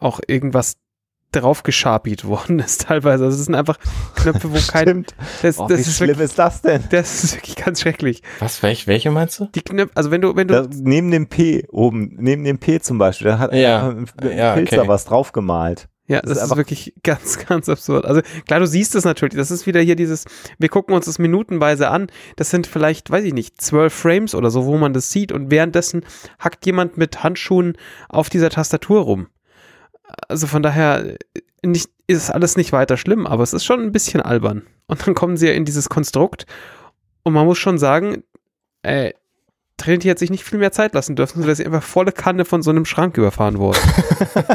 auch 0.00 0.20
irgendwas 0.26 0.76
draufgeschapiert 1.34 2.24
worden 2.24 2.58
ist 2.58 2.82
teilweise. 2.82 3.24
Also 3.24 3.38
es 3.38 3.44
sind 3.46 3.54
einfach 3.54 3.78
Knöpfe, 4.16 4.50
wo 4.52 4.58
kein... 4.70 4.82
Stimmt. 4.84 5.14
Das, 5.42 5.58
Oh, 5.58 5.66
das, 5.68 5.78
wie 5.78 5.82
ist 5.82 5.96
schlimm 5.96 6.08
wirklich, 6.10 6.24
ist 6.26 6.38
das 6.38 6.62
denn? 6.62 6.84
das 6.90 7.24
ist 7.24 7.34
wirklich 7.36 7.56
ganz 7.56 7.80
schrecklich. 7.80 8.22
Was, 8.40 8.62
welche, 8.62 8.86
welche 8.86 9.10
meinst 9.10 9.40
du? 9.40 9.46
Die 9.54 9.62
Knöpfe, 9.62 9.92
also 9.96 10.10
wenn 10.10 10.20
du, 10.20 10.34
wenn 10.36 10.48
du 10.48 10.54
Da, 10.62 10.68
neben 10.80 11.10
dem 11.10 11.28
P 11.28 11.64
oben, 11.70 12.16
neben 12.18 12.44
dem 12.44 12.58
P 12.58 12.80
zum 12.80 12.98
Beispiel, 12.98 13.26
da 13.28 13.38
hat 13.38 13.52
Ja. 13.54 13.88
ein 13.90 14.06
Ja, 14.36 14.54
Pilzer 14.54 14.80
okay. 14.80 14.88
was 14.88 15.04
draufgemalt. 15.04 15.88
Ja, 16.06 16.20
Das 16.20 16.28
das, 16.28 16.30
ist 16.32 16.36
ist, 16.36 16.42
einfach- 16.44 16.56
wirklich 16.58 16.94
ganz, 17.02 17.38
ganz 17.48 17.68
absurd. 17.70 18.04
Also 18.04 18.20
klar, 18.46 18.60
du 18.60 18.66
siehst 18.66 18.94
es 18.94 19.04
natürlich. 19.04 19.36
Das 19.36 19.50
ist 19.50 19.66
wieder 19.66 19.80
hier 19.80 19.96
dieses, 19.96 20.26
wir 20.58 20.68
gucken 20.68 20.94
uns 20.94 21.06
das 21.06 21.18
minutenweise 21.18 21.88
an. 21.88 22.08
Das 22.36 22.50
sind 22.50 22.66
vielleicht, 22.66 23.10
weiß 23.10 23.24
ich 23.24 23.32
nicht, 23.32 23.60
zwölf 23.62 23.94
Frames 23.94 24.34
oder 24.34 24.50
so, 24.50 24.66
wo 24.66 24.76
man 24.76 24.92
das 24.92 25.10
sieht. 25.10 25.32
Und 25.32 25.50
währenddessen 25.50 26.04
hackt 26.38 26.66
jemand 26.66 26.98
mit 26.98 27.22
Handschuhen 27.22 27.78
auf 28.10 28.28
dieser 28.28 28.50
Tastatur 28.50 29.00
rum. 29.00 29.28
Also 30.28 30.46
von 30.46 30.62
daher 30.62 31.16
nicht, 31.62 31.90
ist 32.06 32.30
alles 32.30 32.56
nicht 32.56 32.72
weiter 32.72 32.96
schlimm, 32.96 33.26
aber 33.26 33.42
es 33.42 33.52
ist 33.52 33.64
schon 33.64 33.80
ein 33.80 33.92
bisschen 33.92 34.20
albern. 34.20 34.62
Und 34.86 35.06
dann 35.06 35.14
kommen 35.14 35.36
sie 35.36 35.46
ja 35.46 35.52
in 35.52 35.64
dieses 35.64 35.88
Konstrukt. 35.88 36.46
Und 37.22 37.32
man 37.32 37.46
muss 37.46 37.58
schon 37.58 37.78
sagen, 37.78 38.22
äh, 38.82 39.12
Trinity 39.76 40.08
hat 40.08 40.18
sich 40.20 40.30
nicht 40.30 40.44
viel 40.44 40.58
mehr 40.58 40.70
Zeit 40.70 40.94
lassen 40.94 41.16
dürfen, 41.16 41.42
so 41.42 41.48
dass 41.48 41.58
sie 41.58 41.66
einfach 41.66 41.82
volle 41.82 42.12
Kanne 42.12 42.44
von 42.44 42.62
so 42.62 42.70
einem 42.70 42.84
Schrank 42.84 43.16
überfahren 43.16 43.58
wurde. 43.58 43.78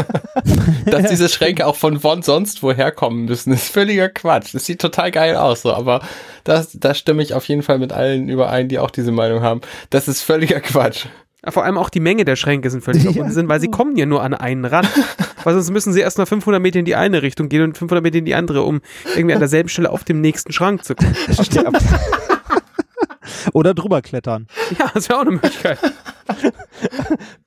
Dass 0.85 1.09
diese 1.09 1.27
Schränke 1.27 1.67
auch 1.67 1.75
von 1.75 1.99
von 1.99 2.21
sonst 2.21 2.63
woher 2.63 2.91
kommen 2.93 3.25
müssen, 3.25 3.51
ist 3.51 3.69
völliger 3.69 4.07
Quatsch. 4.07 4.55
Das 4.55 4.65
sieht 4.65 4.79
total 4.79 5.12
geil 5.12 5.35
aus, 5.35 5.63
so, 5.63 5.73
aber 5.73 6.01
das, 6.45 6.71
da 6.79 6.93
stimme 6.93 7.21
ich 7.21 7.33
auf 7.33 7.45
jeden 7.49 7.63
Fall 7.63 7.79
mit 7.79 7.91
allen 7.91 8.29
überein, 8.29 8.69
die 8.69 8.79
auch 8.79 8.91
diese 8.91 9.12
Meinung 9.12 9.41
haben. 9.41 9.59
Das 9.89 10.07
ist 10.07 10.21
völliger 10.21 10.62
Quatsch. 10.62 11.07
Vor 11.47 11.63
allem 11.63 11.77
auch 11.77 11.89
die 11.89 11.99
Menge 11.99 12.25
der 12.25 12.35
Schränke 12.35 12.69
sind 12.69 12.83
völlig 12.83 13.03
Ja, 13.15 13.23
Unsinn, 13.23 13.49
weil 13.49 13.59
sie 13.59 13.69
kommen 13.69 13.97
ja 13.97 14.05
nur 14.05 14.23
an 14.23 14.33
einen 14.33 14.65
ran. 14.65 14.88
weil 15.43 15.54
sonst 15.54 15.71
müssen 15.71 15.93
sie 15.93 16.02
erst 16.02 16.17
mal 16.17 16.25
500 16.25 16.62
Meter 16.62 16.80
in 16.80 16.86
die 16.86 16.95
eine 16.95 17.21
Richtung 17.21 17.49
gehen 17.49 17.63
und 17.63 17.78
500 17.78 18.04
Meter 18.04 18.17
in 18.17 18.25
die 18.25 18.36
andere, 18.36 18.63
um 18.63 18.82
irgendwie 19.15 19.34
an 19.34 19.39
derselben 19.39 19.69
Stelle 19.69 19.89
auf 19.89 20.04
dem 20.04 20.21
nächsten 20.21 20.52
Schrank 20.52 20.84
zu 20.84 20.95
kommen. 20.95 21.15
Oder 23.54 23.73
drüber 23.73 24.02
klettern. 24.02 24.47
Ja, 24.78 24.91
das 24.93 25.10
wäre 25.10 25.19
auch 25.19 25.23
eine 25.23 25.32
Möglichkeit. 25.32 25.80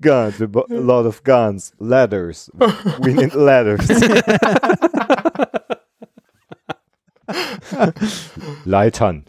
Guns, 0.00 0.40
a 0.40 0.48
lot 0.68 1.06
of 1.06 1.22
guns, 1.22 1.72
ladders. 1.78 2.50
We 3.00 3.14
need 3.14 3.34
ladders. 3.34 3.86
Leitern. 8.64 9.24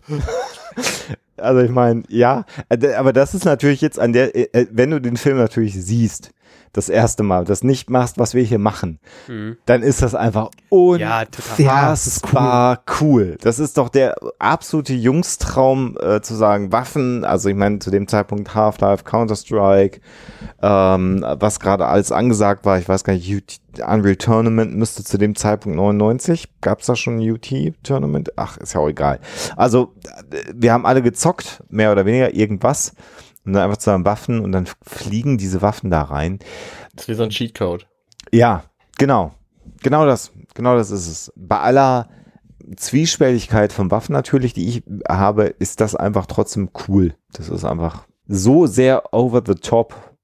Also 1.37 1.61
ich 1.61 1.71
meine, 1.71 2.03
ja, 2.09 2.45
äh, 2.69 2.93
aber 2.93 3.13
das 3.13 3.33
ist 3.33 3.45
natürlich 3.45 3.81
jetzt 3.81 3.99
an 3.99 4.13
der, 4.13 4.35
äh, 4.35 4.47
äh, 4.53 4.67
wenn 4.71 4.91
du 4.91 4.99
den 4.99 5.17
Film 5.17 5.37
natürlich 5.37 5.73
siehst, 5.73 6.31
das 6.73 6.89
erste 6.89 7.23
Mal, 7.23 7.45
das 7.45 7.63
nicht 7.63 7.89
machst, 7.89 8.17
was 8.17 8.33
wir 8.33 8.43
hier 8.43 8.59
machen, 8.59 8.99
Mhm. 9.27 9.57
dann 9.65 9.83
ist 9.83 10.01
das 10.01 10.15
einfach 10.15 10.49
total. 10.69 10.99
Ja, 10.99 11.23
das 11.25 12.07
ist 12.07 12.23
unfassbar 12.23 12.83
cool. 12.99 13.37
Das 13.41 13.59
ist 13.59 13.77
doch 13.77 13.89
der 13.89 14.15
absolute 14.39 14.93
Jungstraum 14.93 15.97
äh, 16.01 16.21
zu 16.21 16.33
sagen, 16.35 16.71
Waffen, 16.71 17.23
also 17.25 17.47
ich 17.49 17.55
meine 17.55 17.79
zu 17.79 17.91
dem 17.91 18.07
Zeitpunkt 18.07 18.55
Half-Life, 18.55 19.03
Counter-Strike, 19.03 20.01
ähm, 20.61 21.25
was 21.39 21.59
gerade 21.59 21.85
alles 21.85 22.11
angesagt 22.11 22.65
war, 22.65 22.77
ich 22.79 22.89
weiß 22.89 23.03
gar 23.03 23.13
nicht, 23.13 23.33
UT, 23.33 23.59
Unreal 23.87 24.15
Tournament 24.15 24.75
müsste 24.75 25.03
zu 25.03 25.17
dem 25.17 25.35
Zeitpunkt 25.35 25.75
99, 25.77 26.49
gab 26.61 26.81
es 26.81 26.85
da 26.87 26.95
schon 26.95 27.17
ein 27.19 27.31
UT-Tournament? 27.31 28.31
Ach, 28.35 28.57
ist 28.57 28.73
ja 28.73 28.81
auch 28.81 28.89
egal. 28.89 29.19
Also 29.55 29.93
äh, 30.31 30.53
wir 30.53 30.73
haben 30.73 30.85
alle 30.85 31.01
gezockt, 31.01 31.63
mehr 31.69 31.91
oder 31.91 32.05
weniger, 32.05 32.33
irgendwas. 32.33 32.93
Und 33.45 33.53
dann 33.53 33.63
einfach 33.63 33.77
zu 33.77 33.85
sagen 33.85 34.05
Waffen 34.05 34.39
und 34.39 34.51
dann 34.53 34.67
fliegen 34.83 35.37
diese 35.37 35.61
Waffen 35.61 35.89
da 35.91 36.01
rein. 36.03 36.39
Das 36.93 37.03
ist 37.05 37.09
wie 37.09 37.13
so 37.15 37.23
ein 37.23 37.29
Cheatcode. 37.29 37.87
Ja, 38.31 38.63
genau. 38.97 39.33
Genau 39.81 40.05
das. 40.05 40.31
Genau 40.53 40.75
das 40.75 40.91
ist 40.91 41.07
es. 41.07 41.33
Bei 41.35 41.59
aller 41.59 42.09
Zwiespältigkeit 42.77 43.73
von 43.73 43.91
Waffen 43.91 44.13
natürlich, 44.13 44.53
die 44.53 44.67
ich 44.69 44.83
habe, 45.09 45.45
ist 45.47 45.81
das 45.81 45.95
einfach 45.95 46.25
trotzdem 46.25 46.69
cool. 46.87 47.15
Das 47.33 47.49
ist 47.49 47.65
einfach 47.65 48.05
so 48.27 48.65
sehr 48.67 49.13
over 49.13 49.41
the 49.45 49.55
top, 49.55 50.15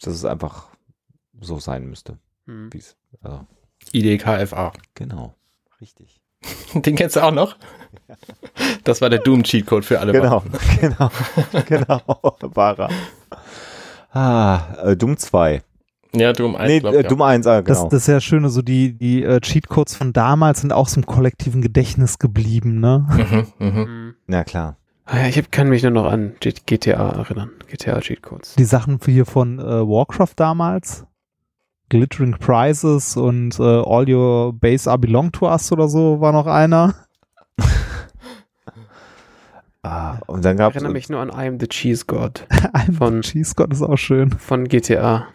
dass 0.00 0.14
es 0.14 0.24
einfach 0.24 0.68
so 1.40 1.58
sein 1.58 1.86
müsste. 1.86 2.18
Wie 2.46 2.78
es- 2.78 2.96
Also, 3.20 3.46
IDKFA. 3.92 4.72
genau. 4.94 5.34
Richtig. 5.80 6.22
Den 6.74 6.94
kennst 6.96 7.16
du 7.16 7.20
auch 7.20 7.32
noch? 7.32 7.56
Das 8.86 9.00
war 9.00 9.10
der 9.10 9.18
Doom-Cheatcode 9.18 9.84
für 9.84 9.98
alle. 9.98 10.12
Genau, 10.12 10.42
genau, 10.80 11.10
genau. 11.66 12.00
Wahrer. 12.54 12.88
Ah, 14.12 14.60
äh, 14.84 14.96
Doom 14.96 15.16
2. 15.16 15.60
Ja, 16.14 16.32
Doom 16.32 16.54
1, 16.54 16.68
Nee, 16.68 16.80
glaub, 16.80 16.94
äh, 16.94 17.02
ja. 17.02 17.08
Doom 17.08 17.20
1, 17.20 17.46
ah, 17.48 17.62
Das, 17.62 17.78
genau. 17.78 17.90
das 17.90 18.02
ist 18.02 18.06
ja 18.06 18.20
schön, 18.20 18.48
so 18.48 18.62
die, 18.62 18.96
die 18.96 19.24
äh, 19.24 19.40
Cheatcodes 19.40 19.96
von 19.96 20.12
damals 20.12 20.60
sind 20.60 20.72
auch 20.72 20.86
so 20.86 21.00
im 21.00 21.06
kollektiven 21.06 21.62
Gedächtnis 21.62 22.20
geblieben, 22.20 22.78
ne? 22.78 23.06
Mhm, 23.10 23.46
mhm. 23.58 23.78
Mhm. 23.80 24.14
Na 24.28 24.44
klar. 24.44 24.76
Ah 25.04 25.18
ja, 25.18 25.26
ich 25.26 25.36
hab, 25.36 25.50
kann 25.50 25.68
mich 25.68 25.82
nur 25.82 25.92
noch 25.92 26.06
an 26.06 26.34
GTA 26.40 27.10
erinnern. 27.10 27.50
GTA 27.68 28.00
Cheatcodes. 28.00 28.54
Die 28.54 28.64
Sachen 28.64 29.00
hier 29.04 29.26
von 29.26 29.58
äh, 29.58 29.62
Warcraft 29.62 30.34
damals. 30.36 31.04
Glittering 31.88 32.36
Prizes 32.38 33.16
und 33.16 33.58
äh, 33.58 33.62
All 33.62 34.08
Your 34.08 34.52
Base 34.52 34.88
Are 34.88 34.98
Belong 34.98 35.32
to 35.32 35.46
Us 35.46 35.70
oder 35.72 35.88
so 35.88 36.20
war 36.20 36.32
noch 36.32 36.46
einer. 36.46 36.94
Ah, 39.86 40.18
und 40.26 40.44
dann 40.44 40.56
gab 40.56 40.70
Ich 40.70 40.76
erinnere 40.76 40.92
mich 40.92 41.08
nur 41.08 41.20
an 41.20 41.28
I 41.28 41.46
am 41.46 41.60
the 41.60 41.68
Cheese 41.68 42.04
God 42.06 42.46
Ein 42.72 42.92
Von- 42.94 43.20
Cheese 43.22 43.54
God 43.54 43.72
ist 43.72 43.82
auch 43.82 43.96
schön. 43.96 44.30
von 44.32 44.66
GTA. 44.66 45.26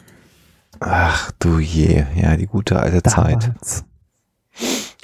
Ach 0.80 1.32
du 1.40 1.60
je, 1.60 2.04
ja, 2.16 2.36
die 2.36 2.48
gute 2.48 2.80
alte 2.80 3.02
Zeit. 3.04 3.44
Damals. 3.44 3.86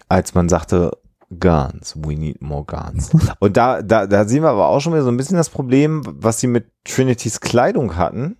Als 0.10 0.34
man 0.34 0.50
sagte, 0.50 0.92
Guns, 1.40 1.96
we 1.98 2.16
need 2.16 2.42
more 2.42 2.64
guns. 2.64 3.12
Und 3.40 3.58
da, 3.58 3.82
da, 3.82 4.08
da 4.08 4.26
sehen 4.26 4.44
wir 4.44 4.50
aber 4.50 4.68
auch 4.70 4.80
schon 4.80 4.94
wieder 4.94 5.04
so 5.04 5.12
ein 5.12 5.18
bisschen 5.18 5.38
das 5.38 5.50
Problem, 5.50 6.02
was 6.06 6.40
sie 6.40 6.48
mit 6.48 6.68
Trinitys 6.86 7.42
Kleidung 7.42 7.96
hatten. 7.98 8.38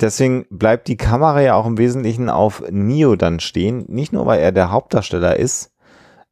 Deswegen 0.00 0.44
bleibt 0.50 0.88
die 0.88 0.98
Kamera 0.98 1.40
ja 1.40 1.54
auch 1.54 1.64
im 1.66 1.78
Wesentlichen 1.78 2.28
auf 2.28 2.62
Neo 2.70 3.16
dann 3.16 3.40
stehen. 3.40 3.86
Nicht 3.88 4.12
nur, 4.12 4.26
weil 4.26 4.40
er 4.40 4.52
der 4.52 4.70
Hauptdarsteller 4.70 5.36
ist, 5.36 5.72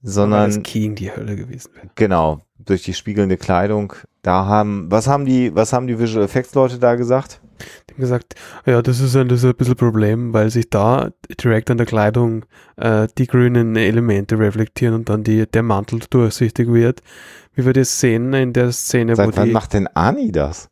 Weil 0.02 0.12
sondern 0.12 0.50
das 0.50 0.62
King 0.62 0.94
die 0.94 1.10
Hölle 1.10 1.36
gewesen 1.36 1.70
wäre. 1.74 1.88
genau, 1.94 2.42
durch 2.64 2.82
die 2.82 2.94
spiegelnde 2.94 3.36
Kleidung. 3.36 3.92
Da 4.22 4.46
haben, 4.46 4.90
was 4.90 5.06
haben 5.06 5.24
die, 5.26 5.54
was 5.54 5.72
haben 5.72 5.86
die 5.86 5.98
Visual 5.98 6.24
Effects 6.24 6.54
Leute 6.54 6.78
da 6.78 6.94
gesagt? 6.94 7.40
Die 7.88 7.94
haben 7.94 8.00
gesagt, 8.00 8.34
ja, 8.66 8.82
das 8.82 9.00
ist 9.00 9.14
ein, 9.16 9.28
das 9.28 9.40
ist 9.42 9.50
ein 9.50 9.54
bisschen 9.56 9.76
Problem, 9.76 10.32
weil 10.32 10.50
sich 10.50 10.70
da 10.70 11.10
direkt 11.42 11.70
an 11.70 11.76
der 11.76 11.86
Kleidung 11.86 12.44
äh, 12.76 13.06
die 13.18 13.26
grünen 13.26 13.76
Elemente 13.76 14.38
reflektieren 14.38 14.94
und 14.94 15.08
dann 15.08 15.22
die, 15.24 15.46
der 15.46 15.62
Mantel 15.62 16.00
durchsichtig 16.10 16.72
wird. 16.72 17.00
Wie 17.54 17.64
wir 17.64 17.72
das 17.72 18.00
sehen 18.00 18.32
in 18.32 18.52
der 18.52 18.72
Szene, 18.72 19.12
wo 19.12 19.16
Seit 19.16 19.36
wann 19.36 19.46
die. 19.46 19.52
macht 19.52 19.74
denn 19.74 19.86
Ani 19.94 20.32
das? 20.32 20.68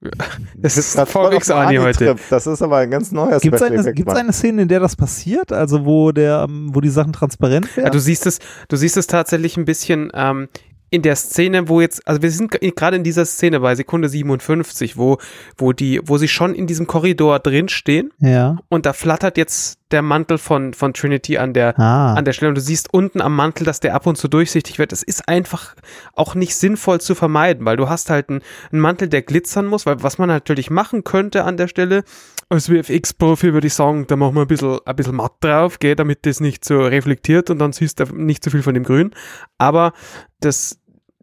Das 0.56 0.76
ist 0.76 0.98
VX 0.98 1.46
dem 1.46 1.56
Ani 1.56 1.76
heute. 1.76 2.16
Das 2.28 2.46
ist 2.46 2.60
aber 2.62 2.78
ein 2.78 2.90
ganz 2.90 3.12
neuer 3.12 3.38
Gibt 3.38 3.54
es 3.54 3.62
eine, 3.62 3.92
gibt's 3.92 4.14
eine 4.14 4.32
Szene, 4.32 4.62
in 4.62 4.68
der 4.68 4.80
das 4.80 4.96
passiert? 4.96 5.52
Also 5.52 5.84
wo 5.84 6.12
der, 6.12 6.46
ähm, 6.48 6.70
wo 6.72 6.80
die 6.80 6.88
Sachen 6.88 7.12
transparent 7.12 7.68
Ja, 7.76 7.84
werden? 7.84 7.92
du 7.92 8.00
siehst 8.00 8.26
es, 8.26 8.38
du 8.68 8.76
siehst 8.76 8.96
es 8.96 9.06
tatsächlich 9.06 9.56
ein 9.56 9.64
bisschen 9.64 10.10
ähm, 10.14 10.48
in 10.92 11.00
der 11.00 11.16
Szene, 11.16 11.70
wo 11.70 11.80
jetzt, 11.80 12.06
also 12.06 12.20
wir 12.20 12.30
sind 12.30 12.50
gerade 12.50 12.96
in 12.96 13.02
dieser 13.02 13.24
Szene 13.24 13.60
bei 13.60 13.74
Sekunde 13.74 14.10
57, 14.10 14.98
wo, 14.98 15.16
wo 15.56 15.72
die, 15.72 16.00
wo 16.04 16.18
sie 16.18 16.28
schon 16.28 16.54
in 16.54 16.66
diesem 16.66 16.86
Korridor 16.86 17.38
drinstehen 17.38 18.12
ja. 18.18 18.58
und 18.68 18.84
da 18.84 18.92
flattert 18.92 19.38
jetzt 19.38 19.78
der 19.90 20.02
Mantel 20.02 20.36
von, 20.36 20.74
von 20.74 20.92
Trinity 20.92 21.38
an 21.38 21.54
der, 21.54 21.78
Ah. 21.78 22.14
an 22.14 22.26
der 22.26 22.34
Stelle 22.34 22.50
und 22.50 22.56
du 22.56 22.60
siehst 22.60 22.92
unten 22.92 23.22
am 23.22 23.34
Mantel, 23.34 23.64
dass 23.64 23.80
der 23.80 23.94
ab 23.94 24.06
und 24.06 24.16
zu 24.16 24.28
durchsichtig 24.28 24.78
wird. 24.78 24.92
Das 24.92 25.02
ist 25.02 25.28
einfach 25.28 25.74
auch 26.14 26.34
nicht 26.34 26.56
sinnvoll 26.56 27.00
zu 27.00 27.14
vermeiden, 27.14 27.64
weil 27.64 27.78
du 27.78 27.88
hast 27.88 28.10
halt 28.10 28.28
einen, 28.28 28.42
einen 28.70 28.80
Mantel, 28.80 29.08
der 29.08 29.22
glitzern 29.22 29.66
muss, 29.66 29.86
weil 29.86 30.02
was 30.02 30.18
man 30.18 30.28
natürlich 30.28 30.68
machen 30.68 31.04
könnte 31.04 31.44
an 31.44 31.56
der 31.56 31.68
Stelle, 31.68 32.04
als 32.50 32.66
VFX-Profi 32.66 33.54
würde 33.54 33.66
ich 33.66 33.74
sagen, 33.74 34.06
da 34.06 34.16
machen 34.16 34.34
wir 34.34 34.42
ein 34.42 34.46
bisschen, 34.46 34.78
ein 34.84 34.96
bisschen 34.96 35.16
matt 35.16 35.32
drauf, 35.40 35.78
gell, 35.78 35.96
damit 35.96 36.26
das 36.26 36.40
nicht 36.40 36.66
so 36.66 36.82
reflektiert 36.82 37.48
und 37.48 37.58
dann 37.58 37.72
siehst 37.72 37.98
du 37.98 38.04
nicht 38.14 38.44
so 38.44 38.50
viel 38.50 38.62
von 38.62 38.74
dem 38.74 38.84
Grün. 38.84 39.12
Aber 39.56 39.94
das, 40.40 40.78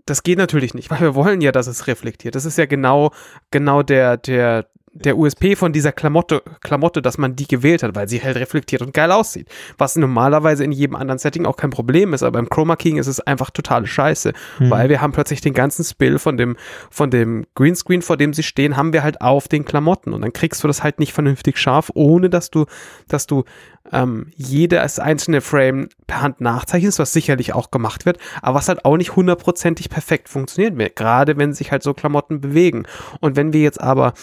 das 0.09 0.23
geht 0.23 0.37
natürlich 0.37 0.73
nicht, 0.73 0.89
weil 0.89 1.01
wir 1.01 1.15
wollen 1.15 1.41
ja, 1.41 1.51
dass 1.51 1.67
es 1.67 1.87
reflektiert. 1.87 2.35
Das 2.35 2.45
ist 2.45 2.57
ja 2.57 2.65
genau, 2.65 3.11
genau 3.51 3.83
der, 3.83 4.17
der, 4.17 4.67
der 4.93 5.17
USP 5.17 5.55
von 5.55 5.71
dieser 5.71 5.91
Klamotte, 5.91 6.41
Klamotte, 6.61 7.01
dass 7.01 7.17
man 7.17 7.35
die 7.35 7.47
gewählt 7.47 7.83
hat, 7.83 7.95
weil 7.95 8.07
sie 8.07 8.21
halt 8.21 8.37
reflektiert 8.37 8.81
und 8.81 8.93
geil 8.93 9.11
aussieht. 9.11 9.47
Was 9.77 9.95
normalerweise 9.95 10.63
in 10.63 10.71
jedem 10.71 10.95
anderen 10.95 11.19
Setting 11.19 11.45
auch 11.45 11.57
kein 11.57 11.69
Problem 11.69 12.13
ist, 12.13 12.23
aber 12.23 12.39
beim 12.39 12.49
Chroma 12.49 12.75
King 12.75 12.97
ist 12.97 13.07
es 13.07 13.19
einfach 13.19 13.49
totale 13.51 13.87
Scheiße, 13.87 14.33
Hm. 14.57 14.69
weil 14.69 14.89
wir 14.89 15.01
haben 15.01 15.11
plötzlich 15.11 15.41
den 15.41 15.53
ganzen 15.53 15.83
Spill 15.83 16.19
von 16.19 16.37
dem, 16.37 16.55
von 16.89 17.11
dem 17.11 17.45
Greenscreen, 17.55 18.01
vor 18.01 18.17
dem 18.17 18.33
sie 18.33 18.43
stehen, 18.43 18.77
haben 18.77 18.93
wir 18.93 19.03
halt 19.03 19.21
auf 19.21 19.47
den 19.47 19.65
Klamotten 19.65 20.13
und 20.13 20.21
dann 20.21 20.33
kriegst 20.33 20.63
du 20.63 20.67
das 20.67 20.83
halt 20.83 20.99
nicht 20.99 21.13
vernünftig 21.13 21.57
scharf, 21.57 21.91
ohne 21.93 22.29
dass 22.29 22.49
du, 22.49 22.65
dass 23.07 23.27
du 23.27 23.43
ähm, 23.91 24.27
jedes 24.35 24.99
einzelne 24.99 25.41
Frame 25.41 25.89
per 26.07 26.21
Hand 26.21 26.41
nachzeichnest, 26.41 26.99
was 26.99 27.13
sicherlich 27.13 27.53
auch 27.53 27.71
gemacht 27.71 28.05
wird, 28.05 28.17
aber 28.41 28.57
was 28.57 28.67
halt 28.69 28.85
auch 28.85 28.97
nicht 28.97 29.15
hundertprozentig 29.15 29.89
perfekt 29.89 30.29
funktioniert 30.29 30.69
gerade 30.95 31.37
wenn 31.37 31.53
sich 31.53 31.71
halt 31.71 31.83
so 31.83 31.93
Klamotten 31.93 32.41
bewegen. 32.41 32.83
Und 33.19 33.35
wenn 33.35 33.53
wir 33.53 33.61
jetzt 33.61 33.81
aber 33.81 34.13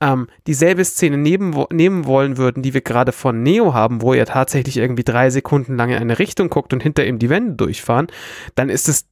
ähm, 0.00 0.28
dieselbe 0.46 0.84
Szene 0.84 1.16
neben, 1.16 1.54
wo- 1.54 1.68
nehmen 1.72 2.04
wollen 2.06 2.36
würden, 2.36 2.62
die 2.62 2.74
wir 2.74 2.82
gerade 2.82 3.12
von 3.12 3.42
Neo 3.42 3.72
haben, 3.74 4.02
wo 4.02 4.12
er 4.14 4.26
tatsächlich 4.26 4.76
irgendwie 4.76 5.04
drei 5.04 5.30
Sekunden 5.30 5.76
lang 5.76 5.90
in 5.90 5.96
eine 5.96 6.18
Richtung 6.18 6.50
guckt 6.50 6.72
und 6.72 6.82
hinter 6.82 7.06
ihm 7.06 7.18
die 7.18 7.30
Wände 7.30 7.54
durchfahren, 7.54 8.08
dann 8.54 8.68
ist 8.68 8.88
es 8.88 9.06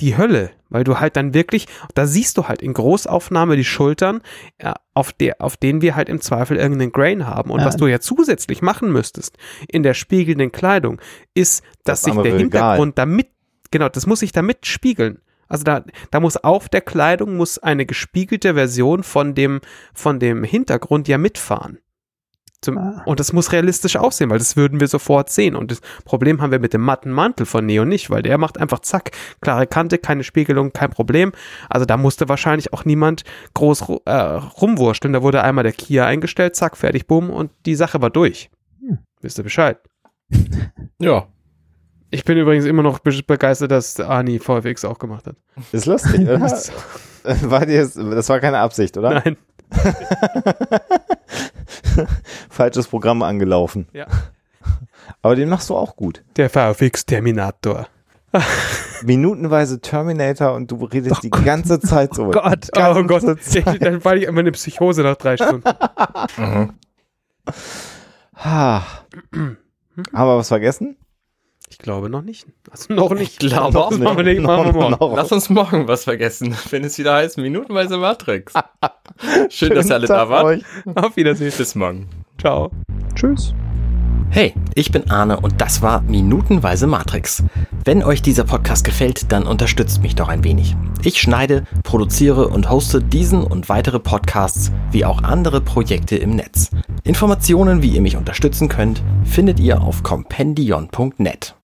die 0.00 0.16
Hölle, 0.16 0.50
weil 0.70 0.82
du 0.84 0.98
halt 0.98 1.16
dann 1.16 1.34
wirklich, 1.34 1.66
da 1.94 2.06
siehst 2.06 2.38
du 2.38 2.48
halt 2.48 2.62
in 2.62 2.72
Großaufnahme 2.72 3.54
die 3.56 3.64
Schultern, 3.66 4.22
ja, 4.60 4.76
auf, 4.94 5.12
der, 5.12 5.42
auf 5.42 5.58
denen 5.58 5.82
wir 5.82 5.94
halt 5.94 6.08
im 6.08 6.22
Zweifel 6.22 6.56
irgendeinen 6.56 6.92
Grain 6.92 7.26
haben. 7.26 7.50
Und 7.50 7.60
Ja. 7.60 7.66
was 7.66 7.76
du 7.76 7.86
ja 7.86 8.00
zusätzlich 8.00 8.62
machen 8.62 8.90
müsstest 8.90 9.36
in 9.68 9.82
der 9.82 9.92
spiegelnden 9.92 10.52
Kleidung, 10.52 11.02
ist, 11.34 11.62
dass 11.84 12.00
Das 12.00 12.14
sich 12.14 12.22
der 12.22 12.38
Hintergrund 12.38 12.96
damit, 12.96 13.28
genau, 13.70 13.90
das 13.90 14.06
muss 14.06 14.20
sich 14.20 14.32
damit 14.32 14.64
spiegeln. 14.64 15.20
Also 15.50 15.64
da, 15.64 15.84
da 16.10 16.20
muss 16.20 16.38
auf 16.38 16.70
der 16.70 16.80
Kleidung 16.80 17.36
muss 17.36 17.58
eine 17.58 17.84
gespiegelte 17.84 18.54
Version 18.54 19.02
von 19.02 19.34
dem, 19.34 19.60
von 19.92 20.18
dem 20.18 20.44
Hintergrund 20.44 21.08
ja 21.08 21.18
mitfahren. 21.18 21.78
Zum, 22.62 22.76
Ah. 22.76 23.02
Und 23.06 23.20
das 23.20 23.32
muss 23.32 23.52
realistisch 23.52 23.96
aussehen, 23.96 24.30
weil 24.30 24.38
das 24.38 24.54
würden 24.54 24.80
wir 24.80 24.88
sofort 24.88 25.30
sehen. 25.30 25.56
Und 25.56 25.70
das 25.70 25.80
Problem 26.04 26.40
haben 26.40 26.52
wir 26.52 26.58
mit 26.58 26.74
dem 26.74 26.82
matten 26.82 27.10
Mantel 27.10 27.46
von 27.46 27.64
Neo 27.64 27.84
nicht, 27.84 28.10
weil 28.10 28.22
der 28.22 28.38
macht 28.38 28.58
einfach 28.58 28.80
zack, 28.80 29.10
klare 29.40 29.66
Kante, 29.66 29.98
keine 29.98 30.24
Spiegelung, 30.24 30.72
kein 30.72 30.90
Problem. 30.90 31.32
Also 31.68 31.86
da 31.86 31.96
musste 31.96 32.28
wahrscheinlich 32.28 32.72
auch 32.72 32.84
niemand 32.84 33.24
groß 33.54 34.00
äh, 34.04 34.12
rumwurschteln. 34.12 35.14
Da 35.14 35.22
wurde 35.22 35.42
einmal 35.42 35.64
der 35.64 35.72
Kia 35.72 36.06
eingestellt, 36.06 36.54
zack, 36.54 36.76
fertig, 36.76 37.06
bumm 37.06 37.30
und 37.30 37.50
die 37.66 37.74
Sache 37.74 38.02
war 38.02 38.10
durch. 38.10 38.50
Hm. 38.80 38.98
Wisst 39.20 39.38
ihr 39.38 39.44
Bescheid? 39.44 39.78
Ja. 40.98 41.28
Ich 42.10 42.24
bin 42.24 42.36
übrigens 42.36 42.64
immer 42.64 42.82
noch 42.82 42.98
be 42.98 43.22
begeistert, 43.26 43.70
dass 43.70 44.00
Ani 44.00 44.38
VFX 44.40 44.84
auch 44.84 44.98
gemacht 44.98 45.26
hat. 45.26 45.36
Ist 45.72 45.86
lustig, 45.86 46.22
oder? 46.22 46.40
war 46.42 47.66
dir, 47.66 47.88
das 47.88 48.28
war 48.28 48.40
keine 48.40 48.58
Absicht, 48.58 48.96
oder? 48.96 49.22
Nein. 49.24 49.36
Falsches 52.50 52.88
Programm 52.88 53.22
angelaufen. 53.22 53.86
Ja. 53.92 54.06
Aber 55.22 55.36
den 55.36 55.48
machst 55.48 55.70
du 55.70 55.76
auch 55.76 55.94
gut. 55.96 56.24
Der 56.36 56.50
VFX 56.50 57.06
Terminator. 57.06 57.86
Minutenweise 59.02 59.80
Terminator 59.80 60.54
und 60.54 60.70
du 60.70 60.84
redest 60.84 61.22
die 61.22 61.30
ganze 61.30 61.80
Zeit 61.80 62.14
so. 62.14 62.30
Gott. 62.30 62.68
Oh 62.76 63.02
Gott, 63.04 63.24
ich, 63.54 63.64
dann 63.64 64.04
war 64.04 64.16
ich 64.16 64.24
immer 64.24 64.40
eine 64.40 64.52
Psychose 64.52 65.02
nach 65.02 65.16
drei 65.16 65.36
Stunden. 65.36 65.68
Mhm. 66.36 66.72
Ha. 68.36 68.82
Haben 69.32 69.56
wir 70.12 70.36
was 70.36 70.48
vergessen? 70.48 70.96
Ich 71.80 71.84
glaube 71.84 72.10
noch 72.10 72.20
nicht. 72.20 72.46
Also 72.70 72.92
noch 72.92 73.14
nicht. 73.14 73.42
Ich 73.42 73.48
glaube 73.48 73.78
auch 73.78 73.88
das 73.88 73.98
machen 73.98 74.18
wir, 74.18 74.24
nicht, 74.24 74.42
machen 74.42 74.74
wir 74.74 74.90
morgen. 74.90 75.16
Lass 75.16 75.32
uns 75.32 75.48
morgen 75.48 75.88
was 75.88 76.04
vergessen, 76.04 76.54
wenn 76.70 76.84
es 76.84 76.98
wieder 76.98 77.14
heißt 77.14 77.38
Minutenweise 77.38 77.96
Matrix. 77.96 78.52
Schön, 79.48 79.74
dass 79.74 79.88
ihr 79.88 79.94
alle 79.94 80.06
Schönen 80.06 80.18
da 80.18 80.24
Tag 80.26 80.28
wart. 80.28 80.44
euch. 80.44 80.62
Auf 80.94 81.16
Wiedersehen. 81.16 81.50
Bis 81.56 81.74
morgen. 81.74 82.06
Ciao. 82.38 82.70
Tschüss. 83.14 83.54
Hey, 84.28 84.52
ich 84.74 84.92
bin 84.92 85.10
Arne 85.10 85.40
und 85.40 85.58
das 85.62 85.80
war 85.80 86.02
Minutenweise 86.02 86.86
Matrix. 86.86 87.42
Wenn 87.86 88.04
euch 88.04 88.20
dieser 88.20 88.44
Podcast 88.44 88.84
gefällt, 88.84 89.32
dann 89.32 89.46
unterstützt 89.46 90.02
mich 90.02 90.14
doch 90.14 90.28
ein 90.28 90.44
wenig. 90.44 90.76
Ich 91.02 91.18
schneide, 91.18 91.64
produziere 91.82 92.48
und 92.48 92.68
hoste 92.68 93.02
diesen 93.02 93.42
und 93.42 93.70
weitere 93.70 94.00
Podcasts 94.00 94.70
wie 94.90 95.06
auch 95.06 95.22
andere 95.22 95.62
Projekte 95.62 96.16
im 96.16 96.36
Netz. 96.36 96.70
Informationen, 97.04 97.80
wie 97.80 97.88
ihr 97.88 98.02
mich 98.02 98.18
unterstützen 98.18 98.68
könnt, 98.68 99.02
findet 99.24 99.58
ihr 99.58 99.80
auf 99.80 100.02
compendion.net. 100.02 101.54